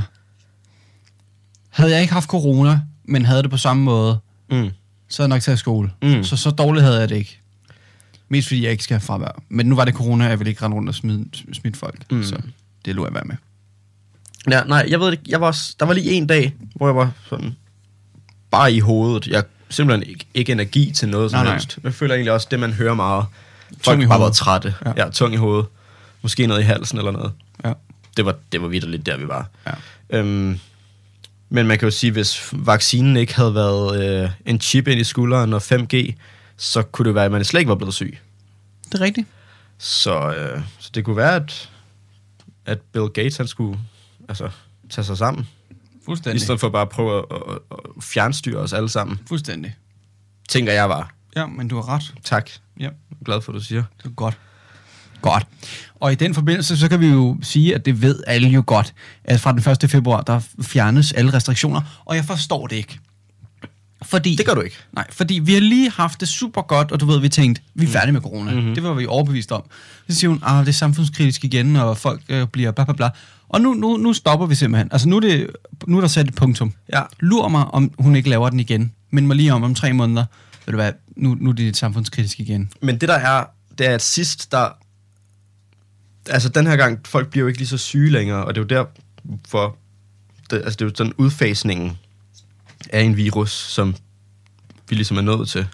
havde 1.70 1.90
jeg 1.92 2.00
ikke 2.00 2.12
haft 2.14 2.28
corona, 2.28 2.80
men 3.04 3.24
havde 3.24 3.42
det 3.42 3.50
på 3.50 3.56
samme 3.56 3.82
måde, 3.82 4.18
Mm. 4.50 4.70
så 5.08 5.22
havde 5.22 5.28
jeg 5.30 5.36
nok 5.36 5.42
taget 5.42 5.58
skole. 5.58 5.90
Mm. 6.02 6.24
Så 6.24 6.36
så 6.36 6.50
dårligt 6.50 6.84
havde 6.84 7.00
jeg 7.00 7.08
det 7.08 7.16
ikke. 7.16 7.40
Mest 8.34 8.48
fordi 8.48 8.62
jeg 8.64 8.70
ikke 8.72 8.84
skal 8.84 8.94
have 8.94 9.00
fravær. 9.00 9.42
Men 9.48 9.66
nu 9.66 9.76
var 9.76 9.84
det 9.84 9.94
corona, 9.94 10.24
og 10.24 10.30
jeg 10.30 10.38
ville 10.38 10.50
ikke 10.50 10.62
rende 10.64 10.76
rundt 10.76 10.88
og 10.88 10.94
smide, 10.94 11.24
smitte 11.52 11.78
folk. 11.78 12.12
Mm. 12.12 12.22
Så 12.24 12.36
det 12.84 12.94
lå 12.94 13.04
jeg 13.06 13.14
være 13.14 13.24
med. 13.24 13.36
Ja, 14.50 14.62
nej, 14.64 14.86
jeg 14.88 15.00
ved 15.00 15.12
ikke. 15.12 15.24
Jeg 15.28 15.40
var, 15.40 15.46
også- 15.46 15.76
der 15.80 15.86
var 15.86 15.94
lige 15.94 16.10
en 16.12 16.26
dag, 16.26 16.54
hvor 16.74 16.88
jeg 16.88 16.96
var 16.96 17.10
sådan 17.28 17.56
bare 18.50 18.72
i 18.72 18.78
hovedet. 18.80 19.26
Jeg 19.26 19.44
simpelthen 19.70 20.08
ikke, 20.10 20.26
ikke 20.34 20.52
energi 20.52 20.90
til 20.90 21.08
noget 21.08 21.30
som 21.30 21.44
Nej, 21.44 21.52
helst. 21.52 21.78
Jeg 21.82 21.94
føler 21.94 22.14
egentlig 22.14 22.32
også, 22.32 22.48
det 22.50 22.60
man 22.60 22.72
hører 22.72 22.94
meget. 22.94 23.24
Folk 23.70 23.82
Tung 23.84 24.02
i 24.02 24.06
bare 24.06 24.20
været 24.20 24.34
trætte. 24.34 24.74
Ja. 24.84 24.90
Ja. 24.96 25.04
ja, 25.04 25.10
tung 25.10 25.34
i 25.34 25.36
hovedet. 25.36 25.66
Måske 26.22 26.46
noget 26.46 26.60
i 26.60 26.64
halsen 26.64 26.98
eller 26.98 27.10
noget. 27.10 27.32
Ja. 27.64 27.72
Det 28.16 28.24
var, 28.24 28.34
det 28.52 28.62
var 28.62 28.68
vidderligt 28.68 29.06
der, 29.06 29.16
vi 29.16 29.28
var. 29.28 29.48
Ja. 29.66 30.18
Øhm, 30.18 30.58
men 31.48 31.66
man 31.66 31.78
kan 31.78 31.86
jo 31.86 31.90
sige, 31.90 32.10
hvis 32.12 32.48
vaccinen 32.52 33.16
ikke 33.16 33.34
havde 33.36 33.54
været 33.54 34.22
øh, 34.24 34.30
en 34.46 34.60
chip 34.60 34.88
ind 34.88 35.00
i 35.00 35.04
skulderen 35.04 35.52
og 35.52 35.62
5G, 35.62 36.12
så 36.56 36.82
kunne 36.82 37.06
det 37.06 37.14
være, 37.14 37.24
at 37.24 37.32
man 37.32 37.44
slet 37.44 37.60
ikke 37.60 37.68
var 37.68 37.74
blevet 37.74 37.94
syg. 37.94 38.18
Det 38.84 38.94
er 38.94 39.00
rigtigt. 39.00 39.26
Så, 39.78 40.34
øh, 40.34 40.62
så 40.78 40.90
det 40.94 41.04
kunne 41.04 41.16
være, 41.16 41.34
at, 41.36 41.70
at 42.66 42.80
Bill 42.80 43.08
Gates 43.08 43.36
han 43.36 43.46
skulle 43.46 43.78
altså, 44.28 44.50
tage 44.90 45.04
sig 45.04 45.18
sammen. 45.18 45.48
I 45.70 45.74
Fuldstændig. 46.04 46.40
stedet 46.42 46.60
for 46.60 46.68
bare 46.68 46.82
at 46.82 46.88
prøve 46.88 47.18
at, 47.18 47.24
at, 47.36 47.58
at 47.70 48.02
fjernstyre 48.02 48.56
os 48.58 48.72
alle 48.72 48.88
sammen. 48.88 49.20
Fuldstændig. 49.28 49.74
Tænker 50.48 50.72
jeg 50.72 50.88
var. 50.88 51.14
Ja, 51.36 51.46
men 51.46 51.68
du 51.68 51.76
har 51.76 51.88
ret. 51.88 52.14
Tak. 52.24 52.50
Ja. 52.80 52.82
Jeg 52.84 52.90
er 53.20 53.24
glad 53.24 53.40
for, 53.40 53.52
at 53.52 53.56
du 53.56 53.64
siger. 53.64 53.82
Det 53.98 54.06
er 54.06 54.10
godt. 54.10 54.38
Godt. 55.22 55.46
Og 56.00 56.12
i 56.12 56.14
den 56.14 56.34
forbindelse, 56.34 56.76
så 56.76 56.88
kan 56.88 57.00
vi 57.00 57.06
jo 57.06 57.36
sige, 57.42 57.74
at 57.74 57.84
det 57.84 58.02
ved 58.02 58.22
alle 58.26 58.48
jo 58.48 58.62
godt, 58.66 58.94
at 59.24 59.40
fra 59.40 59.52
den 59.52 59.84
1. 59.84 59.90
februar, 59.90 60.20
der 60.20 60.40
fjernes 60.62 61.12
alle 61.12 61.32
restriktioner, 61.32 62.02
og 62.04 62.16
jeg 62.16 62.24
forstår 62.24 62.66
det 62.66 62.76
ikke. 62.76 62.98
Fordi, 64.14 64.34
Det 64.34 64.46
gør 64.46 64.54
du 64.54 64.60
ikke. 64.60 64.76
Nej, 64.92 65.06
fordi 65.10 65.34
vi 65.34 65.54
har 65.54 65.60
lige 65.60 65.90
haft 65.90 66.20
det 66.20 66.28
super 66.28 66.62
godt, 66.62 66.92
og 66.92 67.00
du 67.00 67.06
ved, 67.06 67.20
vi 67.20 67.28
tænkte, 67.28 67.62
vi 67.74 67.84
er 67.84 67.88
færdige 67.88 68.12
med 68.12 68.20
corona. 68.20 68.50
Mhm. 68.50 68.60
Mm-hmm. 68.60 68.74
Det 68.74 68.82
var 68.82 68.94
vi 68.94 69.06
overbevist 69.06 69.52
om. 69.52 69.62
Så 70.08 70.16
siger 70.16 70.28
hun, 70.28 70.38
ah, 70.42 70.60
det 70.60 70.68
er 70.68 70.72
samfundskritisk 70.72 71.44
igen, 71.44 71.76
og 71.76 71.98
folk 71.98 72.22
øh, 72.28 72.46
bliver 72.46 72.70
bla 72.70 72.84
bla 72.84 72.94
bla. 72.94 73.10
Og 73.48 73.60
nu, 73.60 73.74
nu, 73.74 73.96
nu 73.96 74.12
stopper 74.12 74.46
vi 74.46 74.54
simpelthen. 74.54 74.88
Altså 74.92 75.08
nu 75.08 75.16
er, 75.16 75.20
det, 75.20 75.50
nu 75.86 75.96
er 75.96 76.00
der 76.00 76.08
sat 76.08 76.28
et 76.28 76.34
punktum. 76.34 76.72
Ja. 76.92 77.02
Lur 77.20 77.48
mig, 77.48 77.64
om 77.64 77.90
hun 77.98 78.16
ikke 78.16 78.28
laver 78.28 78.50
den 78.50 78.60
igen. 78.60 78.92
Men 79.10 79.26
mig 79.26 79.36
lige 79.36 79.52
om 79.52 79.62
om 79.62 79.74
tre 79.74 79.92
måneder. 79.92 80.24
Ved 80.66 80.72
du 80.72 80.76
hvad, 80.76 80.92
nu, 81.16 81.36
nu 81.40 81.50
er 81.50 81.54
det 81.54 81.76
samfundskritisk 81.76 82.40
igen. 82.40 82.70
Men 82.80 82.98
det 82.98 83.08
der 83.08 83.14
er, 83.14 83.44
det 83.78 83.86
er 83.86 83.94
at 83.94 84.02
sidst, 84.02 84.52
der... 84.52 84.68
Altså 86.30 86.48
den 86.48 86.66
her 86.66 86.76
gang, 86.76 87.00
folk 87.06 87.28
bliver 87.28 87.42
jo 87.42 87.48
ikke 87.48 87.58
lige 87.58 87.68
så 87.68 87.78
syge 87.78 88.10
længere, 88.10 88.44
og 88.44 88.54
det 88.54 88.60
er 88.60 88.76
jo 88.76 88.82
der, 88.82 88.84
for... 89.48 89.76
Det, 90.50 90.56
altså 90.56 90.76
det 90.76 90.82
er 90.82 90.86
jo 90.86 90.92
sådan 90.96 91.12
udfasningen 91.16 91.98
af 92.90 93.00
en 93.00 93.16
virus, 93.16 93.50
som 93.52 93.94
vi 94.88 94.94
ligesom 94.94 95.16
er 95.16 95.20
nået 95.20 95.48
til. 95.48 95.66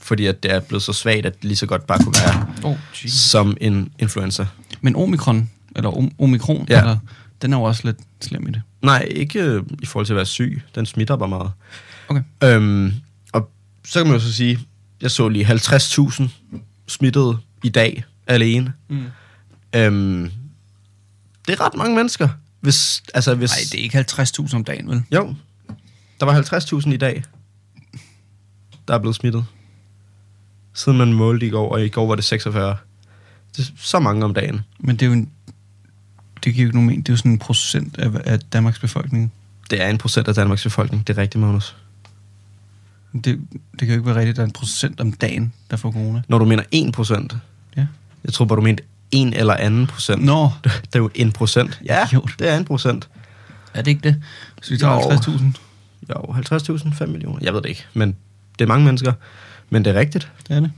Fordi 0.00 0.26
at 0.26 0.42
det 0.42 0.52
er 0.52 0.60
blevet 0.60 0.82
så 0.82 0.92
svagt, 0.92 1.26
at 1.26 1.34
det 1.34 1.44
lige 1.44 1.56
så 1.56 1.66
godt 1.66 1.86
bare 1.86 1.98
kunne 1.98 2.14
være 2.26 2.46
Oh, 2.64 2.76
som 3.06 3.56
en 3.60 3.92
influenza. 3.98 4.46
Men 4.80 4.96
omikron, 4.96 5.50
eller 5.76 5.90
om, 5.96 6.10
omikron, 6.18 6.66
Ja. 6.68 6.74
ja. 6.74 6.80
eller, 6.80 6.96
den 7.42 7.52
er 7.52 7.56
jo 7.56 7.62
også 7.62 7.82
lidt 7.84 7.96
slem 8.20 8.48
i 8.48 8.50
det. 8.50 8.62
Nej, 8.82 9.06
ikke 9.10 9.40
øh, 9.42 9.62
i 9.82 9.86
forhold 9.86 10.06
til 10.06 10.12
at 10.12 10.16
være 10.16 10.26
syg. 10.26 10.62
Den 10.74 10.86
smitter 10.86 11.16
bare 11.16 11.28
meget. 11.28 11.50
Okay. 12.08 12.22
Øhm, 12.44 12.92
og 13.32 13.50
så 13.84 13.98
kan 14.00 14.06
man 14.06 14.20
jo 14.20 14.24
så 14.26 14.32
sige, 14.32 14.58
jeg 15.00 15.10
så 15.10 15.28
lige 15.28 15.46
50.000 15.46 16.22
smittede 16.88 17.38
i 17.64 17.68
dag 17.68 18.04
alene. 18.26 18.72
Mm. 18.88 19.04
Øhm, 19.76 20.30
det 21.46 21.52
er 21.52 21.60
ret 21.66 21.74
mange 21.74 21.96
mennesker. 21.96 22.28
Hvis, 22.60 23.02
altså 23.14 23.34
hvis, 23.34 23.50
Nej, 23.50 23.58
det 23.72 23.80
er 23.80 23.84
ikke 23.84 23.98
50.000 24.48 24.54
om 24.56 24.64
dagen, 24.64 24.88
vel? 24.88 25.02
Jo, 25.14 25.34
der 26.20 26.26
var 26.26 26.42
50.000 26.82 26.90
i 26.92 26.96
dag, 26.96 27.22
der 28.88 28.94
er 28.94 28.98
blevet 28.98 29.16
smittet. 29.16 29.44
Siden 30.74 30.98
man 30.98 31.12
målte 31.12 31.46
i 31.46 31.50
går, 31.50 31.72
og 31.72 31.84
i 31.84 31.88
går 31.88 32.06
var 32.06 32.14
det 32.14 32.24
46. 32.24 32.76
Det 33.56 33.68
er 33.68 33.72
så 33.76 33.98
mange 33.98 34.24
om 34.24 34.34
dagen. 34.34 34.60
Men 34.78 34.96
det 34.96 35.02
er 35.02 35.06
jo 35.06 35.12
en, 35.12 35.30
det 36.44 36.54
giver 36.54 36.64
jo 36.64 36.68
ikke 36.68 36.76
nogen 36.76 36.86
mening. 36.86 37.06
Det 37.06 37.12
er 37.12 37.14
jo 37.14 37.16
sådan 37.16 37.32
en 37.32 37.38
procent 37.38 37.98
af, 37.98 38.10
af 38.24 38.40
Danmarks 38.40 38.78
befolkning. 38.78 39.32
Det 39.70 39.82
er 39.82 39.88
en 39.88 39.98
procent 39.98 40.28
af 40.28 40.34
Danmarks 40.34 40.62
befolkning. 40.62 41.06
Det 41.06 41.18
er 41.18 41.22
rigtigt, 41.22 41.40
Magnus. 41.42 41.76
Det, 43.12 43.24
det 43.24 43.78
kan 43.78 43.88
jo 43.88 43.92
ikke 43.94 44.06
være 44.06 44.14
rigtigt, 44.14 44.30
at 44.30 44.36
der 44.36 44.42
er 44.42 44.46
en 44.46 44.52
procent 44.52 45.00
om 45.00 45.12
dagen, 45.12 45.52
der 45.70 45.76
får 45.76 45.92
corona. 45.92 46.22
Når 46.28 46.38
du 46.38 46.44
mener 46.44 46.62
1 46.70 46.92
procent. 46.92 47.36
Ja. 47.76 47.86
Jeg 48.24 48.32
tror 48.32 48.44
bare, 48.44 48.56
du 48.56 48.62
mente 48.62 48.82
en 49.10 49.32
eller 49.34 49.54
anden 49.54 49.86
procent. 49.86 50.24
Nå, 50.24 50.50
Det 50.64 50.94
er 50.94 50.98
jo 50.98 51.10
en 51.14 51.32
procent. 51.32 51.80
Ja, 51.84 52.06
Idiot. 52.06 52.30
det 52.38 52.48
er 52.48 52.56
en 52.56 52.64
procent. 52.64 53.08
er 53.74 53.82
det 53.82 53.90
ikke 53.90 54.08
det? 54.08 54.22
Så 54.62 54.70
vi 54.70 54.78
tager 54.78 54.94
Jo. 54.94 55.00
50.000. 55.00 55.44
Jo, 56.10 56.76
50.000, 56.78 56.94
5 56.94 57.08
millioner. 57.08 57.38
Jeg 57.42 57.54
ved 57.54 57.62
det 57.62 57.68
ikke, 57.68 57.86
men 57.94 58.16
det 58.58 58.64
er 58.64 58.68
mange 58.68 58.84
mennesker. 58.84 59.12
Men 59.70 59.84
det 59.84 59.96
er 59.96 60.00
rigtigt. 60.00 60.30
Det 60.48 60.56
er 60.56 60.60
det. 60.60 60.70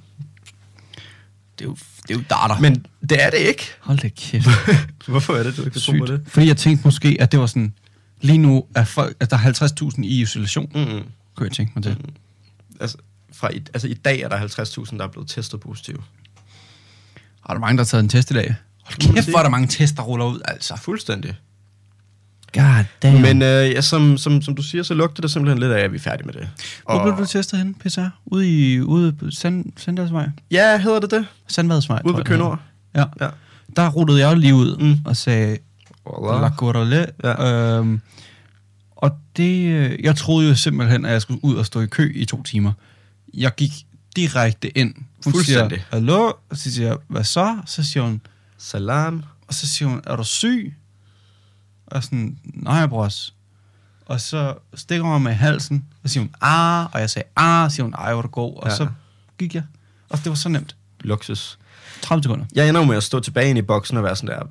Det 1.59 1.65
er 1.65 1.69
jo, 1.69 1.77
det 2.03 2.11
er 2.11 2.15
jo 2.15 2.25
darter. 2.31 2.59
Men 2.61 2.87
det 3.11 3.25
er 3.25 3.31
det 3.31 3.39
ikke. 3.39 3.71
Hold 3.81 3.99
da 3.99 4.09
kæft. 4.09 4.49
Hvorfor 5.07 5.35
er 5.35 5.43
det, 5.43 5.57
du 5.57 5.65
ikke 5.65 5.79
tror 5.79 5.99
på 5.99 6.07
det? 6.07 6.23
Fordi 6.27 6.47
jeg 6.47 6.57
tænkte 6.57 6.87
måske, 6.87 7.17
at 7.21 7.33
det 7.33 7.41
var 7.41 7.47
sådan... 7.47 7.75
Lige 8.21 8.39
nu 8.39 8.65
er 8.75 8.85
folk, 8.85 9.17
at 9.21 9.31
der 9.31 9.37
er 9.37 9.69
50.000 9.91 10.03
i 10.03 10.21
isolation, 10.23 10.71
Mm-mm. 10.75 11.03
kunne 11.35 11.47
jeg 11.47 11.53
tænke 11.53 11.73
mig 11.75 11.83
til. 11.83 11.97
Altså, 12.81 12.97
fra 13.33 13.49
i, 13.53 13.63
altså, 13.75 13.89
i 13.89 13.95
dag 13.95 14.21
er 14.21 14.29
der 14.29 14.39
50.000, 14.39 14.97
der 14.99 15.05
er 15.05 15.09
blevet 15.09 15.29
testet 15.29 15.61
positive. 15.61 15.99
Har 17.47 17.55
der 17.55 17.61
mange, 17.61 17.77
der 17.77 17.83
har 17.83 17.87
taget 17.87 18.03
en 18.03 18.09
test 18.09 18.31
i 18.31 18.35
dag? 18.35 18.55
Hold 18.85 19.15
kæft, 19.15 19.29
hvor 19.29 19.39
er 19.39 19.43
der 19.43 19.51
mange 19.51 19.69
tests, 19.69 19.97
der 19.97 20.03
ruller 20.03 20.27
ud, 20.27 20.41
altså. 20.45 20.77
Fuldstændig. 20.77 21.35
God 22.55 22.85
damn. 23.03 23.23
Men 23.23 23.43
øh, 23.43 23.71
ja, 23.71 23.81
som, 23.81 24.19
som, 24.19 24.43
som 24.43 24.55
du 24.55 24.63
siger, 24.63 24.83
så 24.83 24.95
lugter 24.95 25.21
det 25.21 25.31
simpelthen 25.31 25.59
lidt 25.59 25.73
af, 25.73 25.81
at 25.85 25.93
vi 25.93 25.97
er 25.97 26.01
færdige 26.01 26.27
med 26.27 26.35
det. 26.35 26.49
Hvor 26.91 27.03
blev 27.03 27.17
du 27.19 27.27
testet 27.27 27.59
henne, 27.59 27.75
PCR? 27.75 28.01
Ude 28.27 28.49
i 28.75 28.81
ude 28.81 29.13
på 29.13 29.31
Sand, 29.31 29.65
Sandalsvej? 29.77 30.29
Ja, 30.51 30.79
hedder 30.79 31.01
det 31.01 31.11
det? 31.11 31.27
Sandvadsvej, 31.49 32.01
Ude 32.05 32.17
ved 32.17 32.25
Kønord. 32.25 32.61
Ja. 32.95 33.05
Ja. 33.21 33.29
Der 33.77 33.89
rullede 33.91 34.27
jeg 34.29 34.37
lige 34.37 34.55
ud 34.55 34.77
Mm. 34.77 34.99
og 35.05 35.17
sagde, 35.17 35.59
La 36.07 36.51
Corale. 36.57 37.07
Ja. 37.25 37.77
Øhm, 37.79 38.01
og 38.97 39.11
det, 39.37 39.65
øh, 39.67 40.05
jeg 40.05 40.17
troede 40.17 40.49
jo 40.49 40.55
simpelthen, 40.55 41.05
at 41.05 41.13
jeg 41.13 41.23
skulle 41.23 41.45
ud 41.45 41.55
og 41.55 41.67
stå 41.67 41.81
i 41.81 41.87
kø 41.87 42.13
i 42.15 42.25
to 42.25 42.43
timer. 42.43 42.73
Jeg 43.35 43.53
gik 43.57 43.71
direkte 44.17 44.79
ind. 44.79 44.95
Hun 45.25 45.33
Fuldstændig. 45.33 45.79
siger, 45.79 45.85
hallo? 45.91 46.33
Og 46.51 46.57
så 46.57 46.73
siger 46.73 46.87
jeg, 46.89 46.97
hvad 47.09 47.25
så? 47.25 47.57
Så 47.67 47.83
siger 47.85 48.05
hun, 48.05 48.21
Salam. 48.59 49.23
og 49.49 49.55
så 49.55 49.69
siger 49.69 49.89
hun, 49.89 50.01
er 50.07 50.17
du 50.17 50.25
syg? 50.25 50.75
Og 51.95 52.05
sådan, 52.05 52.37
nej, 52.45 52.87
bros. 52.87 53.35
Og 54.07 54.21
så 54.21 54.55
stikker 54.75 55.03
hun 55.05 55.13
mig 55.13 55.23
med 55.23 55.33
halsen, 55.33 55.85
og 56.05 56.11
siger 56.11 56.23
hun, 56.25 56.31
ah, 56.41 56.87
og 56.93 57.01
jeg 57.01 57.11
sagde, 57.11 57.29
ah, 57.37 57.71
så 57.71 57.75
siger 57.75 57.85
hun, 57.85 57.95
ej, 57.95 58.13
hvor 58.13 58.23
du 58.23 58.29
god. 58.29 58.57
Og 58.57 58.63
Ja. 58.67 58.71
ja. 58.71 58.77
så 58.77 58.87
gik 59.39 59.55
jeg. 59.55 59.63
Og 60.11 60.19
det 60.19 60.29
var 60.29 60.35
så 60.35 60.49
nemt. 60.49 60.77
Luksus. 61.01 61.59
30 62.03 62.23
sekunder. 62.23 62.45
Jeg 62.55 62.69
ender 62.69 62.85
med 62.85 62.97
at 62.97 63.03
stå 63.03 63.21
tilbage 63.21 63.51
ind 63.51 63.59
i 63.59 63.63
boksen 63.63 63.97
og 63.97 64.05
være 64.05 64.17
sådan 64.17 64.29
der, 64.29 64.43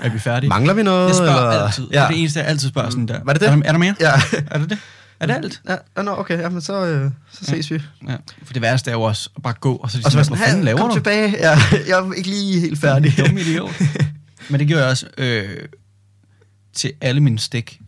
Er 0.00 0.08
vi 0.10 0.18
færdige? 0.18 0.48
mangler 0.48 0.74
vi 0.74 0.82
noget? 0.82 1.06
Jeg 1.08 1.14
spørger 1.16 1.50
eller? 1.50 1.64
altid. 1.64 1.88
Ja. 1.92 1.94
Ja. 1.94 2.00
Det 2.00 2.04
er 2.04 2.08
det 2.10 2.20
eneste, 2.20 2.40
jeg 2.40 2.48
altid 2.48 2.68
spørger 2.68 2.90
sådan 2.90 3.08
der. 3.08 3.20
Var 3.24 3.32
det 3.32 3.40
det? 3.42 3.48
Er 3.48 3.56
der, 3.56 3.62
er 3.64 3.72
der 3.72 3.78
mere? 3.78 3.94
Ja. 4.00 4.12
Er 4.50 4.58
det 4.58 4.70
det? 4.70 4.78
Er 5.20 5.26
det 5.26 5.34
alt? 5.34 5.62
Ja, 5.68 5.76
ja, 5.96 6.02
nå, 6.02 6.10
okay, 6.18 6.38
ja, 6.40 6.48
men 6.48 6.60
så, 6.62 6.86
øh, 6.86 7.10
så 7.32 7.44
ses 7.44 7.70
vi. 7.70 7.82
Ja. 8.08 8.16
For 8.44 8.52
det 8.52 8.62
værste 8.62 8.90
er 8.90 8.94
jo 8.94 9.02
også 9.02 9.30
at 9.36 9.42
bare 9.42 9.52
gå, 9.60 9.74
og 9.76 9.90
så, 9.90 9.98
Og 10.04 10.12
så 10.12 10.24
sådan, 10.24 10.36
hvad 10.38 10.46
fanden 10.48 10.64
laver 10.64 10.78
kom 10.78 10.88
du? 10.88 10.94
tilbage. 10.94 11.30
Ja, 11.30 11.58
jeg 11.88 11.98
er 11.98 12.12
ikke 12.12 12.28
lige 12.28 12.60
helt 12.60 12.80
færdig. 12.80 13.14
Dum 13.26 13.36
idiot. 13.38 13.80
Men 14.50 14.60
det 14.60 14.68
gjorde 14.68 14.82
jeg 14.82 14.90
også 14.90 15.06
øh, 15.18 15.48
til 16.74 16.92
alle 17.00 17.20
mine 17.20 17.38
stik. 17.38 17.80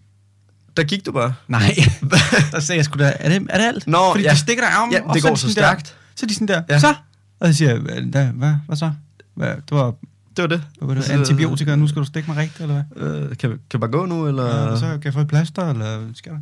Der 0.76 0.84
gik 0.84 1.06
du 1.06 1.12
bare. 1.12 1.34
Nej, 1.48 1.74
der 2.52 2.60
sagde 2.60 2.76
jeg 2.76 2.84
sgu 2.84 2.98
da, 2.98 3.12
er 3.20 3.28
det, 3.28 3.46
er 3.50 3.58
det 3.58 3.64
alt? 3.66 3.86
Nå, 3.86 3.98
Fordi 4.12 4.24
ja. 4.24 4.30
de 4.30 4.36
stikker 4.38 4.64
dig 4.64 4.72
armen, 4.72 4.92
Ja, 4.94 5.02
og 5.08 5.14
det 5.14 5.22
så 5.22 5.28
er 5.28 5.30
går 5.30 5.34
de 5.36 5.40
så 5.40 5.48
sådan 5.52 5.62
der- 5.64 5.68
stærkt. 5.70 5.96
Så 6.16 6.26
er 6.26 6.28
de 6.28 6.34
sådan 6.34 6.48
der, 6.48 6.62
Ja. 6.68 6.78
så? 6.78 6.94
Og 7.40 7.46
så 7.48 7.52
siger 7.54 7.70
jeg, 7.70 7.80
hvad, 7.80 8.00
hvad, 8.02 8.52
hvad, 8.66 8.76
så? 8.76 8.92
Hvad, 9.34 9.48
det 9.48 9.70
var 9.70 9.94
det 10.36 10.42
var 10.42 10.46
det. 10.46 10.62
Hvad 10.78 10.88
var 10.88 10.94
det? 10.94 11.04
Så- 11.04 11.12
Antibiotika, 11.12 11.76
nu 11.76 11.88
skal 11.88 12.00
du 12.00 12.06
stikke 12.06 12.30
mig 12.30 12.36
rigtigt, 12.36 12.60
eller 12.60 12.82
hvad? 12.96 13.08
Øh, 13.30 13.36
kan, 13.36 13.58
kan 13.70 13.80
bare 13.80 13.90
gå 13.90 14.06
nu, 14.06 14.28
eller? 14.28 14.70
Ja, 14.70 14.76
så 14.76 14.86
kan 14.86 15.00
jeg 15.04 15.12
få 15.12 15.20
et 15.20 15.28
plaster, 15.28 15.70
eller 15.70 15.98
hvad 15.98 16.14
skal 16.14 16.32
der? 16.32 16.38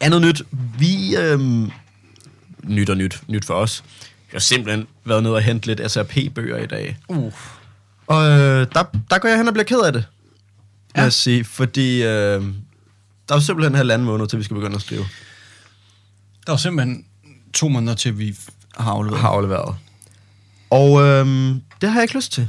Andet 0.00 0.20
nyt. 0.22 0.42
Vi, 0.78 1.16
øhm, 1.16 1.70
nyt 2.64 2.90
og 2.90 2.96
nyt, 2.96 3.22
nyt 3.28 3.44
for 3.44 3.54
os. 3.54 3.84
Jeg 4.32 4.36
har 4.36 4.40
simpelthen 4.40 4.86
været 5.04 5.22
nede 5.22 5.34
og 5.34 5.42
hente 5.42 5.66
lidt 5.66 5.90
SRP-bøger 5.92 6.56
i 6.56 6.66
dag. 6.66 6.96
Uh. 7.08 7.32
Og 8.06 8.30
øh, 8.30 8.66
der, 8.74 8.84
der 9.10 9.18
går 9.18 9.28
jeg 9.28 9.38
hen 9.38 9.48
og 9.48 9.54
bliver 9.54 9.64
ked 9.64 9.80
af 9.80 9.92
det, 9.92 10.04
ja. 10.94 11.00
Ja. 11.00 11.04
jeg 11.04 11.12
sige. 11.12 11.44
Fordi 11.44 12.02
øh, 12.02 12.42
der 13.28 13.34
er 13.34 13.34
jo 13.34 13.40
simpelthen 13.40 13.72
en 13.72 13.76
halvanden 13.76 14.06
måned, 14.06 14.26
til 14.26 14.38
vi 14.38 14.44
skal 14.44 14.54
begynde 14.54 14.76
at 14.76 14.82
skrive. 14.82 15.04
Der 16.46 16.52
var 16.52 16.56
simpelthen 16.56 17.04
to 17.54 17.68
måneder 17.68 17.94
til, 17.94 18.18
vi 18.18 18.36
har 18.76 18.92
afleveret. 18.92 19.20
Har 19.20 19.28
afleveret. 19.28 19.76
Og 20.70 21.02
øh, 21.02 21.26
det 21.80 21.88
har 21.88 21.94
jeg 21.94 22.02
ikke 22.02 22.16
lyst 22.16 22.32
til. 22.32 22.48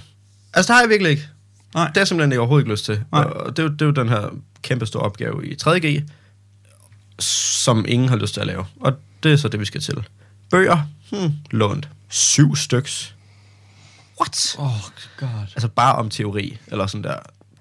Altså, 0.53 0.73
det 0.73 0.75
har 0.75 0.81
jeg 0.81 0.89
virkelig 0.89 1.11
ikke. 1.11 1.27
Nej. 1.73 1.87
Det 1.87 1.97
har 1.97 2.01
jeg 2.01 2.07
simpelthen 2.07 2.31
ikke 2.31 2.39
overhovedet 2.39 2.63
ikke 2.63 2.71
lyst 2.73 2.85
til. 2.85 3.03
Nej. 3.11 3.23
Og 3.23 3.57
det 3.57 3.63
er, 3.63 3.67
jo, 3.67 3.73
det 3.73 3.81
er 3.81 3.85
jo 3.85 3.91
den 3.91 4.09
her 4.09 4.29
kæmpe 4.61 4.85
store 4.85 5.03
opgave 5.03 5.47
i 5.47 5.55
3.G, 5.63 6.03
som 7.19 7.85
ingen 7.87 8.09
har 8.09 8.15
lyst 8.15 8.33
til 8.33 8.41
at 8.41 8.47
lave. 8.47 8.65
Og 8.79 8.93
det 9.23 9.33
er 9.33 9.35
så 9.37 9.47
det, 9.47 9.59
vi 9.59 9.65
skal 9.65 9.81
til. 9.81 10.03
Bøger, 10.51 10.89
hmm, 11.11 11.33
lånt. 11.51 11.89
Syv 12.09 12.55
styks. 12.55 13.15
What? 14.21 14.55
Oh 14.57 14.71
god. 15.17 15.29
Altså 15.41 15.67
bare 15.67 15.95
om 15.95 16.09
teori, 16.09 16.57
eller 16.67 16.87
sådan 16.87 17.03
der. 17.03 17.15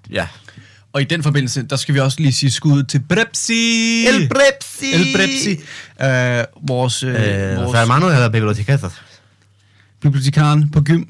Ja. 0.09 0.27
Og 0.95 1.01
i 1.01 1.03
den 1.03 1.23
forbindelse, 1.23 1.63
der 1.63 1.75
skal 1.75 1.95
vi 1.95 1.99
også 1.99 2.19
lige 2.19 2.33
sige 2.33 2.51
skud 2.51 2.83
til 2.83 2.99
Brepsi. 2.99 4.05
El 4.07 4.29
Brepsi! 4.29 4.93
El 4.93 5.05
Brepsi. 5.15 5.53
Uh, 5.99 6.67
vores, 6.69 7.03
uh, 7.03 7.09
Eh, 7.09 7.57
vores 7.57 7.77
hermano 7.77 8.09
de 8.09 8.15
la 8.15 8.27
biblioteca. 8.29 8.77
bibliotekaren 10.01 10.69
på 10.71 10.81
gym. 10.81 11.01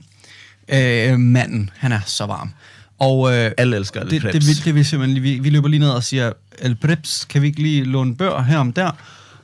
Uh, 0.73 1.19
manden, 1.19 1.69
han 1.77 1.91
er 1.91 1.99
så 2.05 2.25
varm. 2.25 2.53
Og 2.99 3.19
uh, 3.19 3.31
Alle 3.57 3.75
elsker 3.75 4.01
El 4.01 4.09
det, 4.11 4.21
Preps. 4.21 4.33
det, 4.33 4.55
det, 4.57 4.65
det, 4.65 4.75
vi 4.75 4.83
simpelthen, 4.83 5.23
vi, 5.23 5.39
vi 5.39 5.49
løber 5.49 5.67
lige 5.67 5.79
ned 5.79 5.89
og 5.89 6.03
siger, 6.03 6.31
El 6.59 6.75
Preps, 6.75 7.25
kan 7.29 7.41
vi 7.41 7.47
ikke 7.47 7.61
lige 7.61 7.83
låne 7.83 8.15
bøger 8.15 8.43
her 8.43 8.57
om 8.57 8.73
der? 8.73 8.91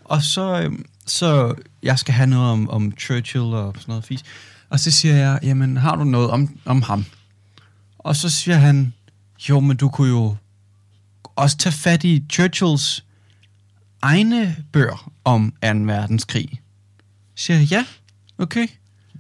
Og 0.06 0.22
så, 0.24 0.62
øhm, 0.62 0.86
så 1.06 1.54
jeg 1.84 2.00
skal 2.00 2.14
have 2.14 2.28
noget 2.28 2.52
om, 2.52 2.70
om 2.70 2.94
Churchill 3.00 3.44
og 3.44 3.74
sådan 3.80 3.92
noget 3.92 4.06
fis. 4.06 4.20
Og 4.70 4.80
så 4.80 4.92
siger 4.92 5.16
jeg, 5.16 5.40
jamen 5.44 5.78
har 5.78 5.96
du 5.96 6.04
noget 6.04 6.30
om, 6.30 6.58
om 6.66 6.82
ham? 6.82 7.06
Og 8.00 8.16
så 8.16 8.30
siger 8.30 8.58
han, 8.58 8.94
jo, 9.50 9.60
men 9.60 9.78
du 9.78 9.90
kunne 9.90 10.10
jo 10.10 10.36
også 11.36 11.58
tage 11.58 11.74
fat 11.74 12.04
i 12.04 12.24
Churchills 12.32 13.06
egne 14.02 14.56
bøger 14.72 15.12
om 15.26 15.52
2. 15.52 15.68
verdenskrig. 15.68 16.62
Så 17.36 17.46
siger 17.46 17.58
jeg, 17.58 17.68
ja, 17.72 17.86
okay. 18.38 18.68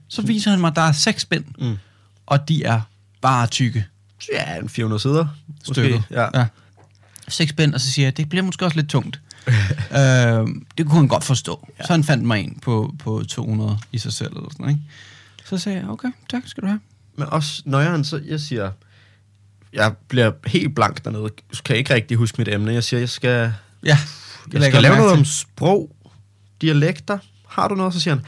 Så 0.07 0.21
viser 0.21 0.51
han 0.51 0.59
mig, 0.59 0.67
at 0.67 0.75
der 0.75 0.81
er 0.81 0.91
seks 0.91 1.25
bind, 1.25 1.45
Mm. 1.59 1.77
og 2.25 2.47
de 2.49 2.63
er 2.63 2.81
bare 3.21 3.47
tykke 3.47 3.85
Ja, 4.33 4.55
en 4.59 4.69
400 4.69 4.99
sider. 5.01 5.27
stykket. 5.63 6.03
Ja. 6.11 6.39
ja. 6.39 6.45
Seks 7.27 7.53
bind, 7.53 7.73
og 7.73 7.81
så 7.81 7.91
siger 7.91 8.05
jeg, 8.05 8.17
det 8.17 8.29
bliver 8.29 8.43
måske 8.43 8.65
også 8.65 8.77
lidt 8.77 8.89
tungt. 8.89 9.21
øh, 9.47 10.47
det 10.77 10.85
kunne 10.85 10.95
han 10.95 11.07
godt 11.07 11.23
forstå. 11.23 11.69
Ja. 11.79 11.85
Så 11.85 11.93
han 11.93 12.03
fandt 12.03 12.23
mig 12.23 12.43
en 12.43 12.59
på, 12.61 12.95
på 12.99 13.23
200 13.23 13.79
i 13.91 13.97
sig 13.97 14.13
selv. 14.13 14.37
Eller 14.37 14.49
sådan, 14.51 14.69
ikke? 14.69 14.81
Så 15.45 15.57
sagde 15.57 15.79
jeg, 15.79 15.89
okay, 15.89 16.07
tak 16.29 16.43
skal 16.45 16.61
du 16.63 16.67
have. 16.67 16.79
Men 17.17 17.27
også 17.27 17.61
nøjeren, 17.65 18.03
så 18.03 18.21
jeg 18.25 18.39
siger, 18.39 18.71
jeg 19.73 19.93
bliver 20.07 20.31
helt 20.47 20.75
blank 20.75 21.05
dernede. 21.05 21.23
Jeg 21.23 21.31
kan 21.65 21.75
ikke 21.75 21.93
rigtig 21.93 22.17
huske 22.17 22.35
mit 22.37 22.47
emne. 22.47 22.73
Jeg 22.73 22.83
siger, 22.83 22.99
jeg 22.99 23.09
skal, 23.09 23.29
Ja, 23.29 23.53
jeg 23.83 23.97
lægger 24.61 24.69
skal 24.69 24.81
lave 24.81 24.95
noget 24.95 25.11
til. 25.11 25.19
om 25.19 25.25
sprog, 25.25 25.95
dialekter. 26.61 27.17
Har 27.47 27.67
du 27.67 27.75
noget? 27.75 27.93
Så 27.93 27.99
siger 27.99 28.15
han, 28.15 28.25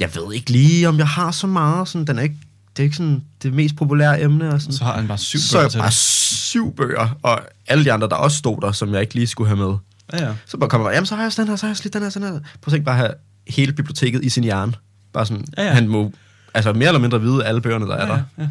jeg 0.00 0.14
ved 0.14 0.34
ikke 0.34 0.50
lige, 0.50 0.88
om 0.88 0.98
jeg 0.98 1.08
har 1.08 1.30
så 1.30 1.46
meget. 1.46 1.88
Sådan, 1.88 2.06
den 2.06 2.18
er 2.18 2.22
ikke, 2.22 2.36
det 2.76 2.82
er 2.82 2.84
ikke 2.84 2.96
sådan 2.96 3.24
det 3.42 3.52
mest 3.54 3.76
populære 3.76 4.22
emne. 4.22 4.54
Og 4.54 4.60
sådan. 4.60 4.74
Så 4.74 4.84
har 4.84 4.96
han 4.96 5.08
bare 5.08 5.18
syv 5.18 5.38
så 5.38 5.56
bøger 5.56 5.64
er 5.64 5.68
til 5.68 5.78
bare 5.78 5.86
det. 5.88 5.94
syv 5.96 6.74
bøger, 6.76 7.18
og 7.22 7.40
alle 7.66 7.84
de 7.84 7.92
andre, 7.92 8.08
der 8.08 8.14
også 8.16 8.36
stod 8.36 8.60
der, 8.60 8.72
som 8.72 8.92
jeg 8.94 9.00
ikke 9.00 9.14
lige 9.14 9.26
skulle 9.26 9.48
have 9.48 9.58
med. 9.68 9.76
Ja, 10.12 10.26
ja. 10.26 10.34
Så 10.46 10.56
bare 10.58 10.70
kommer 10.70 10.88
jeg, 10.88 10.94
jamen 10.94 11.06
så 11.06 11.14
har 11.14 11.22
jeg 11.22 11.26
også 11.26 11.42
den 11.42 11.48
her, 11.48 11.56
så 11.56 11.66
har 11.66 11.74
jeg 11.74 11.84
lige 11.84 11.92
den 11.92 12.02
her, 12.02 12.10
sådan 12.10 12.28
her. 12.32 12.40
Prøv 12.40 12.44
at 12.66 12.72
tænke 12.72 12.84
bare 12.84 12.94
at 12.94 13.00
have 13.00 13.14
hele 13.48 13.72
biblioteket 13.72 14.24
i 14.24 14.28
sin 14.28 14.44
hjerne. 14.44 14.72
Bare 15.12 15.26
sådan, 15.26 15.44
Ja, 15.56 15.64
ja. 15.64 15.72
han 15.72 15.88
må 15.88 16.12
altså 16.54 16.72
mere 16.72 16.88
eller 16.88 17.00
mindre 17.00 17.20
vide 17.20 17.44
alle 17.44 17.60
bøgerne, 17.60 17.86
der 17.86 17.96
er 17.96 18.06
ja, 18.06 18.12
der. 18.12 18.22
ja. 18.38 18.48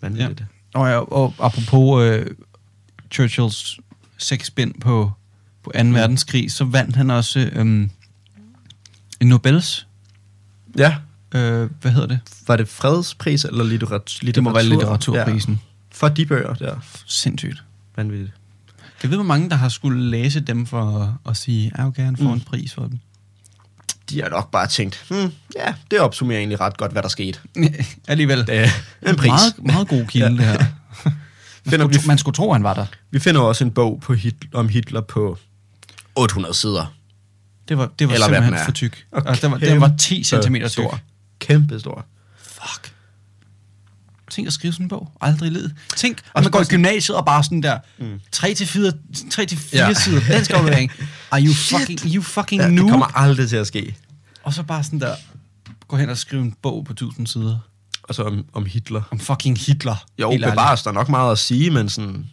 Vanvittigt. 0.00 0.44
Og, 0.78 0.88
ja, 0.88 0.98
og 0.98 1.34
apropos 1.38 2.02
øh, 2.02 2.26
Churchills 3.10 3.78
seks 4.18 4.50
bind 4.50 4.74
på, 4.80 5.12
på 5.62 5.70
2. 5.74 5.82
Mm. 5.82 5.94
verdenskrig, 5.94 6.52
så 6.52 6.64
vandt 6.64 6.96
han 6.96 7.10
også 7.10 7.50
øh, 7.52 7.60
en 7.60 7.90
Nobels. 9.22 9.86
Ja. 10.78 10.96
Øh, 11.34 11.70
hvad 11.80 11.92
hedder 11.92 12.06
det? 12.06 12.20
Var 12.46 12.56
det 12.56 12.68
fredspris 12.68 13.44
eller 13.44 13.64
litteratur? 13.64 14.32
Det 14.32 14.42
må 14.42 14.52
være 14.52 14.64
litteraturprisen. 14.64 15.52
Ja. 15.52 15.58
For 15.90 16.08
de 16.08 16.26
bøger 16.26 16.54
der. 16.54 16.76
Sindssygt. 17.06 17.64
Vanvittigt. 17.96 18.32
Jeg 19.02 19.10
ved, 19.10 19.16
hvor 19.18 19.24
mange, 19.24 19.50
der 19.50 19.56
har 19.56 19.68
skulle 19.68 20.10
læse 20.10 20.40
dem 20.40 20.66
for 20.66 20.98
at, 20.98 21.30
at 21.30 21.36
sige, 21.36 21.72
at 21.74 21.84
okay, 21.84 22.02
han 22.02 22.16
får 22.16 22.24
mm. 22.24 22.32
en 22.32 22.40
pris 22.40 22.74
for 22.74 22.82
dem. 22.82 22.98
De 24.10 24.22
har 24.22 24.28
nok 24.28 24.50
bare 24.50 24.66
tænkt, 24.66 25.04
hmm, 25.10 25.32
ja, 25.56 25.74
det 25.90 26.00
opsummerer 26.00 26.38
egentlig 26.38 26.60
ret 26.60 26.76
godt, 26.76 26.92
hvad 26.92 27.02
der 27.02 27.08
skete. 27.08 27.38
Alligevel. 28.08 28.46
Det 28.46 28.58
er 29.02 29.10
en 29.10 29.16
pris. 29.16 29.26
Meget, 29.28 29.54
meget 29.58 29.88
god 29.88 30.04
kilde, 30.06 30.26
Ja. 30.26 30.32
det 30.32 30.40
her. 30.44 30.58
Man 31.04 31.70
Finder 31.70 31.86
skulle, 31.86 32.00
vi- 32.02 32.06
man 32.06 32.18
skulle 32.18 32.34
tro, 32.34 32.52
han 32.52 32.62
var 32.62 32.74
der. 32.74 32.86
Vi 33.10 33.18
finder 33.18 33.40
også 33.40 33.64
en 33.64 33.70
bog 33.70 34.00
på 34.02 34.14
Hitler, 34.14 34.50
om 34.58 34.68
Hitler 34.68 35.00
på 35.00 35.38
800 36.16 36.54
sider. 36.54 36.94
Det 37.68 37.78
var, 37.78 37.90
det 37.98 38.08
var 38.08 38.14
Eller 38.14 38.26
simpelthen 38.26 38.64
for 38.64 38.72
tyk. 38.72 39.06
Og 39.12 39.28
Altså, 39.28 39.46
den, 39.46 39.52
var, 39.52 39.58
den 39.58 39.80
var 39.80 39.92
10 39.98 40.22
kæmpe 40.30 40.44
cm 40.46 40.56
stor. 40.68 41.00
Kæmpe 41.38 41.80
stor. 41.80 42.06
Fuck. 42.42 42.92
Tænk 44.38 44.46
at 44.46 44.52
skrive 44.52 44.72
sådan 44.72 44.84
en 44.84 44.88
bog. 44.88 45.12
Aldrig 45.20 45.52
led. 45.52 45.70
Tænk, 45.96 46.18
Og 46.34 46.42
man 46.42 46.50
går 46.50 46.60
i 46.60 46.64
gymnasiet 46.64 47.16
og 47.16 47.24
bare 47.26 47.44
sådan 47.44 47.62
der, 47.62 47.78
Mm. 47.98 48.20
3 48.32 48.54
til 48.54 48.66
4, 48.66 48.92
3 49.30 49.46
til 49.46 49.58
4 49.58 49.80
Ja. 49.82 49.88
ja. 49.88 49.94
sider, 49.94 50.20
den 50.32 50.44
skal 50.44 50.56
aflevering. 50.56 50.90
Are 51.30 51.42
you 51.42 51.52
fucking, 51.54 52.00
you 52.14 52.22
fucking 52.22 52.60
Ja, 52.62 52.66
det 52.66 52.74
noob? 52.74 52.90
kommer 52.90 53.06
aldrig 53.18 53.48
til 53.48 53.56
at 53.56 53.66
ske. 53.66 53.96
Og 54.42 54.54
så 54.54 54.62
bare 54.62 54.84
sådan 54.84 55.00
der, 55.00 55.14
gå 55.88 55.96
hen 55.96 56.08
og 56.10 56.18
skrive 56.18 56.42
en 56.42 56.54
bog 56.62 56.84
på 56.84 56.92
1000 56.92 57.26
sider. 57.26 57.58
Og 58.02 58.14
så 58.14 58.22
om, 58.22 58.44
om 58.52 58.66
Hitler. 58.66 59.02
Om 59.10 59.18
fucking 59.20 59.58
Hitler. 59.58 60.04
Jo, 60.18 60.30
bevares, 60.30 60.82
der 60.82 60.90
er 60.90 60.94
nok 60.94 61.08
meget 61.08 61.32
at 61.32 61.38
sige, 61.38 61.70
men 61.70 61.88
sådan... 61.88 62.26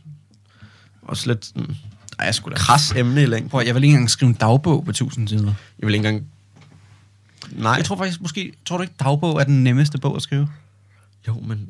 Også 1.02 1.28
lidt 1.28 1.46
sådan, 1.46 1.76
Ej, 2.20 2.26
jeg 2.26 2.36
skulle 2.36 2.56
da. 2.56 2.60
kras 2.62 2.92
emne 2.96 3.24
i 3.24 3.26
længden. 3.26 3.50
Prøv, 3.50 3.64
jeg 3.66 3.76
vil 3.76 3.84
ikke 3.84 3.94
engang 3.94 4.10
skrive 4.10 4.30
en 4.30 4.36
dagbog 4.36 4.86
på 4.86 4.92
1000 4.92 5.28
sider. 5.28 5.54
Jeg 5.80 5.88
vil 5.88 5.96
ikke 5.96 6.08
engang... 6.08 6.26
Nej. 7.52 7.72
Jeg 7.72 7.86
tror 7.86 7.98
faktisk, 7.98 8.22
måske, 8.22 8.54
tror 8.66 8.78
du 8.78 8.82
ikke, 8.84 8.94
dagbog 9.00 9.40
er 9.40 9.44
den 9.44 9.64
nemmeste 9.64 9.98
bog 9.98 10.16
at 10.16 10.22
skrive? 10.22 10.50
Jo, 11.28 11.40
men 11.40 11.68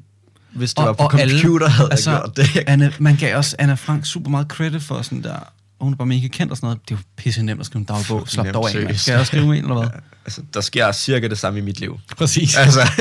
hvis 0.56 0.74
det 0.74 0.86
var 0.86 0.94
på 0.94 1.08
computer, 1.08 1.70
havde 1.70 1.92
altså, 1.92 2.12
jeg 2.12 2.22
gjort 2.22 2.38
det. 2.38 2.64
Anne, 2.72 2.94
man 3.00 3.16
gav 3.16 3.38
også 3.38 3.56
Anna 3.60 3.74
Frank 3.74 4.06
super 4.06 4.30
meget 4.30 4.48
credit 4.48 4.84
for 4.84 5.02
sådan 5.02 5.24
der, 5.24 5.34
og 5.80 5.84
hun 5.86 5.94
er 5.94 5.98
bare 5.98 6.06
mega 6.06 6.28
kendt 6.28 6.52
og 6.52 6.58
sådan 6.58 6.68
noget. 6.68 6.80
Det 6.90 6.96
er 6.96 6.98
jo 6.98 7.04
pisse 7.18 7.44
nemt 7.44 7.60
at 7.60 7.66
skrive 7.66 7.80
en 7.80 7.86
dagbog. 7.86 8.28
Slap 8.30 8.54
dog 8.54 8.70
af, 8.70 8.84
man. 8.84 8.98
Skal 8.98 9.12
jeg 9.12 9.20
også 9.20 9.30
skrive 9.30 9.58
en, 9.58 9.64
eller 9.64 9.76
hvad? 9.76 9.90
Altså, 10.26 10.42
der 10.54 10.62
sker 10.62 10.92
cirka 10.92 11.28
det 11.28 11.38
samme 11.38 11.60
i 11.60 11.62
mit 11.62 11.80
liv. 11.80 12.00
Præcis. 12.18 12.56
Altså, 12.58 12.92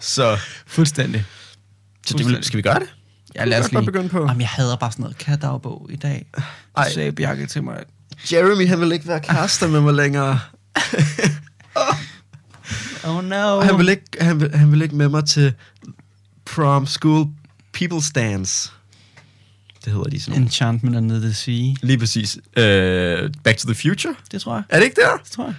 så, 0.00 0.38
Fuldstændig. 0.66 1.24
så 2.06 2.16
det 2.18 2.26
vil, 2.26 2.38
skal 2.44 2.56
vi 2.56 2.62
gøre 2.62 2.78
det? 2.78 2.88
Ja, 3.36 3.44
lad 3.44 3.60
os 3.60 3.72
lige. 3.72 3.84
begynde 3.84 4.08
på? 4.08 4.18
Jamen, 4.20 4.40
jeg 4.40 4.48
hader 4.48 4.76
bare 4.76 4.92
sådan 4.92 5.02
noget. 5.02 5.18
Kan 5.18 5.30
jeg 5.30 5.42
dagbog 5.42 5.88
i 5.92 5.96
dag? 5.96 6.26
Ej. 6.76 6.88
Så 6.88 6.94
sagde 6.94 7.12
Bjarke 7.12 7.46
til 7.46 7.62
mig, 7.62 7.76
Jeremy, 8.32 8.68
han 8.68 8.80
vil 8.80 8.92
ikke 8.92 9.08
være 9.08 9.20
kærester 9.20 9.68
med 9.68 9.80
mig 9.80 9.94
længere. 9.94 10.40
oh 13.04 13.24
no. 13.24 13.60
Han 13.60 13.78
vil 13.78 13.88
ikke, 13.88 14.04
han 14.20 14.40
vil, 14.40 14.54
han 14.54 14.72
vil 14.72 14.82
ikke 14.82 14.96
med 14.96 15.08
mig 15.08 15.24
til 15.24 15.52
prom 16.54 16.86
school 16.86 17.26
people's 17.76 18.10
dance. 18.14 18.70
Det 19.84 19.92
hedder 19.92 20.10
de 20.10 20.20
sådan. 20.20 20.42
Enchantment 20.42 20.96
Under 20.96 21.18
the 21.20 21.34
Sea. 21.34 21.74
Lige 21.82 21.98
præcis. 21.98 22.36
Uh, 22.36 22.42
Back 23.44 23.58
to 23.58 23.72
the 23.72 23.74
Future. 23.74 24.14
Det 24.32 24.40
tror 24.42 24.54
jeg. 24.54 24.62
Er 24.68 24.76
det 24.78 24.84
ikke 24.84 25.00
der? 25.00 25.16
Det 25.16 25.30
tror 25.30 25.44
jeg. 25.46 25.54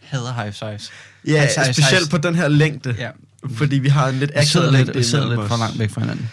Hader 0.00 0.32
high 0.34 0.52
fives. 0.52 0.90
Ja, 1.26 1.40
High 1.40 1.72
specielt 1.72 2.02
high- 2.02 2.10
på 2.10 2.18
den 2.18 2.34
her 2.34 2.48
længde. 2.48 2.94
Ja. 2.98 3.10
Fordi 3.54 3.78
vi 3.78 3.88
har 3.88 4.08
en 4.08 4.14
lidt 4.18 4.30
akavet 4.34 4.72
lidt, 4.72 4.72
længde 4.72 4.94
vi 4.98 5.02
sidder 5.04 5.36
lidt 5.36 5.48
for 5.48 5.56
langt 5.56 5.78
væk 5.78 5.90
fra 5.90 6.00
hinanden. 6.00 6.30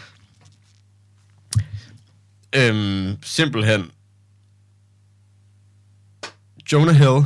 Øhm, 2.55 3.17
simpelthen. 3.23 3.85
Jonah 6.71 6.95
Hill. 6.95 7.23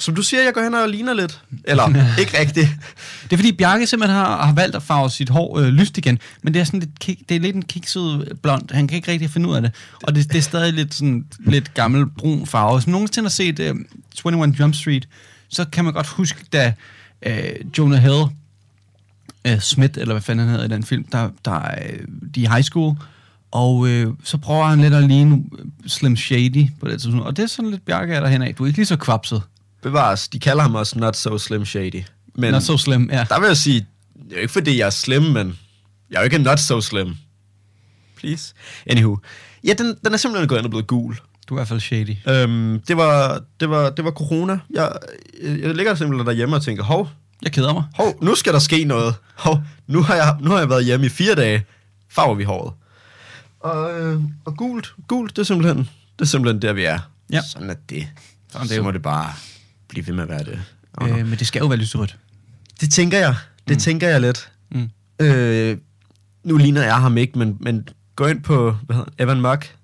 Som 0.00 0.14
du 0.14 0.22
siger, 0.22 0.42
jeg 0.42 0.54
går 0.54 0.62
hen 0.62 0.74
og 0.74 0.88
ligner 0.88 1.14
lidt. 1.14 1.40
Eller, 1.64 1.88
ikke 2.20 2.38
rigtigt. 2.40 2.68
Det 3.22 3.32
er 3.32 3.36
fordi 3.36 3.52
Bjarke 3.52 3.86
simpelthen 3.86 4.18
har, 4.18 4.46
har 4.46 4.54
valgt 4.54 4.76
at 4.76 4.82
farve 4.82 5.10
sit 5.10 5.28
hår 5.28 5.58
øh, 5.58 5.66
lyst 5.66 5.98
igen, 5.98 6.18
men 6.42 6.54
det 6.54 6.60
er 6.60 6.64
sådan 6.64 6.80
lidt, 6.80 6.98
kik, 6.98 7.28
det 7.28 7.34
er 7.34 7.40
lidt 7.40 7.56
en 7.56 7.62
kikset 7.62 8.32
blond. 8.42 8.74
Han 8.74 8.88
kan 8.88 8.96
ikke 8.96 9.12
rigtig 9.12 9.30
finde 9.30 9.48
ud 9.48 9.54
af 9.54 9.62
det, 9.62 9.70
og 10.02 10.14
det, 10.14 10.32
det 10.32 10.38
er 10.38 10.42
stadig 10.42 10.72
lidt 10.72 10.94
sådan 10.94 11.26
lidt 11.38 11.74
gammel 11.74 12.06
brun 12.06 12.46
farve. 12.46 12.78
Hvis 12.78 12.86
man 12.86 12.92
nogensinde 12.92 13.26
har 13.26 13.30
set 13.30 13.58
øh, 13.60 13.74
21 14.24 14.54
Jump 14.60 14.74
Street, 14.74 15.08
så 15.48 15.64
kan 15.64 15.84
man 15.84 15.92
godt 15.92 16.06
huske, 16.06 16.44
da 16.52 16.72
øh, 17.26 17.50
Jonah 17.78 18.02
Hill 18.02 18.24
øh, 19.46 19.60
Smith, 19.60 19.98
eller 19.98 20.14
hvad 20.14 20.22
fanden 20.22 20.46
han 20.46 20.50
hedder 20.50 20.64
i 20.64 20.76
den 20.76 20.84
film, 20.84 21.04
der, 21.12 21.30
der 21.44 21.60
er, 21.60 21.88
øh, 21.92 21.98
de 22.34 22.44
er 22.44 22.48
i 22.48 22.52
high 22.52 22.62
school, 22.62 22.96
og 23.50 23.88
øh, 23.88 24.14
så 24.24 24.38
prøver 24.38 24.64
han 24.64 24.80
lidt 24.80 24.94
at 24.94 25.04
ligne 25.04 25.44
øh, 25.58 25.64
Slim 25.86 26.16
Shady 26.16 26.66
på 26.80 26.88
det 26.88 27.00
tidspunkt. 27.00 27.26
Og 27.26 27.36
det 27.36 27.42
er 27.42 27.46
sådan 27.46 27.70
lidt 27.70 27.84
Bjarke 27.84 28.14
er 28.14 28.20
derhen 28.20 28.42
af. 28.42 28.54
Du 28.54 28.62
er 28.62 28.66
ikke 28.66 28.78
lige 28.78 28.86
så 28.86 28.96
kvapset. 28.96 29.42
Bevares, 29.86 30.28
de 30.28 30.38
kalder 30.38 30.62
ham 30.62 30.74
også 30.74 30.98
Not 30.98 31.16
So 31.16 31.38
Slim 31.38 31.64
Shady. 31.64 32.02
Men 32.34 32.52
Not 32.52 32.62
so 32.62 32.76
slim, 32.76 33.10
ja. 33.12 33.26
der 33.28 33.40
vil 33.40 33.46
jeg 33.46 33.56
sige, 33.56 33.86
det 34.14 34.32
er 34.32 34.36
jo 34.36 34.40
ikke 34.40 34.52
fordi, 34.52 34.78
jeg 34.78 34.86
er 34.86 34.90
slim, 34.90 35.22
men 35.22 35.58
jeg 36.10 36.16
er 36.16 36.20
jo 36.20 36.24
ikke 36.24 36.38
not 36.38 36.58
so 36.60 36.80
slim. 36.80 37.16
Please. 38.16 38.54
Anywho. 38.86 39.16
Ja, 39.64 39.72
den, 39.72 39.94
den 40.04 40.12
er 40.12 40.16
simpelthen 40.16 40.48
gået 40.48 40.58
ind 40.58 40.66
og 40.66 40.70
blevet 40.70 40.86
gul. 40.86 41.16
Du 41.48 41.54
er 41.54 41.58
i 41.58 41.58
hvert 41.58 41.68
fald 41.68 41.80
shady. 41.80 42.16
Øhm, 42.28 42.80
det, 42.88 42.96
var, 42.96 43.40
det, 43.60 43.70
var, 43.70 43.90
det 43.90 44.04
var 44.04 44.10
corona. 44.10 44.58
Jeg, 44.70 44.92
jeg, 45.42 45.74
ligger 45.74 45.94
simpelthen 45.94 46.26
derhjemme 46.26 46.56
og 46.56 46.62
tænker, 46.62 46.84
hov, 46.84 47.08
Jeg 47.42 47.52
keder 47.52 47.72
mig. 47.72 47.84
hov, 47.94 48.18
nu 48.22 48.34
skal 48.34 48.52
der 48.52 48.58
ske 48.58 48.84
noget. 48.84 49.14
Hov, 49.34 49.62
nu 49.86 50.02
har 50.02 50.14
jeg, 50.14 50.36
nu 50.40 50.50
har 50.50 50.58
jeg 50.58 50.68
været 50.68 50.84
hjemme 50.84 51.06
i 51.06 51.08
fire 51.08 51.34
dage. 51.34 51.64
Farver 52.10 52.34
vi 52.34 52.44
håret. 52.44 52.72
Og, 53.60 54.00
øh, 54.00 54.20
og 54.44 54.56
gult, 54.56 54.94
gult, 55.08 55.36
det 55.36 55.38
er 55.42 55.46
simpelthen, 55.46 55.78
det 56.18 56.20
er 56.20 56.24
simpelthen 56.24 56.62
der, 56.62 56.72
vi 56.72 56.84
er. 56.84 56.98
Ja. 57.32 57.42
Sådan 57.42 57.70
er 57.70 57.74
det. 57.88 58.08
Sådan 58.52 58.64
er 58.64 58.68
det 58.68 58.76
Så 58.76 58.82
må 58.82 58.90
det 58.90 59.02
bare 59.02 59.32
blive 59.88 60.06
ved 60.06 60.14
med 60.14 60.22
at 60.22 60.28
være 60.28 60.44
det. 60.44 60.62
Oh, 60.94 61.08
no. 61.08 61.18
Øh, 61.18 61.26
men 61.26 61.38
det 61.38 61.46
skal 61.46 61.60
jo 61.60 61.66
være 61.66 61.78
lyserødt. 61.78 62.18
Det 62.80 62.90
tænker 62.90 63.18
jeg. 63.18 63.36
Det 63.68 63.76
mm. 63.76 63.80
tænker 63.80 64.08
jeg 64.08 64.20
lidt. 64.20 64.52
Mm. 64.70 64.90
Øh, 65.20 65.78
nu 66.44 66.56
ligner 66.56 66.82
jeg 66.82 67.00
ham 67.00 67.16
ikke, 67.16 67.38
men, 67.38 67.56
men 67.60 67.88
gå 68.16 68.26
ind 68.26 68.42
på 68.42 68.76
hvad 68.86 68.96
hedder, 68.96 69.10
Evan 69.18 69.40
Mock, 69.40 69.76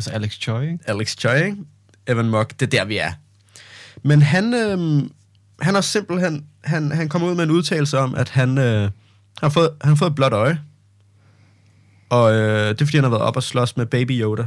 Altså 0.00 0.10
Alex 0.10 0.32
Choi? 0.40 0.78
Alex 0.86 1.16
Choi? 1.18 1.54
Evan 2.06 2.28
Mock, 2.28 2.50
det 2.60 2.62
er 2.62 2.70
der, 2.70 2.84
vi 2.84 2.96
er. 2.96 3.12
Men 4.02 4.22
han, 4.22 4.54
øh, 4.54 5.02
han 5.60 5.74
har 5.74 5.80
simpelthen, 5.80 6.46
han, 6.64 6.92
han 6.92 7.08
kom 7.08 7.22
ud 7.22 7.34
med 7.34 7.44
en 7.44 7.50
udtalelse 7.50 7.98
om, 7.98 8.14
at 8.14 8.28
han, 8.28 8.58
øh, 8.58 8.80
han, 8.82 8.90
har, 9.40 9.48
fået, 9.48 9.70
han 9.80 9.88
har 9.88 9.96
fået 9.96 10.10
et 10.10 10.14
blåt 10.14 10.32
øje. 10.32 10.60
Og 12.10 12.32
øh, 12.32 12.68
det 12.68 12.80
er, 12.80 12.84
fordi 12.84 12.96
han 12.96 13.04
har 13.04 13.10
været 13.10 13.22
op 13.22 13.36
og 13.36 13.42
slås 13.42 13.76
med 13.76 13.86
Baby 13.86 14.10
Yoda. 14.10 14.46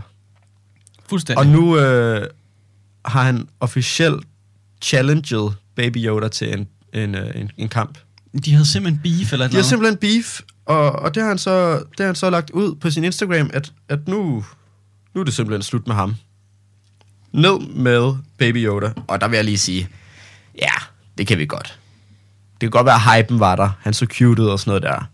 Fuldstændig. 1.09 1.39
Og 1.39 1.47
nu 1.47 1.78
øh, 1.78 2.28
har 3.05 3.24
han 3.24 3.47
officielt 3.59 4.26
challenged 4.84 5.49
Baby 5.75 5.97
Yoda 5.97 6.27
til 6.27 6.53
en, 6.57 6.67
en, 6.93 7.15
øh, 7.15 7.31
en, 7.41 7.51
en 7.57 7.69
kamp. 7.69 7.97
De 8.45 8.51
havde 8.51 8.65
simpelthen 8.65 9.01
beef 9.03 9.34
eller 9.34 9.45
et 9.45 9.51
De 9.51 9.57
andet. 9.57 9.69
simpelthen 9.69 9.97
beef, 9.97 10.41
og, 10.65 10.91
og 10.91 11.15
det, 11.15 11.23
har 11.23 11.29
han 11.29 11.38
så, 11.38 11.75
det 11.77 11.99
har 11.99 12.05
han 12.05 12.15
så 12.15 12.29
lagt 12.29 12.49
ud 12.49 12.75
på 12.75 12.89
sin 12.91 13.03
Instagram, 13.03 13.49
at, 13.53 13.73
at 13.89 14.07
nu, 14.07 14.45
nu 15.15 15.21
er 15.21 15.25
det 15.25 15.34
simpelthen 15.34 15.61
slut 15.63 15.88
med 15.88 15.95
ham. 15.95 16.15
Ned 17.31 17.59
med 17.59 18.13
Baby 18.38 18.65
Yoda. 18.65 18.91
Og 19.07 19.21
der 19.21 19.27
vil 19.27 19.36
jeg 19.36 19.45
lige 19.45 19.57
sige, 19.57 19.88
ja, 20.61 20.71
det 21.17 21.27
kan 21.27 21.38
vi 21.38 21.45
godt. 21.45 21.79
Det 22.53 22.59
kan 22.61 22.69
godt 22.69 22.86
være, 22.86 22.95
at 23.17 23.23
hypen 23.23 23.39
var 23.39 23.55
der. 23.55 23.69
Han 23.79 23.93
så 23.93 24.05
cute 24.05 24.41
ud 24.43 24.47
og 24.47 24.59
sådan 24.59 24.69
noget 24.69 24.84
der. 24.84 25.09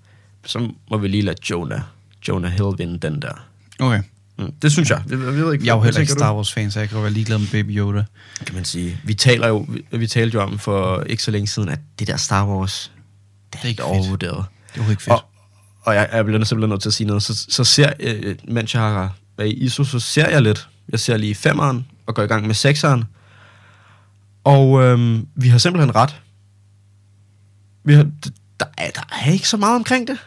Så 0.46 0.72
må 0.92 0.98
vi 0.98 1.08
lige 1.08 1.22
lade 1.22 1.38
Jonah, 1.50 1.82
Jonah 2.28 2.52
Hill 2.52 2.78
vinde 2.78 3.00
den 3.00 3.22
der. 3.22 3.48
Okay. 3.80 4.04
Mm, 4.40 4.52
det 4.62 4.72
synes 4.72 4.90
jeg. 4.90 5.04
Jeg, 5.10 5.20
jeg 5.20 5.34
ved 5.34 5.54
ikke, 5.54 5.66
Jeg 5.66 5.72
er 5.72 5.76
jo 5.76 5.82
heller 5.84 6.00
ikke 6.00 6.12
Star 6.12 6.36
Wars 6.36 6.54
fan, 6.54 6.72
så 6.72 6.80
jeg 6.80 6.90
kan 6.90 6.96
jo 6.98 7.02
være 7.02 7.12
ligeglad 7.12 7.38
med 7.38 7.48
Baby 7.52 7.78
Yoda. 7.78 8.04
Kan 8.46 8.56
man 8.56 8.66
sige. 8.66 8.98
Vi 9.04 9.14
taler 9.14 9.48
jo, 9.48 9.66
vi, 9.70 9.98
vi 9.98 10.08
talte 10.08 10.36
jo 10.36 10.42
om 10.42 10.60
for 10.60 11.02
ikke 11.02 11.24
så 11.24 11.32
længe 11.32 11.48
siden, 11.48 11.70
at 11.70 11.80
det 12.00 12.08
der 12.08 12.18
Star 12.18 12.48
Wars, 12.48 12.92
det 13.54 13.60
er 13.62 13.68
ikke 13.68 13.70
ikke 13.70 13.82
fedt. 13.84 13.90
overvurderet. 14.00 14.46
Det 14.76 14.84
var 14.84 14.90
ikke 14.90 15.04
fedt. 15.04 15.14
Og, 15.14 15.24
og 15.82 15.96
jeg, 15.96 16.10
jeg 16.14 16.26
bliver 16.26 16.44
simpelthen 16.44 16.70
nødt 16.70 16.82
til 16.82 16.90
at 16.90 16.94
sige 16.94 17.08
noget. 17.08 17.24
Så, 17.24 17.46
så 17.50 17.64
ser 17.64 17.94
øh, 18.00 18.36
mens 18.48 18.74
jeg 18.74 18.82
har 18.82 19.16
været 19.38 19.50
i 19.50 19.54
ISO, 19.54 19.84
så 19.84 20.00
ser 20.00 20.30
jeg 20.30 20.42
lidt. 20.42 20.70
Jeg 20.90 21.00
ser 21.00 21.18
lige 21.18 21.36
femeren 21.36 21.86
og 22.06 22.16
går 22.16 22.24
i 22.24 22.28
gang 22.28 22.48
med 22.48 22.56
sekseren. 22.56 23.04
Og 24.44 24.82
øhm, 24.84 25.28
vi 25.36 25.48
har 25.48 25.58
simpelthen 25.58 25.96
ret. 25.96 26.22
Vi 27.84 27.94
har, 27.94 28.04
der, 28.60 28.66
er, 28.78 28.92
der 28.92 29.02
er 29.26 29.32
ikke 29.32 29.50
så 29.50 29.58
meget 29.58 29.76
omkring 29.76 30.08
det. 30.08 30.18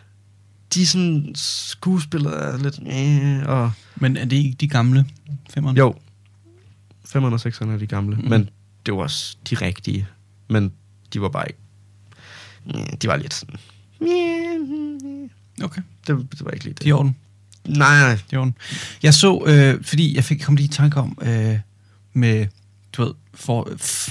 De 0.74 0.86
sådan 0.86 1.32
skuespillere 1.34 2.34
er 2.34 2.56
lidt... 2.58 2.80
Øh, 2.86 3.48
og, 3.48 3.72
Men 3.96 4.16
er 4.16 4.24
det 4.24 4.36
ikke 4.36 4.56
de 4.60 4.68
gamle 4.68 5.06
femmerne? 5.50 5.78
jo, 5.78 5.94
femeren 7.04 7.34
og 7.34 7.40
sekseren 7.40 7.70
er 7.70 7.76
de 7.76 7.86
gamle. 7.86 8.16
Mm. 8.16 8.28
Men 8.28 8.48
det 8.86 8.94
var 8.94 9.00
også 9.00 9.36
de 9.50 9.54
rigtige. 9.54 10.06
Men 10.48 10.72
de 11.12 11.20
var 11.20 11.28
bare 11.28 11.44
ikke... 11.48 11.60
øh, 12.74 12.96
De 13.02 13.08
var 13.08 13.16
lidt 13.16 13.34
sådan... 13.34 13.56
Okay, 15.64 15.82
Det, 16.06 16.26
det 16.32 16.44
var 16.44 16.50
ikke 16.50 16.64
lige 16.64 16.74
det. 16.74 16.82
det 16.82 16.90
er 16.90 16.94
orden. 16.94 17.16
Nej, 17.68 18.00
nej. 18.00 18.10
Det 18.14 18.32
i 18.32 18.36
orden. 18.36 18.54
Jeg 19.02 19.14
så, 19.14 19.44
øh, 19.46 19.84
fordi 19.84 20.16
jeg 20.16 20.24
fik 20.24 20.38
kom 20.40 20.56
lige 20.56 20.64
i 20.64 20.68
tanke 20.68 21.00
om, 21.00 21.18
øh, 21.22 21.58
med, 22.12 22.46
du 22.92 23.04
ved, 23.04 23.14
for, 23.34 23.68
f, 23.78 24.08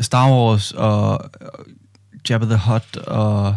Star 0.00 0.30
Wars 0.30 0.72
og, 0.72 1.18
og 1.18 1.66
Jabba 2.30 2.46
the 2.46 2.56
Hutt 2.72 2.96
og 2.96 3.56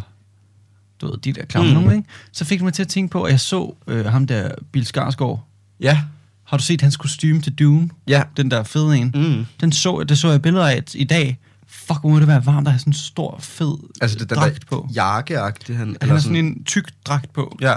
du 1.05 1.11
ved, 1.11 1.17
de 1.19 1.33
der 1.33 1.45
klamme 1.45 1.69
Mm. 1.73 1.79
nogle, 1.79 1.95
ikke? 1.95 2.09
Så 2.31 2.45
fik 2.45 2.59
det 2.59 2.63
mig 2.63 2.73
til 2.73 2.81
at 2.81 2.87
tænke 2.87 3.11
på, 3.11 3.23
at 3.23 3.31
jeg 3.31 3.39
så 3.39 3.75
øh, 3.87 4.05
ham 4.05 4.27
der, 4.27 4.51
Bill 4.71 4.85
Skarsgård. 4.85 5.43
Ja, 5.79 6.01
Har 6.43 6.57
du 6.57 6.63
set 6.63 6.81
hans 6.81 6.97
kostume 6.97 7.41
til 7.41 7.53
Dune? 7.55 7.89
ja. 8.07 8.23
Den 8.37 8.51
der 8.51 8.63
fede 8.63 8.97
en. 8.97 9.11
Mm. 9.15 9.45
Den 9.61 9.71
så, 9.71 10.03
det 10.09 10.17
så 10.17 10.29
jeg 10.31 10.41
billeder 10.41 10.67
af 10.67 10.83
i 10.95 11.03
dag. 11.03 11.39
Fuck, 11.67 11.99
hvor 11.99 12.09
må 12.09 12.19
det 12.19 12.27
være 12.27 12.45
varmt 12.45 12.67
at 12.67 12.71
have 12.73 12.79
sådan 12.79 12.89
en 12.89 12.93
stor, 12.93 13.37
fed 13.39 13.77
Altså 14.01 14.19
det 14.19 14.29
den 14.29 14.37
dragt 14.37 14.53
der 14.61 14.65
på. 14.69 14.89
jakkeagtige, 14.95 15.75
han, 15.77 15.97
Han 16.01 16.09
har 16.09 16.19
sådan 16.19 16.35
en 16.35 16.63
tyk 16.63 16.89
dragt 17.05 17.33
på. 17.33 17.57
Ja. 17.61 17.73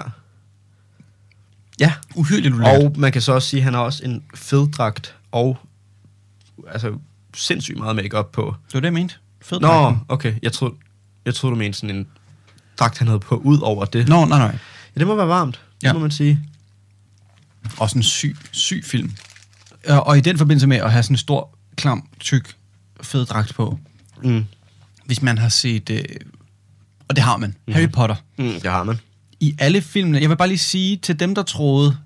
Ja, 1.80 1.92
Uhyrligt 2.14 2.54
ulækkert. 2.54 2.82
og 2.82 2.94
man 2.98 3.12
kan 3.12 3.22
så 3.22 3.32
også 3.32 3.48
sige, 3.48 3.60
at 3.60 3.64
han 3.64 3.74
har 3.74 3.80
også 3.80 4.04
en 4.04 4.22
fed 4.34 4.68
dragt 4.68 5.16
og 5.32 5.58
altså 6.72 6.92
sindssygt 7.36 7.78
meget 7.78 7.96
makeup 7.96 8.26
på. 8.32 8.54
Det 8.66 8.74
var 8.74 8.80
det, 8.80 8.86
jeg 8.86 8.92
mente. 8.92 9.14
Fed 9.42 9.60
Nå, 9.60 9.66
dragten. 9.68 10.00
okay. 10.08 10.34
Jeg 10.42 10.52
troede, 10.52 10.74
jeg 11.24 11.34
troede 11.34 11.54
du 11.54 11.58
mente 11.58 11.78
sådan 11.78 11.96
en 11.96 12.06
dragt, 12.78 12.98
han 12.98 13.06
havde 13.06 13.20
på 13.20 13.36
ud 13.36 13.58
over 13.60 13.84
det. 13.84 14.08
Nå, 14.08 14.24
nej, 14.24 14.38
nej. 14.38 14.58
Ja, 14.96 14.98
det 14.98 15.06
må 15.06 15.14
være 15.16 15.28
varmt, 15.28 15.60
det 15.80 15.86
Ja. 15.86 15.92
må 15.92 15.98
man 15.98 16.10
sige. 16.10 16.40
Også 17.78 17.98
en 17.98 18.02
syg, 18.02 18.36
syg 18.50 18.82
film. 18.84 19.12
Og, 19.88 20.06
og 20.06 20.18
i 20.18 20.20
den 20.20 20.38
forbindelse 20.38 20.66
med 20.66 20.76
at 20.76 20.92
have 20.92 21.02
sådan 21.02 21.14
en 21.14 21.18
stor, 21.18 21.58
klam, 21.76 22.08
tyk, 22.20 22.54
fed 23.02 23.26
dragt 23.26 23.54
på. 23.54 23.78
Mm. 24.24 24.44
Hvis 25.06 25.22
man 25.22 25.38
har 25.38 25.48
set, 25.48 25.90
øh, 25.90 26.04
og 27.08 27.16
det 27.16 27.24
har 27.24 27.36
man, 27.36 27.54
mm. 27.66 27.72
Harry 27.74 27.88
Potter. 27.92 28.16
Mm, 28.38 28.52
det 28.60 28.70
har 28.70 28.82
man. 28.84 28.96
I 29.40 29.54
alle 29.58 29.80
filmene, 29.82 30.20
jeg 30.20 30.30
vil 30.30 30.36
bare 30.36 30.48
lige 30.48 30.58
sige 30.58 30.96
til 30.96 31.20
dem, 31.20 31.34
der 31.34 31.42
troede, 31.42 31.96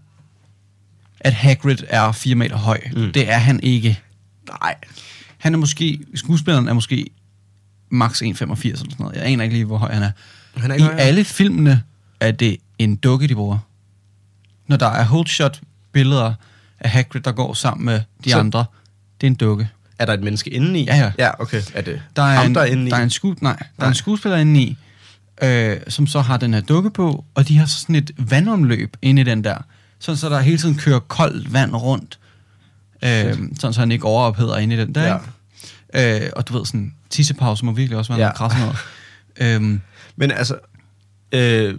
at 1.21 1.33
Hagrid 1.35 1.77
er 1.89 2.13
4 2.13 2.35
meter 2.35 2.57
høj. 2.57 2.81
Mm. 2.97 3.13
Det 3.13 3.31
er 3.31 3.39
han 3.39 3.61
ikke. 3.63 4.01
Nej. 4.49 4.75
Han 5.39 5.55
er 5.55 5.59
måske, 5.59 6.01
skuespilleren 6.15 6.69
er 6.69 6.73
måske 6.73 7.07
max 7.91 8.23
1,85 8.23 8.27
eller 8.29 8.77
sådan 8.77 8.89
noget. 8.99 9.17
Jeg 9.17 9.25
aner 9.25 9.45
ikke 9.45 9.55
lige, 9.57 9.65
hvor 9.65 9.79
høj 9.79 9.93
han 9.93 10.03
er. 10.03 10.11
Han 10.57 10.71
er 10.71 10.75
I 10.75 10.81
højere. 10.81 11.01
alle 11.01 11.25
filmene 11.25 11.83
er 12.21 12.31
det 12.31 12.57
en 12.79 12.97
dukke, 12.97 13.29
de 13.29 13.35
bruger. 13.35 13.59
Når 14.67 14.77
der 14.77 14.87
er 14.87 15.05
holdshot 15.05 15.61
billeder 15.93 16.35
af 16.81 16.91
Hagrid, 16.91 17.21
der 17.21 17.33
går 17.33 17.55
sammen 17.55 17.85
med 17.85 18.01
de 18.25 18.31
Så- 18.31 18.39
andre, 18.39 18.65
det 19.21 19.27
er 19.27 19.31
en 19.31 19.35
dukke. 19.35 19.69
Er 19.99 20.07
der 20.07 20.13
et 20.13 20.23
menneske 20.23 20.51
indeni? 20.51 20.85
Ja, 20.85 20.97
ja. 20.97 21.13
Ja, 21.19 21.41
okay. 21.41 21.63
Er 21.75 21.81
det 21.83 22.03
Der 22.17 22.23
er, 22.23 22.27
ham, 22.35 22.47
en, 22.47 22.55
der 22.55 22.61
er 22.61 22.65
indeni? 22.65 22.91
der 22.91 22.97
er 22.97 23.03
en, 23.03 23.11
sku, 23.11 23.35
nej, 23.41 23.53
der 23.53 23.59
er 23.63 23.67
Nej. 23.79 23.89
en 23.89 23.95
skuespiller 23.95 24.39
inde 24.39 24.61
i, 24.63 24.77
øh, 25.43 25.77
som 25.89 26.07
så 26.07 26.21
har 26.21 26.37
den 26.37 26.55
her 26.55 26.61
dukke 26.61 26.91
på, 26.91 27.25
og 27.35 27.49
de 27.49 27.59
har 27.59 27.67
så 27.67 27.81
sådan 27.81 27.95
et 27.95 28.11
vandomløb 28.19 28.97
inde 29.03 29.23
i 29.23 29.25
den 29.25 29.45
der, 29.45 29.57
sådan 29.99 30.17
så 30.17 30.29
der 30.29 30.41
hele 30.41 30.59
tiden 30.59 30.75
kører 30.75 30.99
koldt 30.99 31.53
vand 31.53 31.75
rundt, 31.75 32.19
øh, 33.05 33.39
sådan 33.61 33.73
så 33.73 33.81
han 33.81 33.93
ikke 33.93 34.05
overopheder 34.05 34.57
inde 34.57 34.75
i 34.75 34.79
den 34.79 34.95
der. 34.95 35.19
Ja. 35.95 36.25
Øh, 36.25 36.31
og 36.37 36.49
du 36.49 36.59
ved, 36.59 36.67
sådan 36.67 36.95
tissepause 37.11 37.65
må 37.65 37.73
virkelig 37.73 37.99
også 37.99 38.13
være 38.13 38.19
Ja. 38.21 38.25
noget 38.25 38.37
krasse 38.37 38.59
noget. 38.59 38.77
Øhm, 39.41 39.81
Men 40.17 40.31
altså, 40.31 40.59
øh, 41.33 41.79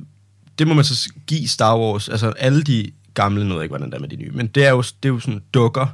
det 0.59 0.67
må 0.67 0.73
man 0.73 0.83
så 0.85 1.13
give 1.27 1.47
Star 1.47 1.77
Wars. 1.77 2.09
Altså, 2.09 2.29
alle 2.29 2.63
de 2.63 2.91
gamle, 3.13 3.47
nu 3.47 3.55
ved 3.55 3.63
ikke, 3.63 3.71
hvordan 3.71 3.91
det 3.91 3.95
er 3.95 4.01
med 4.01 4.09
de 4.09 4.15
nye, 4.15 4.31
men 4.31 4.47
det 4.47 4.65
er 4.65 4.69
jo, 4.69 4.81
det 4.81 5.09
er 5.09 5.13
jo 5.13 5.19
sådan 5.19 5.43
dukker, 5.53 5.87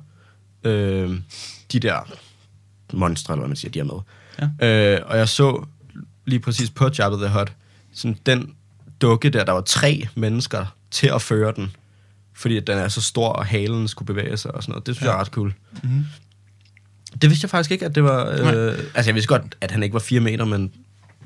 øh, 0.63 1.19
de 1.71 1.79
der 1.79 2.11
monstre, 2.93 3.33
eller 3.33 3.41
hvad 3.41 3.47
man 3.47 3.55
siger, 3.55 3.71
de 3.71 3.79
er 3.79 3.83
med. 3.83 3.99
Ja. 4.61 4.95
Øh, 4.95 5.01
og 5.05 5.17
jeg 5.17 5.29
så 5.29 5.65
lige 6.25 6.39
præcis 6.39 6.69
på 6.69 6.89
Jabba 6.97 7.17
the 7.17 7.39
Hutt, 7.39 7.53
sådan 7.93 8.17
den 8.25 8.53
dukke 9.01 9.29
der, 9.29 9.45
der 9.45 9.51
var 9.51 9.61
tre 9.61 10.07
mennesker 10.15 10.65
til 10.91 11.07
at 11.07 11.21
føre 11.21 11.53
den, 11.55 11.71
fordi 12.33 12.59
den 12.59 12.77
er 12.77 12.87
så 12.87 13.01
stor, 13.01 13.27
og 13.27 13.45
halen 13.45 13.87
skulle 13.87 14.07
bevæge 14.07 14.37
sig 14.37 14.55
og 14.55 14.63
sådan 14.63 14.71
noget. 14.71 14.87
Det 14.87 14.95
synes 14.95 15.05
ja. 15.05 15.11
jeg 15.11 15.17
er 15.17 15.21
ret 15.21 15.27
cool. 15.27 15.53
Mhm. 15.83 16.05
Det 17.21 17.29
vidste 17.29 17.45
jeg 17.45 17.49
faktisk 17.49 17.71
ikke, 17.71 17.85
at 17.85 17.95
det 17.95 18.03
var... 18.03 18.37
Nej. 18.37 18.55
Øh, 18.55 18.79
altså, 18.95 19.09
jeg 19.09 19.15
vidste 19.15 19.27
godt, 19.27 19.55
at 19.61 19.71
han 19.71 19.83
ikke 19.83 19.93
var 19.93 19.99
fire 19.99 20.19
meter, 20.19 20.45
men, 20.45 20.71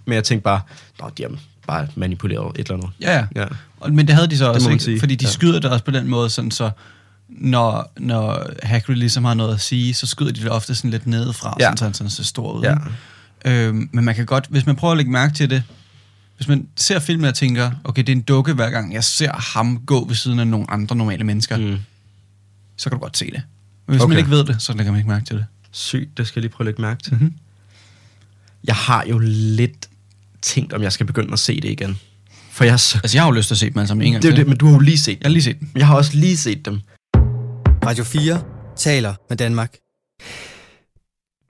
men 0.05 0.13
jeg 0.15 0.23
tænkte 0.23 0.43
bare, 0.43 0.61
Nå, 0.99 1.09
de 1.17 1.23
har 1.23 1.31
bare 1.67 1.87
manipuleret 1.95 2.59
et 2.59 2.67
eller 2.69 2.73
andet. 2.73 2.89
ja, 3.01 3.13
ja. 3.17 3.25
Ja. 3.35 3.47
Og, 3.79 3.93
men 3.93 4.07
det 4.07 4.15
havde 4.15 4.27
de 4.27 4.37
så 4.37 4.45
må 4.47 4.53
også, 4.53 4.69
ikke? 4.69 4.83
sige. 4.83 4.99
fordi 4.99 5.15
de 5.15 5.25
Ja. 5.25 5.31
skyder 5.31 5.59
det 5.59 5.71
også 5.71 5.85
på 5.85 5.91
den 5.91 6.07
måde, 6.07 6.29
sådan 6.29 6.51
så 6.51 6.71
når, 7.29 7.91
når 7.99 8.45
Hagrid 8.63 8.95
ligesom 8.95 9.25
har 9.25 9.33
noget 9.33 9.53
at 9.53 9.61
sige, 9.61 9.93
så 9.93 10.07
skyder 10.07 10.31
de 10.31 10.41
det 10.41 10.49
ofte 10.49 10.75
sådan 10.75 10.91
lidt 10.91 11.07
nedefra, 11.07 11.57
Ja. 11.59 11.65
sådan, 11.65 11.77
så 11.77 11.83
han 11.85 11.93
sådan 11.93 12.09
ser 12.11 12.23
stor 12.23 12.51
ud. 12.53 12.63
Ja. 12.63 12.75
Øhm, 13.45 13.89
men 13.91 14.05
man 14.05 14.15
kan 14.15 14.25
godt, 14.25 14.47
hvis 14.49 14.65
man 14.65 14.75
prøver 14.75 14.91
at 14.91 14.97
lægge 14.97 15.11
mærke 15.11 15.33
til 15.33 15.49
det, 15.49 15.63
hvis 16.37 16.47
man 16.47 16.67
ser 16.75 16.99
filmen 16.99 17.25
og 17.25 17.35
tænker, 17.35 17.71
okay, 17.83 18.01
det 18.01 18.09
er 18.09 18.15
en 18.15 18.21
dukke 18.21 18.53
hver 18.53 18.69
gang, 18.69 18.93
jeg 18.93 19.03
ser 19.03 19.31
ham 19.53 19.77
gå 19.85 20.05
ved 20.07 20.15
siden 20.15 20.39
af 20.39 20.47
nogle 20.47 20.71
andre 20.71 20.95
normale 20.95 21.23
mennesker, 21.23 21.57
mm. 21.57 21.77
Så 22.77 22.89
kan 22.89 22.97
du 22.97 23.01
godt 23.01 23.17
se 23.17 23.25
det. 23.25 23.33
Men 23.33 23.41
hvis 23.93 24.01
okay. 24.01 24.09
Man 24.09 24.17
ikke 24.17 24.29
ved 24.29 24.43
det, 24.45 24.61
så 24.61 24.73
lægger 24.73 24.91
man 24.91 24.99
ikke 24.99 25.09
mærke 25.09 25.25
til 25.25 25.35
det. 25.35 25.45
Sygt, 25.71 26.17
det 26.17 26.27
skal 26.27 26.39
jeg 26.39 26.41
lige 26.41 26.51
prøve 26.51 26.65
at 26.65 26.65
lægge 26.65 26.81
mærke 26.81 27.03
til. 27.03 27.13
Mhm. 27.13 27.33
Jeg 28.63 28.75
har 28.75 29.05
jo 29.09 29.17
lidt 29.23 29.89
tænkt, 30.43 30.73
om 30.73 30.81
jeg 30.81 30.91
skal 30.91 31.05
begynde 31.05 31.33
at 31.33 31.39
se 31.39 31.55
det 31.61 31.69
igen. 31.69 31.97
For 32.51 32.63
jeg, 32.63 32.79
så, 32.79 32.99
Altså, 33.03 33.17
jeg 33.17 33.23
har 33.23 33.29
jo 33.29 33.35
lyst 33.35 33.47
til 33.47 33.53
at 33.55 33.59
se 33.59 33.69
dem 33.69 33.77
alle 33.77 33.87
sammen 33.87 34.05
en 34.07 34.11
gang 34.11 34.23
det 34.23 34.29
er 34.29 34.33
jo 34.33 34.37
det, 34.37 34.47
men 34.47 34.57
du 34.57 34.65
har 34.65 34.73
jo 34.73 34.79
lige 34.79 34.97
set 34.97 35.17
Jeg 35.21 35.27
har 35.27 35.29
lige 35.31 35.41
set 35.43 35.59
dem. 35.59 35.67
dem. 35.67 35.77
Jeg 35.79 35.87
har 35.87 35.95
også 35.95 36.17
lige 36.17 36.37
set 36.37 36.65
dem. 36.65 36.79
Radio 37.85 38.03
4 38.03 38.41
taler 38.75 39.13
med 39.29 39.37
Danmark. 39.37 39.75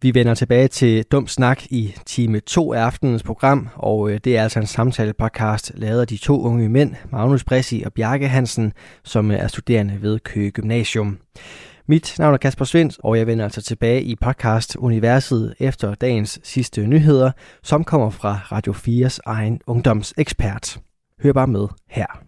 Vi 0.02 0.14
vender 0.14 0.34
tilbage 0.34 0.68
til 0.68 1.04
Dum 1.12 1.28
Snak 1.28 1.64
i 1.70 1.94
time 2.06 2.40
2 2.40 2.74
af 2.74 2.82
aftenens 2.82 3.24
program, 3.24 3.70
og 3.76 4.12
øh, 4.12 4.20
det 4.24 4.38
er 4.38 4.44
altså 4.44 4.60
en 4.60 4.68
samtale-podcast 4.68 5.72
lavet 5.76 6.02
af 6.02 6.08
de 6.08 6.18
to 6.18 6.42
unge 6.42 6.70
mænd, 6.70 6.96
Magnus 7.12 7.44
Bressi 7.44 7.84
og 7.86 7.94
Bjarke 7.94 8.28
Hansen, 8.28 8.74
som 9.04 9.32
øh, 9.32 9.38
er 9.40 9.48
studerende 9.48 9.98
ved 10.02 10.20
Køge 10.20 10.52
Gymnasium. 10.52 11.18
Mit 11.88 12.16
navn 12.20 12.34
er 12.34 12.38
Kasper 12.38 12.66
Svens, 12.66 13.00
og 13.04 13.18
jeg 13.18 13.28
vender 13.28 13.44
altså 13.44 13.62
tilbage 13.62 14.04
i 14.04 14.16
podcast-universet 14.16 15.56
efter 15.60 15.96
dagens 15.96 16.40
sidste 16.44 16.88
nyheder, 16.88 17.32
som 17.64 17.84
kommer 17.84 18.10
fra 18.10 18.40
Radio 18.52 18.74
4's 18.74 19.18
egen 19.26 19.62
ungdomsekspert. 19.68 20.80
Hør 21.24 21.34
bare 21.34 21.48
med 21.48 21.68
her. 21.90 22.23